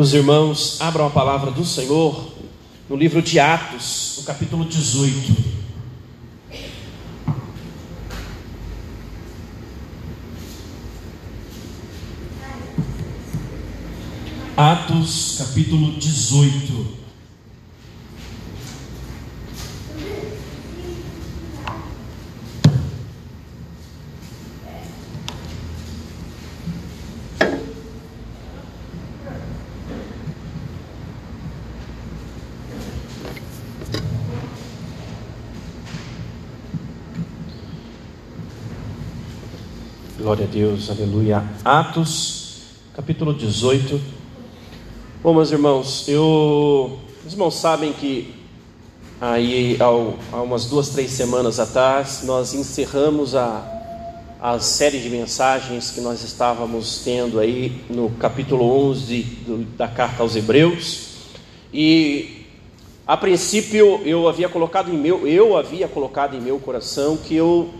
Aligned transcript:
Os 0.00 0.14
irmãos 0.14 0.80
abram 0.80 1.08
a 1.08 1.10
palavra 1.10 1.50
do 1.50 1.62
Senhor 1.62 2.32
no 2.88 2.96
livro 2.96 3.20
de 3.20 3.38
Atos, 3.38 4.14
no 4.16 4.24
capítulo 4.24 4.64
18. 4.64 5.36
Atos, 14.56 15.34
capítulo 15.36 15.92
18. 15.98 16.99
Deus, 40.50 40.90
aleluia. 40.90 41.44
Atos, 41.64 42.62
capítulo 42.96 43.32
18. 43.32 44.00
Bom, 45.22 45.32
meus 45.32 45.52
irmãos, 45.52 46.08
eu. 46.08 46.98
Os 47.24 47.34
irmãos 47.34 47.54
sabem 47.54 47.92
que 47.92 48.34
aí 49.20 49.78
há 49.78 50.42
umas 50.42 50.66
duas, 50.66 50.88
três 50.88 51.12
semanas 51.12 51.60
atrás 51.60 52.22
nós 52.24 52.52
encerramos 52.52 53.36
a, 53.36 53.64
a 54.42 54.58
série 54.58 54.98
de 54.98 55.08
mensagens 55.08 55.92
que 55.92 56.00
nós 56.00 56.24
estávamos 56.24 57.02
tendo 57.04 57.38
aí 57.38 57.84
no 57.88 58.10
capítulo 58.10 58.64
11 58.88 59.22
do, 59.46 59.58
da 59.76 59.86
carta 59.86 60.24
aos 60.24 60.34
Hebreus. 60.34 61.10
E 61.72 62.44
a 63.06 63.16
princípio 63.16 64.00
eu 64.04 64.28
havia 64.28 64.48
colocado 64.48 64.92
em 64.92 64.98
meu, 64.98 65.28
eu 65.28 65.56
havia 65.56 65.86
colocado 65.86 66.34
em 66.34 66.40
meu 66.40 66.58
coração 66.58 67.16
que 67.16 67.36
eu 67.36 67.70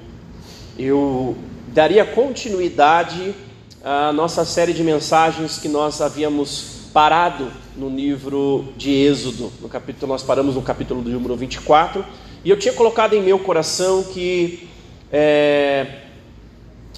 eu 0.79 1.37
daria 1.73 2.05
continuidade 2.05 3.35
à 3.83 4.13
nossa 4.13 4.45
série 4.45 4.73
de 4.73 4.83
mensagens 4.83 5.59
que 5.59 5.69
nós 5.69 6.01
havíamos 6.01 6.81
parado 6.93 7.51
no 7.77 7.89
livro 7.89 8.73
de 8.77 8.91
Êxodo. 8.91 9.53
No 9.61 9.69
capítulo, 9.69 10.13
nós 10.13 10.23
paramos 10.23 10.57
no 10.57 10.63
capítulo 10.63 11.01
do 11.01 11.11
número 11.11 11.37
24, 11.37 12.05
e 12.45 12.51
eu 12.51 12.59
tinha 12.59 12.75
colocado 12.75 13.15
em 13.15 13.23
meu 13.23 13.39
coração 13.39 14.03
que 14.03 14.69
é, 15.13 15.87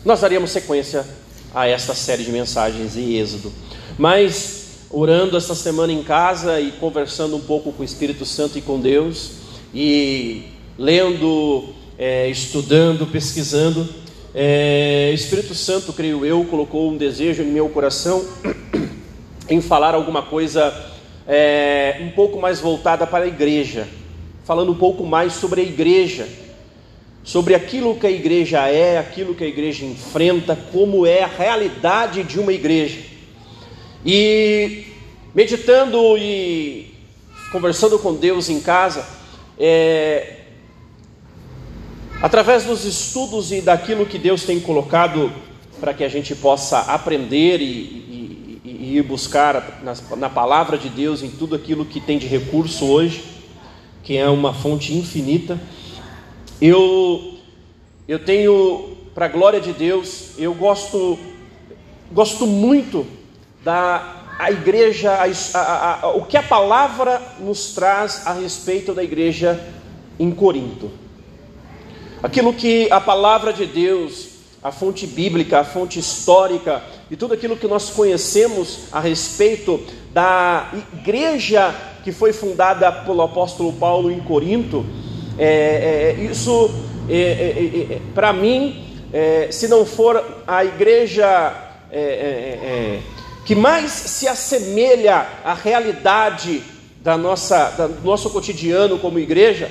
nós 0.04 0.20
daríamos 0.20 0.50
sequência 0.50 1.06
a 1.54 1.68
esta 1.68 1.94
série 1.94 2.24
de 2.24 2.32
mensagens 2.32 2.96
em 2.96 3.16
Êxodo. 3.16 3.52
Mas, 3.98 4.86
orando 4.90 5.36
esta 5.36 5.54
semana 5.54 5.92
em 5.92 6.02
casa 6.02 6.58
e 6.58 6.72
conversando 6.72 7.36
um 7.36 7.40
pouco 7.40 7.72
com 7.72 7.82
o 7.82 7.84
Espírito 7.84 8.24
Santo 8.24 8.56
e 8.56 8.62
com 8.62 8.80
Deus, 8.80 9.32
e 9.74 10.44
lendo, 10.78 11.74
é, 11.98 12.28
estudando, 12.30 13.06
pesquisando, 13.06 14.01
é, 14.34 15.10
Espírito 15.12 15.54
Santo, 15.54 15.92
creio 15.92 16.24
eu, 16.24 16.44
colocou 16.46 16.90
um 16.90 16.96
desejo 16.96 17.42
em 17.42 17.46
meu 17.46 17.68
coração 17.68 18.24
em 19.48 19.60
falar 19.60 19.94
alguma 19.94 20.22
coisa 20.22 20.72
é, 21.28 21.98
um 22.00 22.10
pouco 22.12 22.40
mais 22.40 22.58
voltada 22.58 23.06
para 23.06 23.24
a 23.24 23.28
igreja, 23.28 23.86
falando 24.44 24.72
um 24.72 24.76
pouco 24.76 25.04
mais 25.04 25.34
sobre 25.34 25.60
a 25.60 25.64
igreja, 25.64 26.26
sobre 27.22 27.54
aquilo 27.54 27.94
que 27.96 28.06
a 28.06 28.10
igreja 28.10 28.66
é, 28.68 28.96
aquilo 28.98 29.34
que 29.34 29.44
a 29.44 29.46
igreja 29.46 29.84
enfrenta, 29.84 30.56
como 30.72 31.06
é 31.06 31.22
a 31.22 31.26
realidade 31.26 32.22
de 32.22 32.40
uma 32.40 32.54
igreja. 32.54 33.00
E 34.04 34.84
meditando 35.34 36.16
e 36.16 36.94
conversando 37.52 37.98
com 37.98 38.14
Deus 38.14 38.48
em 38.48 38.60
casa, 38.60 39.06
é, 39.58 40.36
Através 42.22 42.62
dos 42.62 42.84
estudos 42.84 43.50
e 43.50 43.60
daquilo 43.60 44.06
que 44.06 44.16
Deus 44.16 44.44
tem 44.44 44.60
colocado 44.60 45.32
para 45.80 45.92
que 45.92 46.04
a 46.04 46.08
gente 46.08 46.36
possa 46.36 46.78
aprender 46.78 47.60
e, 47.60 47.64
e, 47.64 48.60
e 48.64 48.96
ir 48.96 49.02
buscar 49.02 49.80
na, 49.82 50.16
na, 50.16 50.30
palavra 50.30 50.78
de 50.78 50.88
Deus 50.88 51.20
em 51.20 51.30
tudo 51.30 51.56
aquilo 51.56 51.84
que 51.84 52.00
tem 52.00 52.18
de 52.18 52.28
recurso 52.28 52.84
hoje, 52.84 53.24
que 54.04 54.16
é 54.16 54.28
uma 54.28 54.54
fonte 54.54 54.94
infinita, 54.94 55.58
eu, 56.60 57.38
eu 58.06 58.20
tenho, 58.20 58.96
para 59.12 59.26
a 59.26 59.28
glória 59.28 59.60
de 59.60 59.72
Deus, 59.72 60.38
eu 60.38 60.54
gosto, 60.54 61.18
gosto 62.12 62.46
muito 62.46 63.04
da 63.64 64.20
a 64.38 64.52
igreja, 64.52 65.10
a, 65.10 65.58
a, 65.58 66.00
a, 66.02 66.08
o 66.10 66.24
que 66.24 66.36
a 66.36 66.42
palavra 66.42 67.20
nos 67.40 67.74
traz 67.74 68.24
a 68.28 68.32
respeito 68.32 68.94
da 68.94 69.02
igreja 69.02 69.60
em 70.20 70.30
Corinto 70.30 71.01
aquilo 72.22 72.52
que 72.52 72.90
a 72.90 73.00
palavra 73.00 73.52
de 73.52 73.66
Deus, 73.66 74.28
a 74.62 74.70
fonte 74.70 75.06
bíblica, 75.06 75.60
a 75.60 75.64
fonte 75.64 75.98
histórica 75.98 76.82
e 77.10 77.16
tudo 77.16 77.34
aquilo 77.34 77.56
que 77.56 77.66
nós 77.66 77.90
conhecemos 77.90 78.84
a 78.92 79.00
respeito 79.00 79.80
da 80.12 80.70
igreja 80.94 81.74
que 82.04 82.12
foi 82.12 82.32
fundada 82.32 82.90
pelo 82.92 83.22
apóstolo 83.22 83.72
Paulo 83.72 84.10
em 84.10 84.20
Corinto, 84.20 84.84
é, 85.38 86.16
é, 86.18 86.24
isso 86.24 86.70
é, 87.08 87.16
é, 87.16 87.94
é 87.94 88.00
para 88.14 88.32
mim, 88.32 89.02
é, 89.12 89.48
se 89.50 89.66
não 89.68 89.84
for 89.84 90.42
a 90.46 90.64
igreja 90.64 91.54
que 93.44 93.54
mais 93.54 93.90
se 93.90 94.26
assemelha 94.26 95.26
à 95.44 95.52
realidade 95.52 96.62
da 97.02 97.18
nossa, 97.18 97.68
do 98.00 98.02
nosso 98.02 98.30
cotidiano 98.30 98.98
como 98.98 99.18
igreja, 99.18 99.70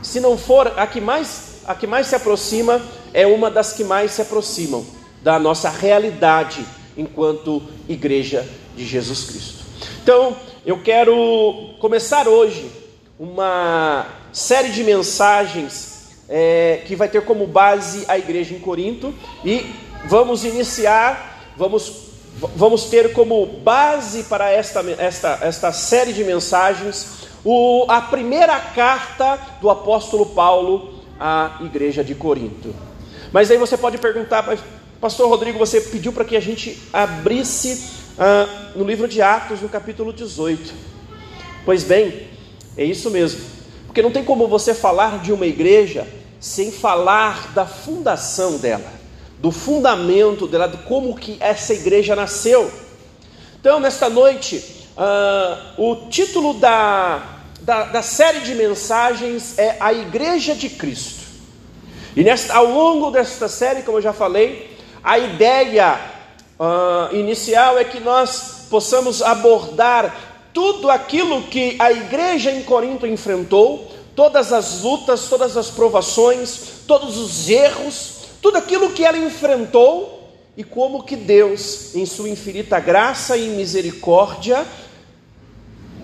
se 0.00 0.18
não 0.18 0.38
for 0.38 0.72
a 0.78 0.86
que 0.86 0.98
mais 0.98 1.47
a 1.68 1.74
que 1.74 1.86
mais 1.86 2.06
se 2.06 2.16
aproxima 2.16 2.80
é 3.12 3.26
uma 3.26 3.50
das 3.50 3.74
que 3.74 3.84
mais 3.84 4.12
se 4.12 4.22
aproximam 4.22 4.86
da 5.22 5.38
nossa 5.38 5.68
realidade 5.68 6.64
enquanto 6.96 7.62
igreja 7.86 8.48
de 8.74 8.86
Jesus 8.86 9.24
Cristo. 9.24 9.64
Então, 10.02 10.34
eu 10.64 10.82
quero 10.82 11.74
começar 11.78 12.26
hoje 12.26 12.70
uma 13.20 14.06
série 14.32 14.70
de 14.70 14.82
mensagens 14.82 16.16
é, 16.26 16.84
que 16.86 16.96
vai 16.96 17.06
ter 17.06 17.22
como 17.26 17.46
base 17.46 18.06
a 18.08 18.16
igreja 18.16 18.54
em 18.54 18.60
Corinto 18.60 19.14
e 19.44 19.66
vamos 20.06 20.46
iniciar, 20.46 21.52
vamos, 21.54 21.92
vamos 22.56 22.84
ter 22.84 23.12
como 23.12 23.44
base 23.44 24.22
para 24.22 24.50
esta, 24.50 24.80
esta, 24.98 25.38
esta 25.42 25.70
série 25.70 26.14
de 26.14 26.24
mensagens 26.24 27.28
o, 27.44 27.84
a 27.88 28.00
primeira 28.00 28.58
carta 28.58 29.38
do 29.60 29.68
apóstolo 29.68 30.26
Paulo 30.26 30.97
à 31.18 31.58
igreja 31.60 32.04
de 32.04 32.14
Corinto. 32.14 32.74
Mas 33.32 33.50
aí 33.50 33.58
você 33.58 33.76
pode 33.76 33.98
perguntar, 33.98 34.44
Pastor 35.00 35.28
Rodrigo, 35.28 35.58
você 35.58 35.80
pediu 35.80 36.12
para 36.12 36.24
que 36.24 36.36
a 36.36 36.40
gente 36.40 36.80
abrisse 36.92 37.90
ah, 38.18 38.72
no 38.74 38.84
livro 38.84 39.06
de 39.06 39.22
Atos, 39.22 39.60
no 39.60 39.68
capítulo 39.68 40.12
18. 40.12 40.74
Pois 41.64 41.84
bem, 41.84 42.26
é 42.76 42.84
isso 42.84 43.10
mesmo. 43.10 43.40
Porque 43.86 44.02
não 44.02 44.10
tem 44.10 44.24
como 44.24 44.48
você 44.48 44.74
falar 44.74 45.20
de 45.20 45.32
uma 45.32 45.46
igreja 45.46 46.06
sem 46.40 46.70
falar 46.70 47.52
da 47.52 47.66
fundação 47.66 48.58
dela, 48.58 48.92
do 49.38 49.50
fundamento 49.50 50.46
dela, 50.46 50.66
de 50.66 50.78
como 50.78 51.16
que 51.16 51.36
essa 51.40 51.74
igreja 51.74 52.16
nasceu. 52.16 52.70
Então, 53.60 53.80
nesta 53.80 54.08
noite, 54.08 54.86
ah, 54.96 55.74
o 55.76 56.08
título 56.08 56.54
da 56.54 57.37
da, 57.68 57.84
da 57.84 58.00
série 58.00 58.40
de 58.40 58.54
mensagens 58.54 59.58
é 59.58 59.76
a 59.78 59.92
Igreja 59.92 60.54
de 60.54 60.70
Cristo. 60.70 61.26
E 62.16 62.24
nesta, 62.24 62.54
ao 62.54 62.64
longo 62.64 63.10
desta 63.10 63.46
série, 63.46 63.82
como 63.82 63.98
eu 63.98 64.02
já 64.02 64.14
falei, 64.14 64.74
a 65.04 65.18
ideia 65.18 66.00
uh, 66.58 67.14
inicial 67.14 67.76
é 67.76 67.84
que 67.84 68.00
nós 68.00 68.64
possamos 68.70 69.20
abordar 69.20 70.16
tudo 70.54 70.90
aquilo 70.90 71.42
que 71.42 71.76
a 71.78 71.92
igreja 71.92 72.50
em 72.50 72.62
Corinto 72.62 73.06
enfrentou, 73.06 73.86
todas 74.16 74.50
as 74.50 74.80
lutas, 74.80 75.28
todas 75.28 75.54
as 75.54 75.68
provações, 75.68 76.84
todos 76.86 77.18
os 77.18 77.50
erros, 77.50 78.28
tudo 78.40 78.56
aquilo 78.56 78.92
que 78.92 79.04
ela 79.04 79.18
enfrentou 79.18 80.26
e 80.56 80.64
como 80.64 81.02
que 81.02 81.16
Deus, 81.16 81.94
em 81.94 82.06
sua 82.06 82.30
infinita 82.30 82.80
graça 82.80 83.36
e 83.36 83.48
misericórdia, 83.50 84.66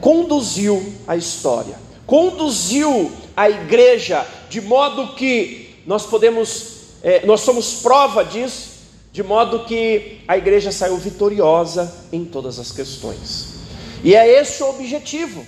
conduziu 0.05 0.93
a 1.09 1.17
história, 1.17 1.77
conduziu 2.05 3.11
a 3.35 3.49
igreja, 3.49 4.27
de 4.51 4.61
modo 4.61 5.15
que 5.15 5.83
nós 5.87 6.05
podemos, 6.05 6.99
é, 7.03 7.25
nós 7.25 7.41
somos 7.41 7.77
prova 7.77 8.23
disso, 8.23 8.73
de 9.11 9.23
modo 9.23 9.65
que 9.65 10.21
a 10.29 10.37
igreja 10.37 10.71
saiu 10.71 10.99
vitoriosa 10.99 11.91
em 12.13 12.23
todas 12.23 12.59
as 12.59 12.71
questões. 12.71 13.55
E 14.03 14.15
é 14.15 14.29
esse 14.29 14.63
o 14.63 14.69
objetivo, 14.69 15.43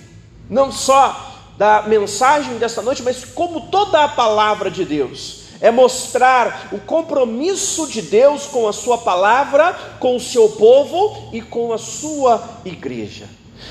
não 0.49 0.71
só 0.71 1.35
da 1.55 1.83
mensagem 1.83 2.57
desta 2.57 2.81
noite, 2.81 3.03
mas 3.03 3.23
como 3.23 3.69
toda 3.69 4.05
a 4.05 4.09
palavra 4.09 4.71
de 4.71 4.83
Deus, 4.83 5.41
é 5.61 5.69
mostrar 5.69 6.69
o 6.71 6.79
compromisso 6.79 7.85
de 7.85 8.01
Deus 8.01 8.47
com 8.47 8.67
a 8.67 8.73
sua 8.73 8.97
palavra, 8.97 9.73
com 9.99 10.15
o 10.15 10.19
seu 10.19 10.49
povo 10.49 11.29
e 11.31 11.43
com 11.43 11.71
a 11.71 11.77
sua 11.77 12.43
igreja. 12.65 13.29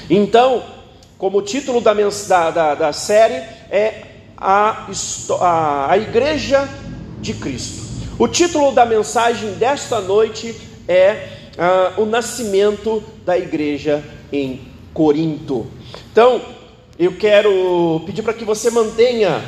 Então, 0.08 0.75
como 1.18 1.38
o 1.38 1.42
título 1.42 1.80
da, 1.80 1.94
da, 2.50 2.74
da 2.74 2.92
série 2.92 3.42
é 3.70 4.02
a, 4.36 4.86
a, 5.40 5.92
a 5.92 5.98
Igreja 5.98 6.68
de 7.20 7.34
Cristo. 7.34 7.86
O 8.18 8.28
título 8.28 8.72
da 8.72 8.84
mensagem 8.84 9.52
desta 9.54 10.00
noite 10.00 10.54
é 10.88 11.28
uh, 11.96 12.02
O 12.02 12.06
Nascimento 12.06 13.02
da 13.24 13.36
Igreja 13.38 14.02
em 14.32 14.60
Corinto. 14.92 15.66
Então, 16.12 16.40
eu 16.98 17.12
quero 17.16 18.02
pedir 18.06 18.22
para 18.22 18.32
que 18.32 18.44
você 18.44 18.70
mantenha 18.70 19.42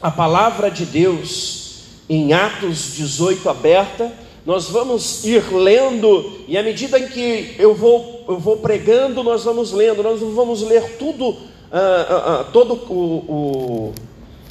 a 0.00 0.10
palavra 0.10 0.70
de 0.70 0.86
Deus 0.86 1.84
em 2.08 2.32
Atos 2.32 2.94
18 2.94 3.48
aberta. 3.48 4.10
Nós 4.50 4.68
vamos 4.68 5.22
ir 5.24 5.44
lendo, 5.54 6.40
e 6.48 6.58
à 6.58 6.62
medida 6.64 6.98
em 6.98 7.06
que 7.06 7.54
eu 7.56 7.72
vou, 7.72 8.24
eu 8.28 8.36
vou 8.36 8.56
pregando, 8.56 9.22
nós 9.22 9.44
vamos 9.44 9.70
lendo, 9.70 10.02
nós 10.02 10.20
não 10.20 10.34
vamos 10.34 10.62
ler 10.62 10.96
tudo, 10.98 11.28
uh, 11.28 11.36
uh, 11.36 12.44
todo 12.52 12.74
o, 12.74 12.96
o, 13.28 13.94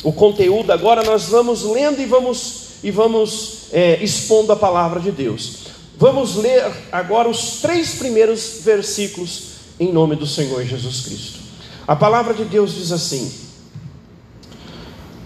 o, 0.01 0.13
conteúdo 0.13 0.72
agora, 0.72 1.04
nós 1.04 1.25
vamos 1.25 1.63
lendo 1.63 2.00
e 2.00 2.06
vamos, 2.06 2.75
e 2.81 2.90
vamos 2.90 3.63
é, 3.74 4.01
expondo 4.01 4.54
a 4.54 4.56
palavra 4.56 5.01
de 5.01 5.12
Deus. 5.12 5.66
Vamos 5.98 6.38
ler 6.38 6.63
agora 6.94 7.28
os 7.28 7.60
três 7.62 7.96
primeiros 7.96 8.62
versículos 8.63 9.50
em 9.78 9.92
nome 9.92 10.16
do 10.16 10.25
Senhor 10.25 10.63
Jesus 10.63 11.01
Cristo. 11.01 11.40
A 11.86 11.94
palavra 11.98 12.34
de 12.34 12.46
Deus 12.46 12.74
diz 12.74 12.94
assim: 12.94 13.30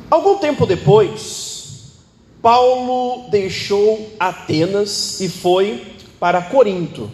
Algum 0.09 0.39
tempo 0.39 0.65
depois, 0.65 1.42
Paulo 2.43 3.29
deixou 3.29 4.13
Atenas 4.19 5.21
e 5.21 5.29
foi 5.29 5.81
para 6.19 6.41
Corinto. 6.41 7.09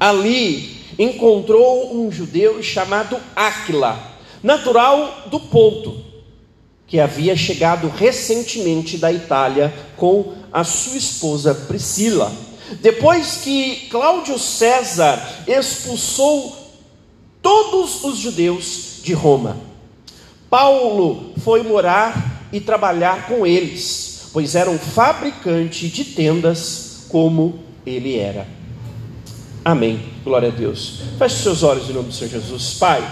Ali 0.00 0.78
encontrou 0.98 1.94
um 1.94 2.10
judeu 2.10 2.62
chamado 2.62 3.18
Áquila, 3.36 4.02
natural 4.42 5.24
do 5.30 5.38
Ponto, 5.38 6.02
que 6.86 6.98
havia 6.98 7.36
chegado 7.36 7.88
recentemente 7.88 8.96
da 8.96 9.12
Itália 9.12 9.74
com 9.98 10.32
a 10.50 10.64
sua 10.64 10.96
esposa 10.96 11.54
Priscila. 11.54 12.32
Depois 12.80 13.42
que 13.44 13.88
Cláudio 13.90 14.38
César 14.38 15.44
expulsou 15.46 16.56
todos 17.42 18.02
os 18.04 18.16
judeus 18.16 19.00
de 19.02 19.12
Roma. 19.12 19.58
Paulo 20.48 21.34
foi 21.44 21.62
morar 21.62 22.48
e 22.50 22.58
trabalhar 22.58 23.26
com 23.26 23.46
eles, 23.46 24.09
pois 24.32 24.54
era 24.54 24.70
um 24.70 24.78
fabricante 24.78 25.88
de 25.88 26.04
tendas 26.04 27.06
como 27.08 27.58
ele 27.84 28.18
era. 28.18 28.46
Amém. 29.64 30.00
Glória 30.24 30.48
a 30.48 30.52
Deus. 30.52 31.00
Feche 31.18 31.42
seus 31.42 31.62
olhos 31.62 31.88
em 31.88 31.92
nome 31.92 32.08
do 32.08 32.14
Senhor 32.14 32.30
Jesus. 32.30 32.74
Pai, 32.74 33.06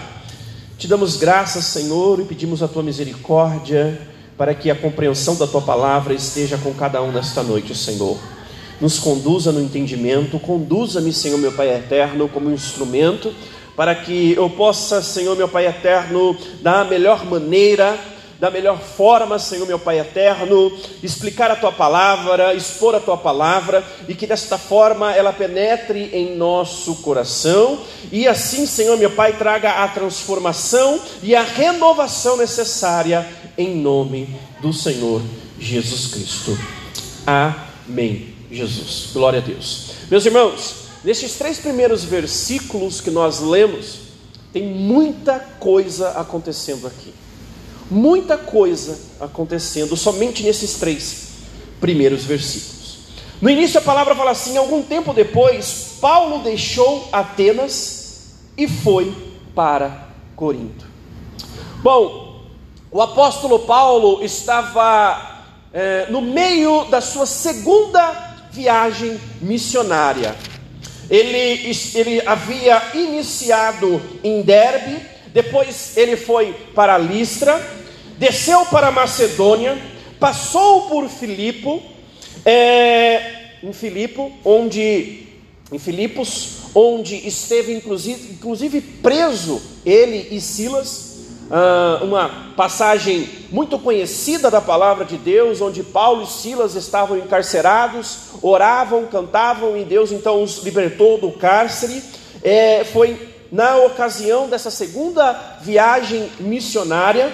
te 0.79 0.87
damos 0.87 1.17
graças, 1.17 1.65
Senhor, 1.65 2.21
e 2.21 2.25
pedimos 2.25 2.63
a 2.63 2.69
tua 2.69 2.83
misericórdia 2.83 4.01
para 4.37 4.55
que 4.55 4.71
a 4.71 4.75
compreensão 4.75 5.37
da 5.37 5.47
tua 5.47 5.61
palavra 5.61 6.15
esteja 6.15 6.57
com 6.57 6.73
cada 6.73 7.03
um 7.03 7.11
nesta 7.11 7.43
noite, 7.43 7.75
Senhor. 7.75 8.17
Nos 8.81 8.99
conduza 8.99 9.51
no 9.51 9.61
entendimento, 9.61 10.39
conduza-me, 10.39 11.13
Senhor, 11.13 11.39
meu 11.39 11.53
Pai 11.53 11.75
eterno, 11.75 12.29
como 12.29 12.51
instrumento 12.51 13.35
para 13.79 13.95
que 13.95 14.33
eu 14.33 14.51
possa, 14.51 15.01
Senhor 15.01 15.37
meu 15.37 15.49
Pai 15.49 15.69
eterno, 15.69 16.37
da 16.61 16.85
melhor 16.85 17.25
maneira, 17.25 17.97
da 18.39 18.51
melhor 18.51 18.79
forma, 18.79 19.39
Senhor 19.39 19.67
meu 19.67 19.79
Pai 19.79 19.99
eterno, 19.99 20.73
explicar 21.03 21.51
a 21.51 21.57
tua 21.57 21.73
palavra, 21.73 22.55
expor 22.55 22.95
a 22.95 23.01
tua 23.01 23.17
palavra 23.17 23.85
e 24.09 24.15
que 24.15 24.27
desta 24.27 24.57
forma 24.57 25.15
ela 25.15 25.33
penetre 25.33 26.11
em 26.13 26.37
nosso 26.37 26.97
coração 26.97 27.81
e 28.13 28.29
assim, 28.29 28.67
Senhor 28.67 28.97
meu 28.97 29.11
Pai, 29.11 29.37
traga 29.37 29.83
a 29.85 29.89
transformação 29.89 31.01
e 31.23 31.35
a 31.35 31.43
renovação 31.43 32.37
necessária 32.37 33.27
em 33.57 33.77
nome 33.77 34.37
do 34.61 34.73
Senhor 34.73 35.21
Jesus 35.59 36.07
Cristo. 36.07 36.59
Amém. 37.27 38.35
Jesus. 38.51 39.11
Glória 39.13 39.41
a 39.41 39.43
Deus. 39.43 39.91
Meus 40.11 40.25
irmãos, 40.25 40.89
Nesses 41.05 41.35
três 41.35 41.59
primeiros 41.59 42.03
versículos 42.03 43.01
que 43.01 43.11
nós 43.11 43.41
lemos, 43.41 44.01
tem 44.53 44.65
muita 44.65 45.39
coisa 45.39 46.11
acontecendo 46.11 46.87
aqui. 46.87 47.15
Muita 47.91 48.37
coisa 48.37 48.99
acontecendo 49.21 49.97
somente 49.97 50.43
nesses 50.43 50.75
três 50.75 51.29
primeiros 51.81 52.25
versículos. 52.25 52.99
No 53.41 53.49
início 53.49 53.79
a 53.79 53.83
palavra 53.83 54.15
fala 54.15 54.33
assim: 54.33 54.57
algum 54.57 54.83
tempo 54.83 55.13
depois, 55.13 55.97
Paulo 56.01 56.43
deixou 56.43 57.09
Atenas 57.13 58.35
e 58.57 58.69
foi 58.69 59.15
para 59.55 60.09
Corinto. 60.35 60.87
Bom, 61.83 62.43
o 62.91 63.01
apóstolo 63.01 63.61
Paulo 63.61 64.23
estava 64.25 65.45
é, 65.73 66.07
no 66.11 66.21
meio 66.21 66.85
da 66.85 67.01
sua 67.01 67.27
segunda 67.27 68.37
viagem 68.51 69.19
missionária. 69.41 70.35
Ele, 71.09 71.73
ele 71.95 72.23
havia 72.27 72.83
iniciado 72.95 74.01
em 74.23 74.43
Derbe, 74.43 75.01
depois 75.33 75.97
ele 75.97 76.17
foi 76.17 76.55
para 76.75 76.99
Listra, 76.99 77.61
desceu 78.19 78.67
para 78.67 78.91
Macedônia, 78.91 79.79
passou 80.19 80.83
por 80.83 81.09
Filipo, 81.09 81.83
é, 82.45 83.59
em 83.63 83.73
Filipo, 83.73 84.33
onde 84.45 85.27
em 85.71 85.79
Filipos, 85.79 86.71
onde 86.75 87.15
esteve 87.27 87.75
inclusive, 87.75 88.33
inclusive 88.33 88.81
preso 88.81 89.61
ele 89.85 90.29
e 90.31 90.41
Silas 90.41 91.09
uh, 91.49 92.05
uma 92.05 92.53
passagem 92.57 93.29
muito 93.51 93.79
conhecida 93.79 94.51
da 94.51 94.61
palavra 94.61 95.05
de 95.05 95.17
Deus, 95.17 95.61
onde 95.61 95.83
Paulo 95.83 96.23
e 96.23 96.27
Silas 96.27 96.75
estavam 96.75 97.19
encarcerados, 97.19 98.19
oravam, 98.43 99.07
cantavam 99.07 99.77
e 99.77 99.85
Deus 99.85 100.13
então 100.13 100.43
os 100.43 100.63
libertou 100.63 101.19
do 101.19 101.33
cárcere. 101.33 102.03
É, 102.43 102.85
foi 102.85 103.19
na 103.51 103.77
ocasião 103.79 104.49
dessa 104.49 104.71
segunda 104.71 105.59
viagem 105.63 106.31
missionária, 106.39 107.33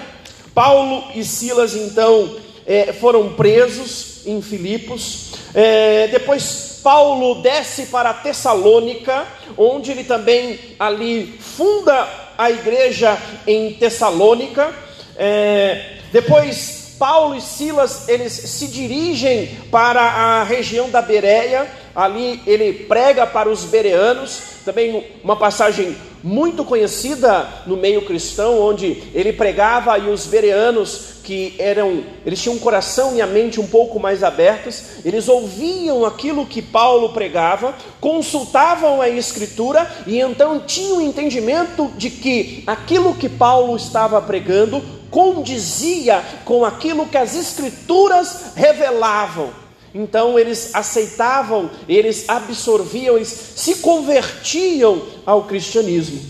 Paulo 0.53 1.03
e 1.13 1.23
Silas 1.23 1.75
então 1.75 2.37
é, 2.65 2.93
foram 2.93 3.33
presos 3.33 4.21
em 4.25 4.41
Filipos. 4.41 5.33
É, 5.53 6.07
depois 6.07 6.79
Paulo 6.83 7.41
desce 7.41 7.87
para 7.87 8.13
Tessalônica, 8.13 9.25
onde 9.57 9.91
ele 9.91 10.03
também 10.03 10.59
ali 10.79 11.37
funda 11.39 12.07
a 12.37 12.49
igreja 12.51 13.17
em 13.45 13.73
Tessalônica. 13.73 14.73
É, 15.17 15.97
depois 16.11 16.95
Paulo 16.97 17.35
e 17.35 17.41
Silas 17.41 18.07
eles 18.07 18.31
se 18.31 18.67
dirigem 18.67 19.57
para 19.71 20.01
a 20.01 20.43
região 20.43 20.89
da 20.89 21.01
Bereia. 21.01 21.67
Ali 21.95 22.41
ele 22.45 22.73
prega 22.73 23.25
para 23.25 23.49
os 23.49 23.63
bereanos, 23.63 24.41
também 24.65 25.05
uma 25.23 25.35
passagem 25.35 25.95
muito 26.21 26.65
conhecida 26.65 27.47
no 27.67 27.77
meio 27.77 28.03
cristão, 28.03 28.59
onde 28.59 29.03
ele 29.13 29.31
pregava 29.31 29.97
e 29.99 30.09
os 30.09 30.25
bereanos 30.25 31.15
que 31.23 31.55
eram, 31.57 32.03
eles 32.25 32.41
tinham 32.41 32.55
um 32.55 32.59
coração 32.59 33.15
e 33.15 33.21
a 33.21 33.27
mente 33.27 33.59
um 33.59 33.67
pouco 33.67 33.99
mais 33.99 34.23
abertos, 34.23 34.83
eles 35.03 35.27
ouviam 35.27 36.05
aquilo 36.05 36.45
que 36.45 36.61
Paulo 36.61 37.13
pregava, 37.13 37.73
consultavam 37.99 39.01
a 39.01 39.09
escritura 39.09 39.89
e 40.05 40.19
então 40.19 40.59
tinham 40.59 41.01
entendimento 41.01 41.91
de 41.97 42.09
que 42.09 42.63
aquilo 42.67 43.15
que 43.15 43.29
Paulo 43.29 43.75
estava 43.75 44.21
pregando 44.21 44.83
condizia 45.09 46.23
com 46.43 46.65
aquilo 46.65 47.07
que 47.07 47.17
as 47.17 47.35
escrituras 47.35 48.53
revelavam. 48.55 49.64
Então 49.95 50.37
eles 50.37 50.75
aceitavam, 50.75 51.71
eles 51.87 52.27
absorviam, 52.27 53.15
eles 53.15 53.29
se 53.29 53.75
convertiam 53.75 55.01
ao 55.25 55.45
cristianismo. 55.45 56.21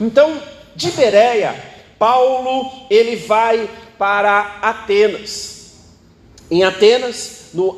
Então, 0.00 0.40
de 0.74 0.90
Bereia, 0.92 1.54
Paulo 1.98 2.72
ele 2.88 3.16
vai 3.16 3.68
para 3.98 4.58
Atenas. 4.62 5.74
Em 6.50 6.64
Atenas, 6.64 7.50
no 7.52 7.74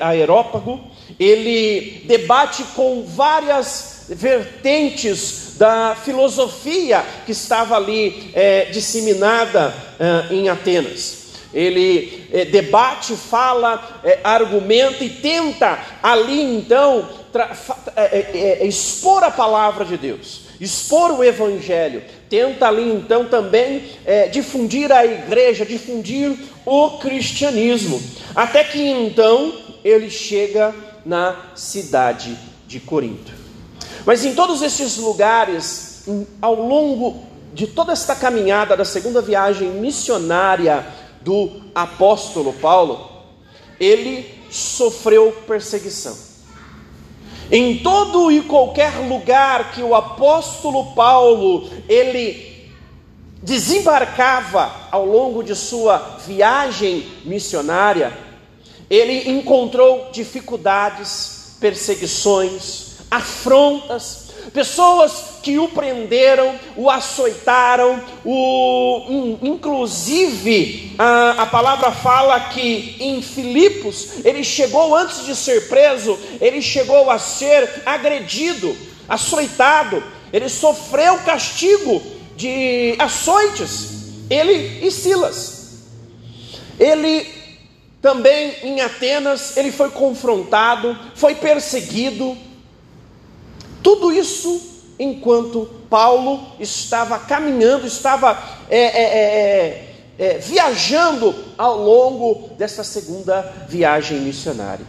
Aerópago, 0.00 0.80
ele 1.20 2.02
debate 2.06 2.64
com 2.74 3.04
várias 3.04 4.06
vertentes 4.08 5.56
da 5.58 5.94
filosofia 5.94 7.04
que 7.26 7.32
estava 7.32 7.76
ali 7.76 8.30
é, 8.32 8.64
disseminada 8.66 9.74
é, 10.00 10.34
em 10.34 10.48
Atenas. 10.48 11.23
Ele 11.54 12.26
é, 12.32 12.44
debate, 12.44 13.14
fala, 13.14 14.00
é, 14.02 14.18
argumenta 14.24 15.04
e 15.04 15.08
tenta 15.08 15.78
ali 16.02 16.42
então 16.42 17.08
é, 17.96 18.66
expor 18.66 19.22
a 19.22 19.30
palavra 19.30 19.84
de 19.84 19.96
Deus, 19.96 20.42
expor 20.60 21.12
o 21.12 21.22
Evangelho, 21.22 22.02
tenta 22.28 22.66
ali 22.66 22.90
então 22.90 23.26
também 23.26 23.82
difundir 24.32 24.90
a 24.92 25.04
igreja, 25.04 25.64
difundir 25.64 26.36
o 26.64 26.98
cristianismo, 26.98 28.02
até 28.34 28.62
que 28.62 28.80
então 28.80 29.52
ele 29.84 30.10
chega 30.10 30.74
na 31.04 31.36
cidade 31.54 32.36
de 32.66 32.80
Corinto. 32.80 33.32
Mas 34.06 34.24
em 34.24 34.34
todos 34.34 34.62
esses 34.62 34.96
lugares, 34.96 36.04
ao 36.40 36.54
longo 36.54 37.24
de 37.52 37.66
toda 37.68 37.92
esta 37.92 38.16
caminhada 38.16 38.76
da 38.76 38.84
segunda 38.84 39.22
viagem 39.22 39.68
missionária 39.68 40.84
do 41.24 41.62
apóstolo 41.74 42.52
Paulo, 42.52 43.10
ele 43.80 44.38
sofreu 44.50 45.32
perseguição. 45.46 46.16
Em 47.50 47.78
todo 47.78 48.30
e 48.30 48.42
qualquer 48.42 48.92
lugar 49.08 49.72
que 49.72 49.82
o 49.82 49.94
apóstolo 49.94 50.94
Paulo 50.94 51.68
ele 51.88 52.70
desembarcava 53.42 54.72
ao 54.90 55.04
longo 55.04 55.42
de 55.42 55.54
sua 55.54 55.98
viagem 56.26 57.06
missionária, 57.24 58.16
ele 58.88 59.30
encontrou 59.30 60.08
dificuldades, 60.12 61.56
perseguições, 61.60 62.96
afrontas, 63.10 64.23
pessoas 64.52 65.40
que 65.42 65.58
o 65.58 65.68
prenderam, 65.68 66.54
o 66.76 66.90
açoitaram, 66.90 68.02
o, 68.24 69.38
inclusive 69.42 70.94
a, 70.98 71.42
a 71.42 71.46
palavra 71.46 71.90
fala 71.92 72.38
que 72.40 72.96
em 73.00 73.20
Filipos 73.22 74.24
ele 74.24 74.44
chegou 74.44 74.94
antes 74.94 75.24
de 75.24 75.34
ser 75.34 75.68
preso, 75.68 76.18
ele 76.40 76.60
chegou 76.60 77.10
a 77.10 77.18
ser 77.18 77.82
agredido, 77.84 78.76
açoitado, 79.08 80.02
ele 80.32 80.48
sofreu 80.48 81.18
castigo 81.18 82.02
de 82.36 82.96
açoites, 82.98 83.94
ele 84.28 84.86
e 84.86 84.90
Silas. 84.90 85.54
Ele 86.78 87.26
também 88.02 88.54
em 88.62 88.80
Atenas, 88.80 89.56
ele 89.56 89.72
foi 89.72 89.90
confrontado, 89.90 90.94
foi 91.14 91.34
perseguido, 91.34 92.36
tudo 93.84 94.10
isso 94.10 94.60
enquanto 94.98 95.68
Paulo 95.90 96.40
estava 96.58 97.18
caminhando, 97.18 97.86
estava 97.86 98.42
é, 98.70 98.78
é, 98.78 99.02
é, 99.02 99.96
é, 100.18 100.26
é 100.26 100.38
viajando 100.38 101.34
ao 101.58 101.76
longo 101.78 102.48
dessa 102.56 102.82
segunda 102.82 103.42
viagem 103.68 104.20
missionária. 104.20 104.86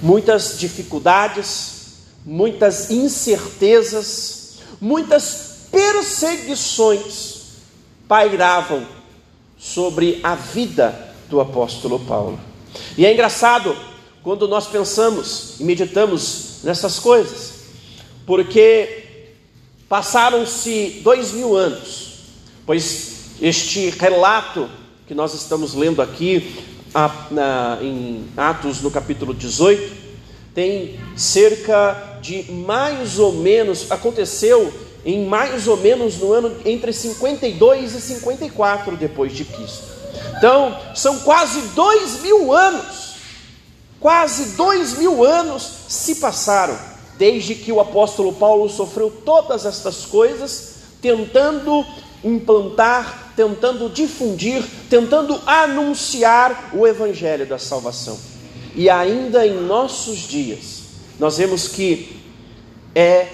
Muitas 0.00 0.56
dificuldades, 0.58 2.04
muitas 2.24 2.88
incertezas, 2.90 4.60
muitas 4.80 5.66
perseguições 5.72 7.40
pairavam 8.06 8.86
sobre 9.58 10.20
a 10.22 10.36
vida 10.36 11.14
do 11.28 11.40
apóstolo 11.40 11.98
Paulo. 11.98 12.38
E 12.96 13.04
é 13.04 13.12
engraçado 13.12 13.76
quando 14.22 14.46
nós 14.46 14.68
pensamos 14.68 15.58
e 15.58 15.64
meditamos 15.64 16.60
nessas 16.62 16.98
coisas 17.00 17.49
porque 18.30 19.06
passaram-se 19.88 21.00
dois 21.02 21.32
mil 21.32 21.56
anos, 21.56 22.12
pois 22.64 23.30
este 23.42 23.90
relato 23.90 24.70
que 25.04 25.12
nós 25.16 25.34
estamos 25.34 25.74
lendo 25.74 26.00
aqui 26.00 26.64
em 27.82 28.24
Atos 28.36 28.82
no 28.82 28.88
capítulo 28.88 29.34
18 29.34 29.96
tem 30.54 31.00
cerca 31.16 32.20
de 32.22 32.52
mais 32.52 33.18
ou 33.18 33.32
menos, 33.32 33.90
aconteceu 33.90 34.72
em 35.04 35.26
mais 35.26 35.66
ou 35.66 35.78
menos 35.78 36.18
no 36.18 36.32
ano 36.32 36.56
entre 36.64 36.92
52 36.92 37.96
e 37.96 38.00
54 38.00 38.96
depois 38.96 39.32
de 39.32 39.44
Cristo. 39.44 39.88
Então, 40.38 40.78
são 40.94 41.18
quase 41.18 41.60
dois 41.74 42.20
mil 42.20 42.54
anos, 42.54 43.16
quase 43.98 44.54
dois 44.54 44.96
mil 44.96 45.24
anos 45.24 45.68
se 45.88 46.14
passaram 46.14 46.89
desde 47.20 47.54
que 47.54 47.70
o 47.70 47.80
apóstolo 47.80 48.32
Paulo 48.32 48.66
sofreu 48.70 49.10
todas 49.10 49.66
estas 49.66 50.06
coisas, 50.06 50.76
tentando 51.02 51.84
implantar, 52.24 53.34
tentando 53.36 53.90
difundir, 53.90 54.64
tentando 54.88 55.38
anunciar 55.44 56.70
o 56.72 56.86
evangelho 56.86 57.44
da 57.44 57.58
salvação. 57.58 58.18
E 58.74 58.88
ainda 58.88 59.46
em 59.46 59.52
nossos 59.52 60.20
dias, 60.20 60.80
nós 61.18 61.36
vemos 61.36 61.68
que 61.68 62.16
é 62.94 63.26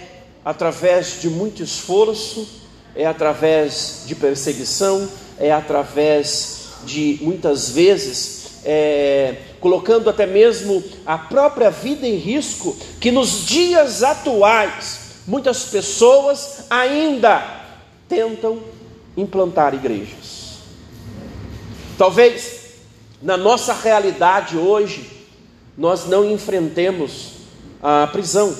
através 0.44 1.20
de 1.20 1.30
muito 1.30 1.62
esforço, 1.62 2.44
é 2.92 3.06
através 3.06 4.02
de 4.04 4.16
perseguição, 4.16 5.08
é 5.38 5.52
através 5.52 6.70
de 6.84 7.20
muitas 7.22 7.70
vezes 7.70 8.46
é, 8.64 9.36
colocando 9.66 10.08
até 10.08 10.26
mesmo 10.26 10.80
a 11.04 11.18
própria 11.18 11.70
vida 11.72 12.06
em 12.06 12.14
risco, 12.14 12.76
que 13.00 13.10
nos 13.10 13.44
dias 13.46 14.04
atuais 14.04 15.16
muitas 15.26 15.64
pessoas 15.64 16.66
ainda 16.70 17.64
tentam 18.08 18.60
implantar 19.16 19.74
igrejas. 19.74 20.58
Talvez 21.98 22.76
na 23.20 23.36
nossa 23.36 23.72
realidade 23.72 24.56
hoje 24.56 25.10
nós 25.76 26.06
não 26.06 26.30
enfrentemos 26.30 27.32
a 27.82 28.06
prisão. 28.06 28.56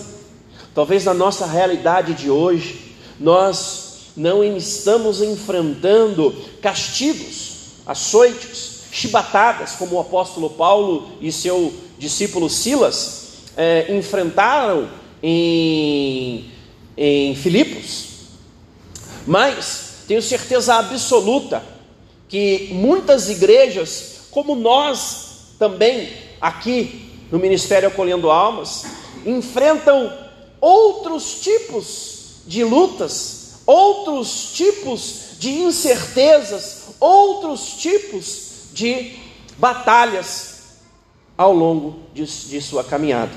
Talvez 0.75 1.05
na 1.05 1.15
nossa 1.15 1.47
realidade 1.47 2.15
de 2.15 2.29
hoje 2.29 2.97
nós 3.21 4.11
não 4.17 4.43
estamos 4.43 5.23
enfrentando 5.23 6.35
castigos, 6.61 7.77
açoites, 7.87 8.76
chibatadas, 8.97 9.73
como 9.73 9.97
o 9.97 10.01
apóstolo 10.01 10.49
Paulo 10.49 11.11
e 11.21 11.31
seu 11.31 11.73
discípulo 11.99 12.49
Silas 12.49 13.43
é, 13.55 13.95
enfrentaram 13.95 14.89
em, 15.23 16.51
em 16.97 17.37
Filipos. 17.37 18.07
Mas 19.27 20.05
tenho 20.09 20.23
certeza 20.23 20.77
absoluta 20.77 21.63
que 22.27 22.71
muitas 22.73 23.29
igrejas, 23.29 24.29
como 24.31 24.55
nós 24.55 25.53
também 25.59 26.09
aqui 26.41 27.11
no 27.31 27.39
Ministério 27.39 27.89
Acolhendo 27.89 28.31
Almas, 28.31 28.87
enfrentam 29.27 30.11
outros 30.59 31.41
tipos 31.43 32.37
de 32.47 32.65
lutas, 32.65 33.57
outros 33.67 34.53
tipos 34.55 35.37
de 35.39 35.51
incertezas, 35.51 36.95
outros 36.99 37.75
tipos 37.75 38.46
de 38.77 39.13
batalhas 39.57 40.77
ao 41.37 41.53
longo 41.53 42.01
de, 42.13 42.25
de 42.25 42.61
sua 42.61 42.85
caminhada. 42.85 43.33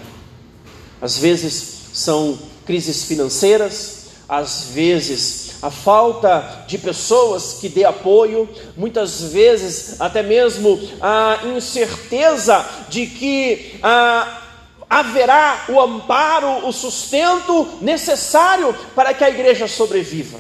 Às 1.02 1.18
vezes 1.18 1.88
são 1.94 2.38
crises 2.66 3.06
financeiras, 3.06 4.10
às 4.28 4.66
vezes 4.66 5.50
a 5.62 5.72
falta 5.72 6.66
de 6.68 6.78
pessoas 6.78 7.58
que 7.60 7.70
dê 7.70 7.86
apoio, 7.86 8.48
muitas 8.76 9.22
vezes 9.22 10.00
até 10.00 10.22
mesmo 10.22 10.78
a 11.02 11.40
incerteza 11.56 12.66
de 12.90 13.08
que 13.08 13.80
ah, 13.82 14.42
haverá 14.90 15.66
o 15.70 15.80
amparo, 15.80 16.68
o 16.68 16.74
sustento 16.74 17.80
necessário 17.82 18.76
para 18.94 19.14
que 19.14 19.24
a 19.24 19.30
igreja 19.30 19.70
sobreviva. 19.70 20.38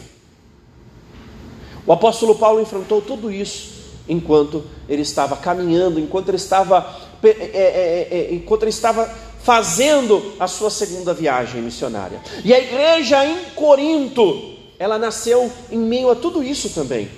O 1.85 1.93
apóstolo 1.93 2.35
Paulo 2.35 2.61
enfrentou 2.61 3.01
tudo 3.01 3.31
isso 3.31 3.68
enquanto 4.09 4.63
ele 4.89 5.03
estava 5.03 5.37
caminhando, 5.37 5.99
enquanto 5.99 6.29
ele 6.29 6.37
estava, 6.37 6.99
é, 7.23 7.27
é, 7.27 7.31
é, 7.31 8.07
é, 8.11 8.33
enquanto 8.33 8.63
ele 8.63 8.71
estava 8.71 9.09
fazendo 9.43 10.33
a 10.39 10.47
sua 10.47 10.71
segunda 10.71 11.13
viagem 11.13 11.61
missionária. 11.61 12.19
E 12.43 12.53
a 12.53 12.59
igreja 12.59 13.23
em 13.23 13.37
Corinto, 13.55 14.55
ela 14.79 14.97
nasceu 14.97 15.49
em 15.71 15.77
meio 15.77 16.09
a 16.09 16.15
tudo 16.15 16.43
isso 16.43 16.71
também. 16.71 17.09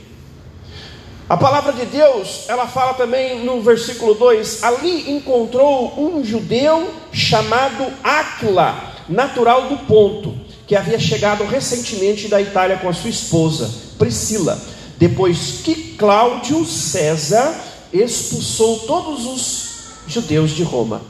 A 1.29 1.37
palavra 1.37 1.71
de 1.71 1.85
Deus, 1.85 2.43
ela 2.49 2.67
fala 2.67 2.93
também 2.93 3.45
no 3.45 3.61
versículo 3.61 4.13
2: 4.13 4.63
ali 4.63 5.11
encontrou 5.11 5.93
um 5.97 6.23
judeu 6.23 6.89
chamado 7.13 7.87
Aquila, 8.03 8.93
natural 9.07 9.69
do 9.69 9.77
Ponto, 9.87 10.35
que 10.67 10.75
havia 10.75 10.99
chegado 10.99 11.45
recentemente 11.45 12.27
da 12.27 12.41
Itália 12.41 12.77
com 12.77 12.89
a 12.89 12.93
sua 12.93 13.09
esposa, 13.09 13.71
Priscila 13.97 14.59
depois 15.01 15.61
que 15.63 15.95
Cláudio 15.95 16.63
César 16.63 17.59
expulsou 17.91 18.81
todos 18.81 19.25
os 19.25 19.71
judeus 20.05 20.51
de 20.51 20.61
Roma. 20.61 21.01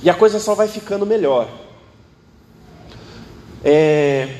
E 0.00 0.08
a 0.08 0.14
coisa 0.14 0.38
só 0.38 0.54
vai 0.54 0.68
ficando 0.68 1.04
melhor. 1.04 1.48
É, 3.64 4.32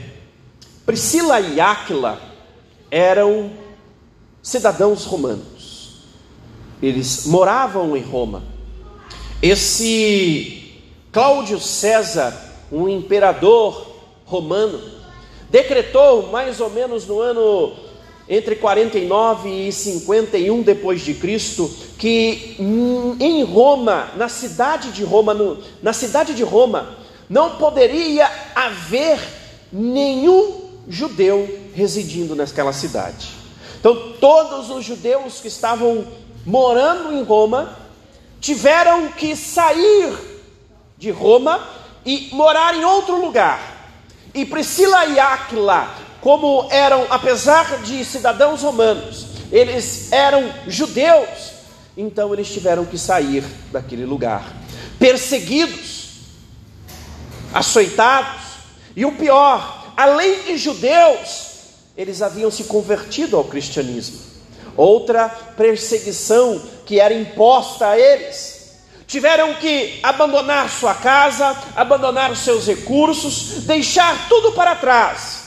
Priscila 0.87 1.41
e 1.41 1.61
Áquila 1.61 2.21
eram 2.89 3.51
cidadãos 4.41 5.05
romanos. 5.05 6.05
eles 6.81 7.27
moravam 7.27 7.97
em 7.97 8.03
Roma. 8.03 8.45
Esse 9.43 10.81
Cláudio 11.11 11.59
César, 11.59 12.33
um 12.71 12.89
imperador 12.89 13.97
romano, 14.25 14.81
decretou 15.51 16.31
mais 16.31 16.61
ou 16.61 16.71
menos 16.71 17.05
no 17.05 17.21
ano 17.21 17.88
entre 18.29 18.57
49 18.57 19.49
e 19.69 19.73
51 19.73 20.63
depois 20.63 21.01
de 21.01 21.15
Cristo 21.15 21.71
que 21.99 22.57
em 23.19 23.43
Roma, 23.43 24.11
na 24.17 24.29
cidade 24.29 24.93
de 24.93 25.03
Roma, 25.03 25.35
no, 25.35 25.59
na 25.83 25.93
cidade 25.93 26.35
de 26.35 26.45
Roma, 26.45 26.97
não 27.29 27.57
poderia 27.57 28.31
haver 28.55 29.19
nenhum 29.73 30.69
judeu 30.89 31.61
residindo 31.75 32.37
naquela 32.37 32.73
cidade. 32.73 33.31
Então, 33.79 34.15
todos 34.21 34.71
os 34.71 34.85
judeus 34.85 35.41
que 35.41 35.49
estavam 35.49 36.07
morando 36.47 37.13
em 37.13 37.23
Roma 37.23 37.77
tiveram 38.41 39.09
que 39.09 39.37
sair 39.37 40.17
de 40.97 41.11
Roma 41.11 41.67
e 42.05 42.29
morar 42.33 42.75
em 42.75 42.85
outro 42.85 43.21
lugar. 43.21 43.77
E 44.35 44.45
Priscila 44.45 45.05
e 45.07 45.19
Áquila, 45.19 45.95
como 46.29 46.69
eram, 46.71 47.07
apesar 47.09 47.79
de 47.79 48.05
cidadãos 48.05 48.61
romanos, 48.61 49.29
eles 49.51 50.13
eram 50.13 50.53
judeus, 50.67 51.53
então 51.97 52.35
eles 52.35 52.53
tiveram 52.53 52.85
que 52.85 52.99
sair 52.99 53.43
daquele 53.73 54.05
lugar, 54.05 54.45
perseguidos, 54.99 56.11
açoitados, 57.51 58.43
e 58.95 59.07
o 59.07 59.13
pior, 59.13 59.95
além 59.97 60.43
de 60.43 60.59
judeus, 60.59 61.47
eles 61.97 62.21
haviam 62.21 62.51
se 62.51 62.65
convertido 62.65 63.35
ao 63.35 63.45
cristianismo. 63.45 64.19
Outra 64.77 65.31
perseguição 65.31 66.61
que 66.85 67.01
era 67.01 67.15
imposta 67.15 67.89
a 67.89 67.99
eles. 67.99 68.77
Tiveram 69.07 69.55
que 69.55 69.99
abandonar 70.03 70.69
sua 70.69 70.93
casa, 70.93 71.57
abandonar 71.75 72.37
seus 72.37 72.67
recursos, 72.67 73.65
deixar 73.65 74.29
tudo 74.29 74.53
para 74.53 74.75
trás 74.75 75.38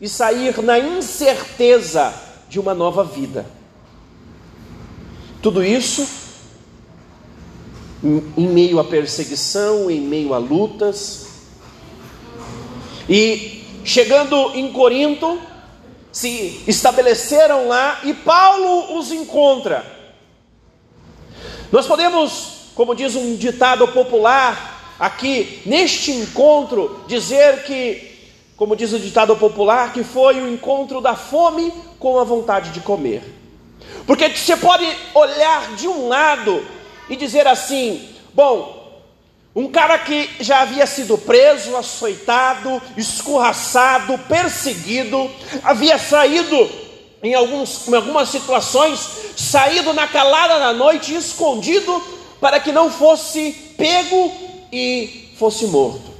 e 0.00 0.08
sair 0.08 0.62
na 0.62 0.78
incerteza 0.78 2.12
de 2.48 2.58
uma 2.58 2.74
nova 2.74 3.04
vida. 3.04 3.46
Tudo 5.42 5.62
isso 5.62 6.20
em 8.02 8.46
meio 8.46 8.80
à 8.80 8.84
perseguição, 8.84 9.90
em 9.90 10.00
meio 10.00 10.32
a 10.32 10.38
lutas. 10.38 11.28
E 13.08 13.64
chegando 13.84 14.52
em 14.54 14.72
Corinto, 14.72 15.38
se 16.12 16.62
estabeleceram 16.66 17.68
lá 17.68 18.00
e 18.04 18.14
Paulo 18.14 18.98
os 18.98 19.12
encontra. 19.12 19.84
Nós 21.70 21.86
podemos, 21.86 22.70
como 22.74 22.94
diz 22.94 23.14
um 23.14 23.36
ditado 23.36 23.86
popular, 23.88 24.94
aqui 24.98 25.62
neste 25.64 26.10
encontro, 26.10 27.04
dizer 27.06 27.62
que, 27.64 28.09
como 28.60 28.76
diz 28.76 28.92
o 28.92 28.98
ditado 28.98 29.34
popular, 29.36 29.90
que 29.90 30.04
foi 30.04 30.38
o 30.38 30.46
encontro 30.46 31.00
da 31.00 31.16
fome 31.16 31.72
com 31.98 32.18
a 32.18 32.24
vontade 32.24 32.68
de 32.72 32.80
comer. 32.80 33.22
Porque 34.06 34.28
você 34.28 34.54
pode 34.54 34.86
olhar 35.14 35.76
de 35.76 35.88
um 35.88 36.08
lado 36.08 36.62
e 37.08 37.16
dizer 37.16 37.46
assim: 37.46 38.06
bom, 38.34 39.00
um 39.56 39.66
cara 39.66 39.98
que 39.98 40.28
já 40.40 40.60
havia 40.60 40.86
sido 40.86 41.16
preso, 41.16 41.74
açoitado, 41.74 42.82
escorraçado, 42.98 44.18
perseguido, 44.28 45.30
havia 45.62 45.96
saído 45.96 46.68
em, 47.22 47.32
alguns, 47.32 47.88
em 47.88 47.94
algumas 47.94 48.28
situações, 48.28 49.08
saído 49.38 49.94
na 49.94 50.06
calada 50.06 50.58
da 50.58 50.74
noite, 50.74 51.14
escondido, 51.14 51.98
para 52.38 52.60
que 52.60 52.72
não 52.72 52.90
fosse 52.90 53.52
pego 53.78 54.30
e 54.70 55.30
fosse 55.38 55.64
morto. 55.64 56.10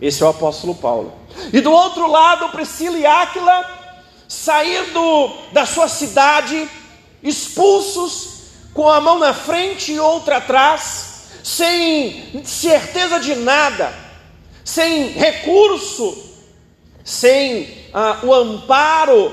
Esse 0.00 0.22
é 0.22 0.26
o 0.26 0.30
apóstolo 0.30 0.74
Paulo. 0.74 1.19
E 1.52 1.60
do 1.60 1.70
outro 1.70 2.06
lado, 2.06 2.50
Priscila 2.50 2.98
e 2.98 3.06
Áquila, 3.06 3.78
saindo 4.28 5.32
da 5.52 5.66
sua 5.66 5.88
cidade, 5.88 6.68
expulsos, 7.22 8.40
com 8.72 8.88
a 8.88 9.00
mão 9.00 9.18
na 9.18 9.34
frente 9.34 9.92
e 9.92 10.00
outra 10.00 10.36
atrás, 10.36 11.28
sem 11.42 12.42
certeza 12.44 13.18
de 13.18 13.34
nada, 13.34 13.92
sem 14.64 15.08
recurso, 15.08 16.16
sem 17.04 17.88
ah, 17.92 18.20
o 18.22 18.32
amparo 18.32 19.32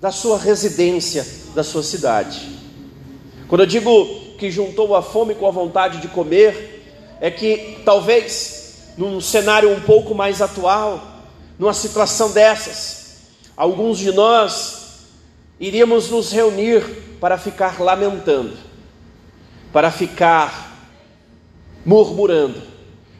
da 0.00 0.12
sua 0.12 0.38
residência, 0.38 1.26
da 1.54 1.64
sua 1.64 1.82
cidade. 1.82 2.48
Quando 3.48 3.62
eu 3.62 3.66
digo 3.66 4.26
que 4.38 4.50
juntou 4.50 4.94
a 4.94 5.02
fome 5.02 5.34
com 5.34 5.46
a 5.46 5.50
vontade 5.50 5.98
de 5.98 6.08
comer, 6.08 6.84
é 7.20 7.30
que 7.30 7.78
talvez 7.84 8.65
num 8.96 9.20
cenário 9.20 9.70
um 9.70 9.80
pouco 9.80 10.14
mais 10.14 10.40
atual, 10.40 11.16
numa 11.58 11.74
situação 11.74 12.30
dessas, 12.30 13.18
alguns 13.56 13.98
de 13.98 14.12
nós 14.12 14.86
iríamos 15.58 16.10
nos 16.10 16.32
reunir 16.32 16.82
para 17.20 17.38
ficar 17.38 17.80
lamentando, 17.80 18.56
para 19.72 19.90
ficar 19.90 20.76
murmurando, 21.84 22.62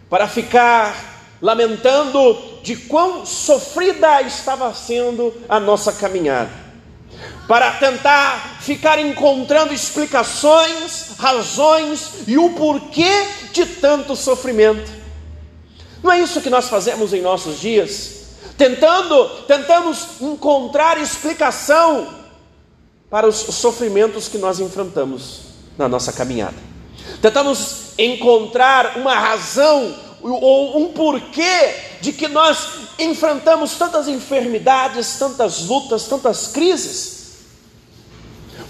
para 0.09 0.29
ficar 0.29 1.17
lamentando 1.41 2.61
de 2.63 2.77
quão 2.77 3.25
sofrida 3.25 4.23
estava 4.23 4.73
sendo 4.75 5.33
a 5.49 5.61
nossa 5.61 5.93
caminhada, 5.93 6.51
para 7.47 7.73
tentar 7.73 8.59
ficar 8.61 8.99
encontrando 8.99 9.73
explicações, 9.73 11.17
razões 11.19 12.25
e 12.27 12.37
o 12.37 12.51
porquê 12.51 13.27
de 13.53 13.65
tanto 13.67 14.17
sofrimento. 14.17 15.06
Não 16.07 16.13
é 16.13 16.21
isso 16.21 16.41
que 16.41 16.49
nós 16.49 16.69
fazemos 16.69 17.13
em 17.13 17.21
nossos 17.21 17.59
dias? 17.59 18.27
Tentando, 18.57 19.29
tentamos 19.49 20.21
encontrar 20.21 21.01
explicação 21.01 22.07
para 23.11 23.27
os 23.27 23.35
sofrimentos 23.35 24.29
que 24.29 24.39
nós 24.39 24.61
enfrentamos 24.61 25.41
na 25.77 25.89
nossa 25.89 26.13
caminhada. 26.13 26.55
Tentamos 27.21 27.99
encontrar 27.99 28.99
uma 28.99 29.17
razão 29.17 29.97
ou 30.23 30.81
um 30.81 30.93
porquê 30.93 31.75
de 32.01 32.13
que 32.13 32.29
nós 32.29 32.69
enfrentamos 33.01 33.73
tantas 33.73 34.07
enfermidades, 34.07 35.19
tantas 35.19 35.63
lutas, 35.63 36.05
tantas 36.05 36.47
crises. 36.47 37.31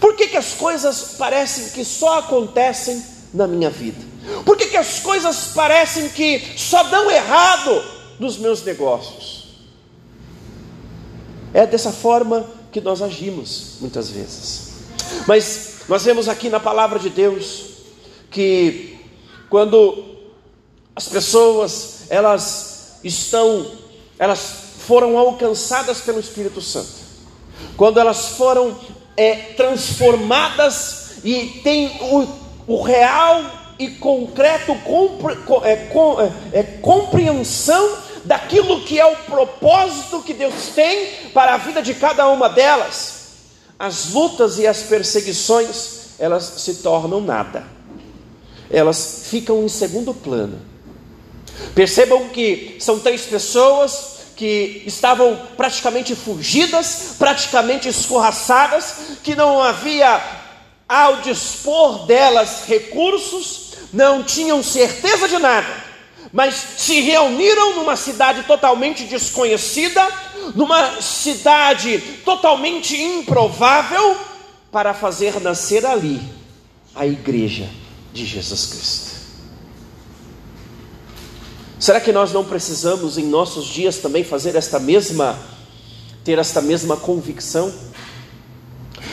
Por 0.00 0.16
que, 0.16 0.28
que 0.28 0.38
as 0.38 0.54
coisas 0.54 1.16
parecem 1.18 1.68
que 1.68 1.84
só 1.84 2.20
acontecem 2.20 3.04
na 3.34 3.46
minha 3.46 3.68
vida? 3.68 4.05
Por 4.44 4.56
que, 4.56 4.66
que 4.66 4.76
as 4.76 5.00
coisas 5.00 5.48
parecem 5.54 6.08
que 6.08 6.54
só 6.56 6.82
dão 6.84 7.10
errado 7.10 7.82
nos 8.18 8.36
meus 8.38 8.62
negócios? 8.62 9.46
É 11.54 11.66
dessa 11.66 11.92
forma 11.92 12.46
que 12.72 12.80
nós 12.80 13.00
agimos 13.00 13.76
muitas 13.80 14.10
vezes. 14.10 14.72
Mas 15.26 15.76
nós 15.88 16.04
vemos 16.04 16.28
aqui 16.28 16.48
na 16.48 16.58
palavra 16.58 16.98
de 16.98 17.08
Deus 17.08 17.64
que 18.30 18.98
quando 19.48 20.04
as 20.94 21.08
pessoas 21.08 22.04
elas 22.08 22.98
estão, 23.04 23.70
elas 24.18 24.66
foram 24.86 25.16
alcançadas 25.16 26.00
pelo 26.00 26.20
Espírito 26.20 26.60
Santo, 26.60 26.88
quando 27.76 27.98
elas 27.98 28.30
foram 28.30 28.76
é, 29.16 29.34
transformadas 29.54 31.18
e 31.24 31.60
tem 31.62 31.96
o, 32.00 32.28
o 32.66 32.82
real 32.82 33.65
e 33.78 33.88
concreto 33.88 34.74
compre, 34.76 35.36
é, 35.64 35.72
é, 35.72 36.60
é, 36.60 36.62
compreensão 36.80 37.98
daquilo 38.24 38.82
que 38.82 38.98
é 38.98 39.06
o 39.06 39.16
propósito 39.16 40.22
que 40.22 40.34
Deus 40.34 40.68
tem 40.74 41.30
para 41.32 41.54
a 41.54 41.58
vida 41.58 41.82
de 41.82 41.94
cada 41.94 42.28
uma 42.28 42.48
delas, 42.48 43.28
as 43.78 44.10
lutas 44.10 44.58
e 44.58 44.66
as 44.66 44.82
perseguições 44.82 45.96
elas 46.18 46.44
se 46.44 46.76
tornam 46.76 47.20
nada 47.20 47.76
elas 48.70 49.24
ficam 49.28 49.64
em 49.64 49.68
segundo 49.68 50.12
plano. 50.12 50.60
Percebam 51.74 52.28
que 52.28 52.76
são 52.80 52.98
três 52.98 53.22
pessoas 53.22 54.16
que 54.36 54.82
estavam 54.86 55.38
praticamente 55.56 56.14
fugidas, 56.14 57.14
praticamente 57.18 57.88
escorraçadas, 57.88 59.18
que 59.22 59.34
não 59.34 59.62
havia 59.62 60.20
ao 60.86 61.22
dispor 61.22 62.06
delas 62.06 62.64
recursos, 62.66 63.65
não 63.96 64.22
tinham 64.22 64.62
certeza 64.62 65.26
de 65.26 65.38
nada, 65.38 65.84
mas 66.32 66.54
se 66.54 67.00
reuniram 67.00 67.76
numa 67.76 67.96
cidade 67.96 68.42
totalmente 68.42 69.04
desconhecida, 69.04 70.06
numa 70.54 71.00
cidade 71.00 71.98
totalmente 72.24 72.94
improvável, 72.94 74.16
para 74.70 74.92
fazer 74.92 75.40
nascer 75.40 75.86
ali 75.86 76.20
a 76.94 77.06
igreja 77.06 77.66
de 78.12 78.26
Jesus 78.26 78.66
Cristo. 78.66 79.16
Será 81.78 81.98
que 81.98 82.12
nós 82.12 82.32
não 82.32 82.44
precisamos 82.44 83.16
em 83.16 83.24
nossos 83.24 83.66
dias 83.66 83.96
também 83.98 84.22
fazer 84.22 84.54
esta 84.54 84.78
mesma 84.78 85.38
ter 86.22 86.38
esta 86.38 86.60
mesma 86.60 86.96
convicção? 86.96 87.72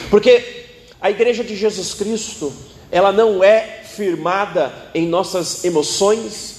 Porque 0.09 0.63
A 0.99 1.11
igreja 1.11 1.43
de 1.43 1.53
Jesus 1.53 1.93
Cristo, 1.93 2.53
ela 2.89 3.11
não 3.11 3.43
é 3.43 3.82
firmada 3.95 4.73
em 4.93 5.07
nossas 5.07 5.63
emoções, 5.63 6.55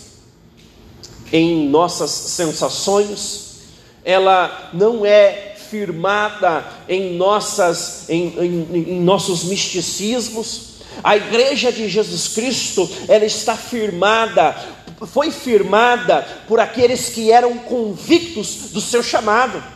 em 1.32 1.68
nossas 1.68 2.10
sensações, 2.10 3.44
ela 4.04 4.70
não 4.72 5.04
é 5.04 5.54
firmada 5.70 6.64
em, 6.88 7.14
nossas, 7.16 8.08
em, 8.08 8.26
em, 8.38 8.92
em 8.92 9.00
nossos 9.00 9.44
misticismos. 9.44 10.74
A 11.02 11.16
igreja 11.16 11.72
de 11.72 11.88
Jesus 11.88 12.28
Cristo, 12.28 12.88
ela 13.08 13.24
está 13.24 13.56
firmada, 13.56 14.56
foi 15.06 15.30
firmada 15.30 16.26
por 16.46 16.60
aqueles 16.60 17.08
que 17.08 17.32
eram 17.32 17.58
convictos 17.58 18.70
do 18.70 18.80
seu 18.80 19.02
chamado. 19.02 19.73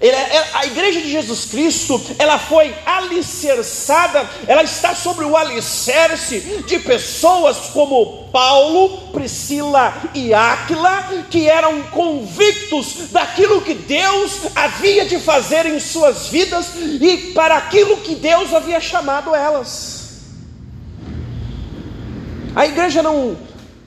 É, 0.00 0.08
é, 0.08 0.50
a 0.54 0.66
igreja 0.66 1.00
de 1.00 1.10
Jesus 1.10 1.44
Cristo, 1.44 2.00
ela 2.18 2.38
foi 2.38 2.74
alicerçada, 2.84 4.28
ela 4.46 4.62
está 4.62 4.94
sobre 4.94 5.24
o 5.24 5.36
alicerce 5.36 6.40
de 6.66 6.78
pessoas 6.78 7.56
como 7.72 8.28
Paulo, 8.32 9.12
Priscila 9.12 9.94
e 10.14 10.32
Áquila, 10.32 11.24
que 11.30 11.48
eram 11.48 11.82
convictos 11.84 13.10
daquilo 13.10 13.60
que 13.60 13.74
Deus 13.74 14.40
havia 14.56 15.04
de 15.04 15.20
fazer 15.20 15.66
em 15.66 15.78
suas 15.78 16.28
vidas 16.28 16.68
e 16.74 17.32
para 17.34 17.56
aquilo 17.56 17.98
que 17.98 18.14
Deus 18.14 18.52
havia 18.54 18.80
chamado 18.80 19.34
elas. 19.34 20.02
A 22.56 22.66
igreja 22.66 23.02
não, 23.02 23.36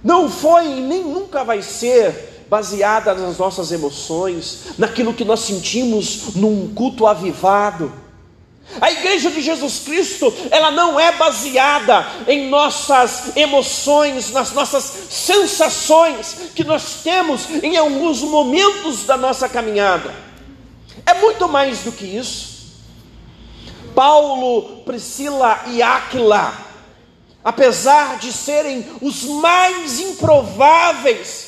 não 0.04 0.30
foi 0.30 0.65
e 0.65 0.82
nem 0.82 1.04
nunca 1.04 1.44
vai 1.44 1.62
ser 1.62 2.35
baseada 2.56 3.13
nas 3.13 3.38
nossas 3.38 3.70
emoções, 3.74 4.60
naquilo 4.78 5.13
que 5.13 5.26
nós 5.26 5.41
sentimos 5.41 6.36
num 6.36 6.74
culto 6.74 7.06
avivado. 7.06 7.91
A 8.80 8.89
igreja 8.89 9.30
de 9.30 9.41
Jesus 9.41 9.80
Cristo, 9.80 10.34
ela 10.50 10.72
não 10.72 10.98
é 10.98 11.12
baseada 11.12 12.08
em 12.26 12.48
nossas 12.48 13.36
emoções, 13.36 14.32
nas 14.32 14.54
nossas 14.54 14.84
sensações 15.10 16.52
que 16.56 16.63
nós 16.63 17.02
temos 17.04 17.41
em 17.62 17.76
alguns 17.76 18.22
momentos 18.22 19.04
da 19.04 19.18
nossa 19.18 19.50
caminhada. 19.50 20.15
É 21.06 21.13
muito 21.15 21.50
mais 21.50 21.80
do 21.80 21.91
que 21.91 22.06
isso. 22.06 22.56
Paulo, 23.94 24.82
Priscila 24.86 25.60
e 25.68 25.82
Áquila, 25.82 26.54
apesar 27.44 28.18
de 28.18 28.32
serem 28.32 28.86
os 29.02 29.24
mais 29.24 30.00
improváveis 30.00 31.44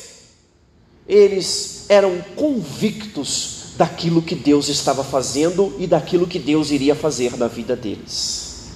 eles 1.08 1.86
eram 1.88 2.20
convictos 2.36 3.58
daquilo 3.78 4.20
que 4.20 4.34
Deus 4.34 4.68
estava 4.68 5.02
fazendo 5.02 5.74
e 5.78 5.86
daquilo 5.86 6.26
que 6.26 6.38
Deus 6.38 6.70
iria 6.70 6.94
fazer 6.94 7.36
na 7.36 7.48
vida 7.48 7.74
deles. 7.74 8.66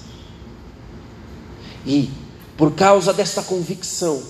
E 1.84 2.08
por 2.56 2.72
causa 2.74 3.12
desta 3.12 3.42
convicção, 3.42 4.22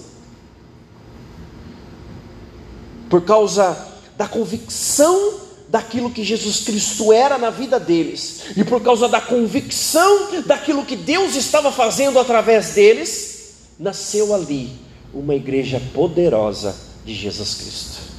por 3.09 3.23
causa 3.23 3.77
da 4.17 4.27
convicção 4.27 5.41
daquilo 5.69 6.11
que 6.11 6.25
Jesus 6.25 6.61
Cristo 6.61 7.13
era 7.13 7.39
na 7.39 7.51
vida 7.51 7.79
deles, 7.79 8.43
e 8.57 8.65
por 8.65 8.83
causa 8.83 9.09
da 9.09 9.21
convicção 9.21 10.43
daquilo 10.47 10.85
que 10.85 10.97
Deus 10.97 11.37
estava 11.37 11.71
fazendo 11.71 12.19
através 12.19 12.71
deles, 12.71 13.53
nasceu 13.79 14.35
ali 14.35 14.71
uma 15.15 15.35
igreja 15.35 15.81
poderosa 15.95 16.92
de 17.05 17.15
Jesus 17.15 17.55
Cristo. 17.55 18.13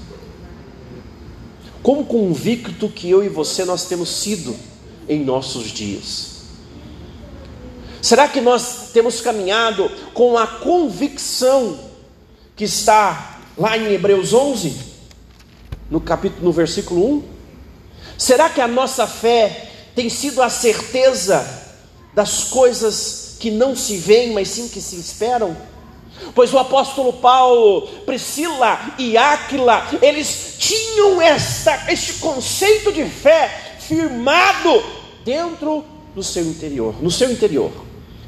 Como 1.81 2.05
convicto 2.05 2.87
que 2.87 3.09
eu 3.09 3.23
e 3.23 3.29
você 3.29 3.65
nós 3.65 3.85
temos 3.85 4.09
sido 4.09 4.55
em 5.07 5.23
nossos 5.23 5.71
dias? 5.71 6.33
Será 8.01 8.27
que 8.27 8.41
nós 8.41 8.89
temos 8.93 9.21
caminhado 9.21 9.89
com 10.13 10.37
a 10.37 10.45
convicção 10.45 11.79
que 12.55 12.65
está 12.65 13.41
lá 13.57 13.77
em 13.77 13.93
Hebreus 13.93 14.33
11, 14.33 14.75
no 15.89 16.01
capítulo 16.01 16.43
no 16.43 16.51
versículo 16.51 17.17
1? 17.17 17.23
Será 18.17 18.49
que 18.49 18.61
a 18.61 18.67
nossa 18.67 19.07
fé 19.07 19.69
tem 19.95 20.09
sido 20.09 20.41
a 20.41 20.49
certeza 20.49 21.45
das 22.13 22.45
coisas 22.45 23.35
que 23.39 23.51
não 23.51 23.75
se 23.75 23.97
veem, 23.97 24.33
mas 24.33 24.49
sim 24.49 24.67
que 24.67 24.81
se 24.81 24.95
esperam? 24.95 25.55
Pois 26.35 26.53
o 26.53 26.59
apóstolo 26.59 27.13
Paulo, 27.13 27.87
Priscila 28.05 28.95
e 28.97 29.17
Áquila, 29.17 29.87
eles 30.01 30.55
tinham 30.57 31.21
esta, 31.21 31.91
este 31.91 32.13
conceito 32.13 32.91
de 32.91 33.05
fé 33.05 33.77
firmado 33.79 34.83
dentro 35.25 35.83
do 36.15 36.23
seu 36.23 36.43
interior, 36.43 36.95
no 37.01 37.11
seu 37.11 37.31
interior, 37.31 37.71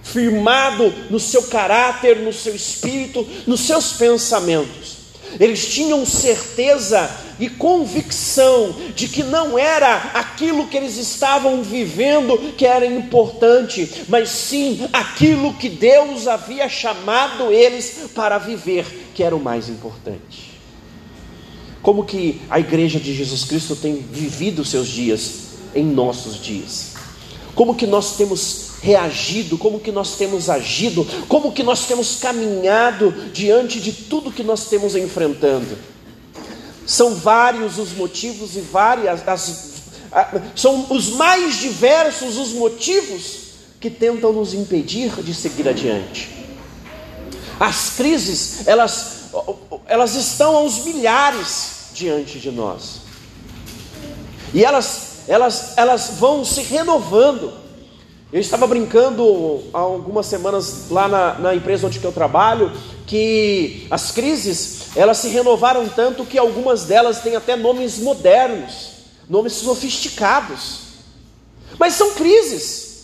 firmado 0.03 0.93
no 1.09 1.19
seu 1.19 1.43
caráter, 1.43 2.19
no 2.19 2.33
seu 2.33 2.55
espírito, 2.55 3.27
nos 3.47 3.61
seus 3.61 3.93
pensamentos. 3.93 4.94
Eles 5.39 5.67
tinham 5.67 6.05
certeza 6.05 7.09
e 7.39 7.49
convicção 7.49 8.75
de 8.95 9.07
que 9.07 9.23
não 9.23 9.59
era 9.59 9.95
aquilo 10.13 10.67
que 10.67 10.77
eles 10.77 10.97
estavam 10.97 11.61
vivendo 11.61 12.53
que 12.57 12.65
era 12.65 12.85
importante, 12.85 14.05
mas 14.07 14.29
sim 14.29 14.87
aquilo 14.93 15.53
que 15.55 15.69
Deus 15.69 16.27
havia 16.27 16.69
chamado 16.69 17.51
eles 17.51 18.09
para 18.13 18.37
viver, 18.37 18.85
que 19.13 19.23
era 19.23 19.35
o 19.35 19.39
mais 19.39 19.67
importante. 19.67 20.55
Como 21.81 22.03
que 22.03 22.41
a 22.49 22.59
igreja 22.59 22.99
de 22.99 23.13
Jesus 23.13 23.43
Cristo 23.43 23.75
tem 23.75 23.95
vivido 23.95 24.65
seus 24.65 24.87
dias 24.87 25.31
em 25.75 25.83
nossos 25.83 26.41
dias? 26.41 26.93
Como 27.53 27.75
que 27.75 27.85
nós 27.85 28.17
temos 28.17 28.64
reagido, 28.85 29.57
como 29.57 29.79
que 29.79 29.91
nós 29.91 30.15
temos 30.15 30.47
agido, 30.47 31.07
como 31.27 31.51
que 31.51 31.63
nós 31.63 31.87
temos 31.87 32.17
caminhado 32.17 33.11
diante 33.33 33.79
de 33.79 33.91
tudo 33.91 34.31
que 34.31 34.43
nós 34.43 34.65
temos 34.65 34.95
enfrentando. 34.95 35.75
São 36.85 37.15
vários 37.15 37.79
os 37.79 37.93
motivos 37.93 38.55
e 38.55 38.61
várias 38.61 39.27
as, 39.27 39.73
são 40.55 40.85
os 40.91 41.09
mais 41.09 41.55
diversos 41.55 42.37
os 42.37 42.53
motivos 42.53 43.45
que 43.79 43.89
tentam 43.89 44.31
nos 44.31 44.53
impedir 44.53 45.11
de 45.23 45.33
seguir 45.33 45.67
adiante. 45.67 46.29
As 47.59 47.89
crises, 47.89 48.67
elas, 48.67 49.31
elas 49.87 50.13
estão 50.13 50.55
aos 50.57 50.85
milhares 50.85 51.89
diante 51.91 52.39
de 52.39 52.51
nós. 52.51 53.01
E 54.53 54.63
elas, 54.63 55.23
elas, 55.27 55.73
elas 55.75 56.11
vão 56.19 56.45
se 56.45 56.61
renovando. 56.61 57.64
Eu 58.35 58.41
estava 58.41 58.67
brincando 58.67 59.63
há 59.73 59.79
algumas 59.79 60.25
semanas 60.25 60.89
lá 60.91 61.07
na, 61.07 61.39
na, 61.39 61.55
empresa 61.55 61.87
onde 61.87 62.03
eu 62.03 62.11
trabalho 62.11 62.69
que 63.07 63.87
as 63.89 64.11
crises 64.11 64.87
elas 64.93 65.19
se 65.19 65.29
renovaram 65.29 65.87
tanto 65.87 66.25
que 66.25 66.37
algumas 66.37 66.83
delas 66.83 67.21
têm 67.21 67.37
até 67.37 67.55
nomes 67.55 67.97
modernos, 67.97 68.89
nomes 69.29 69.53
sofisticados. 69.53 70.79
Mas 71.79 71.93
são 71.93 72.13
crises. 72.13 72.94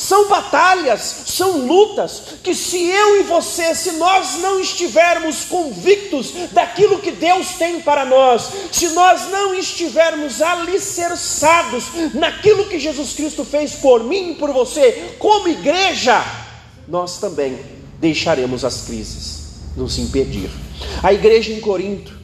São 0.00 0.30
batalhas, 0.30 1.24
são 1.26 1.58
lutas, 1.66 2.22
que 2.42 2.54
se 2.54 2.86
eu 2.86 3.20
e 3.20 3.24
você, 3.24 3.74
se 3.74 3.92
nós 3.92 4.38
não 4.38 4.58
estivermos 4.58 5.44
convictos 5.44 6.32
daquilo 6.52 7.00
que 7.00 7.10
Deus 7.10 7.48
tem 7.58 7.82
para 7.82 8.06
nós, 8.06 8.48
se 8.72 8.88
nós 8.88 9.28
não 9.28 9.54
estivermos 9.54 10.40
alicerçados 10.40 11.84
naquilo 12.14 12.64
que 12.64 12.78
Jesus 12.78 13.12
Cristo 13.12 13.44
fez 13.44 13.72
por 13.74 14.02
mim 14.02 14.30
e 14.30 14.34
por 14.36 14.50
você, 14.52 15.16
como 15.18 15.48
igreja, 15.48 16.24
nós 16.88 17.18
também 17.18 17.58
deixaremos 17.98 18.64
as 18.64 18.80
crises 18.80 19.40
nos 19.76 19.98
impedir. 19.98 20.48
A 21.02 21.12
igreja 21.12 21.52
em 21.52 21.60
Corinto, 21.60 22.18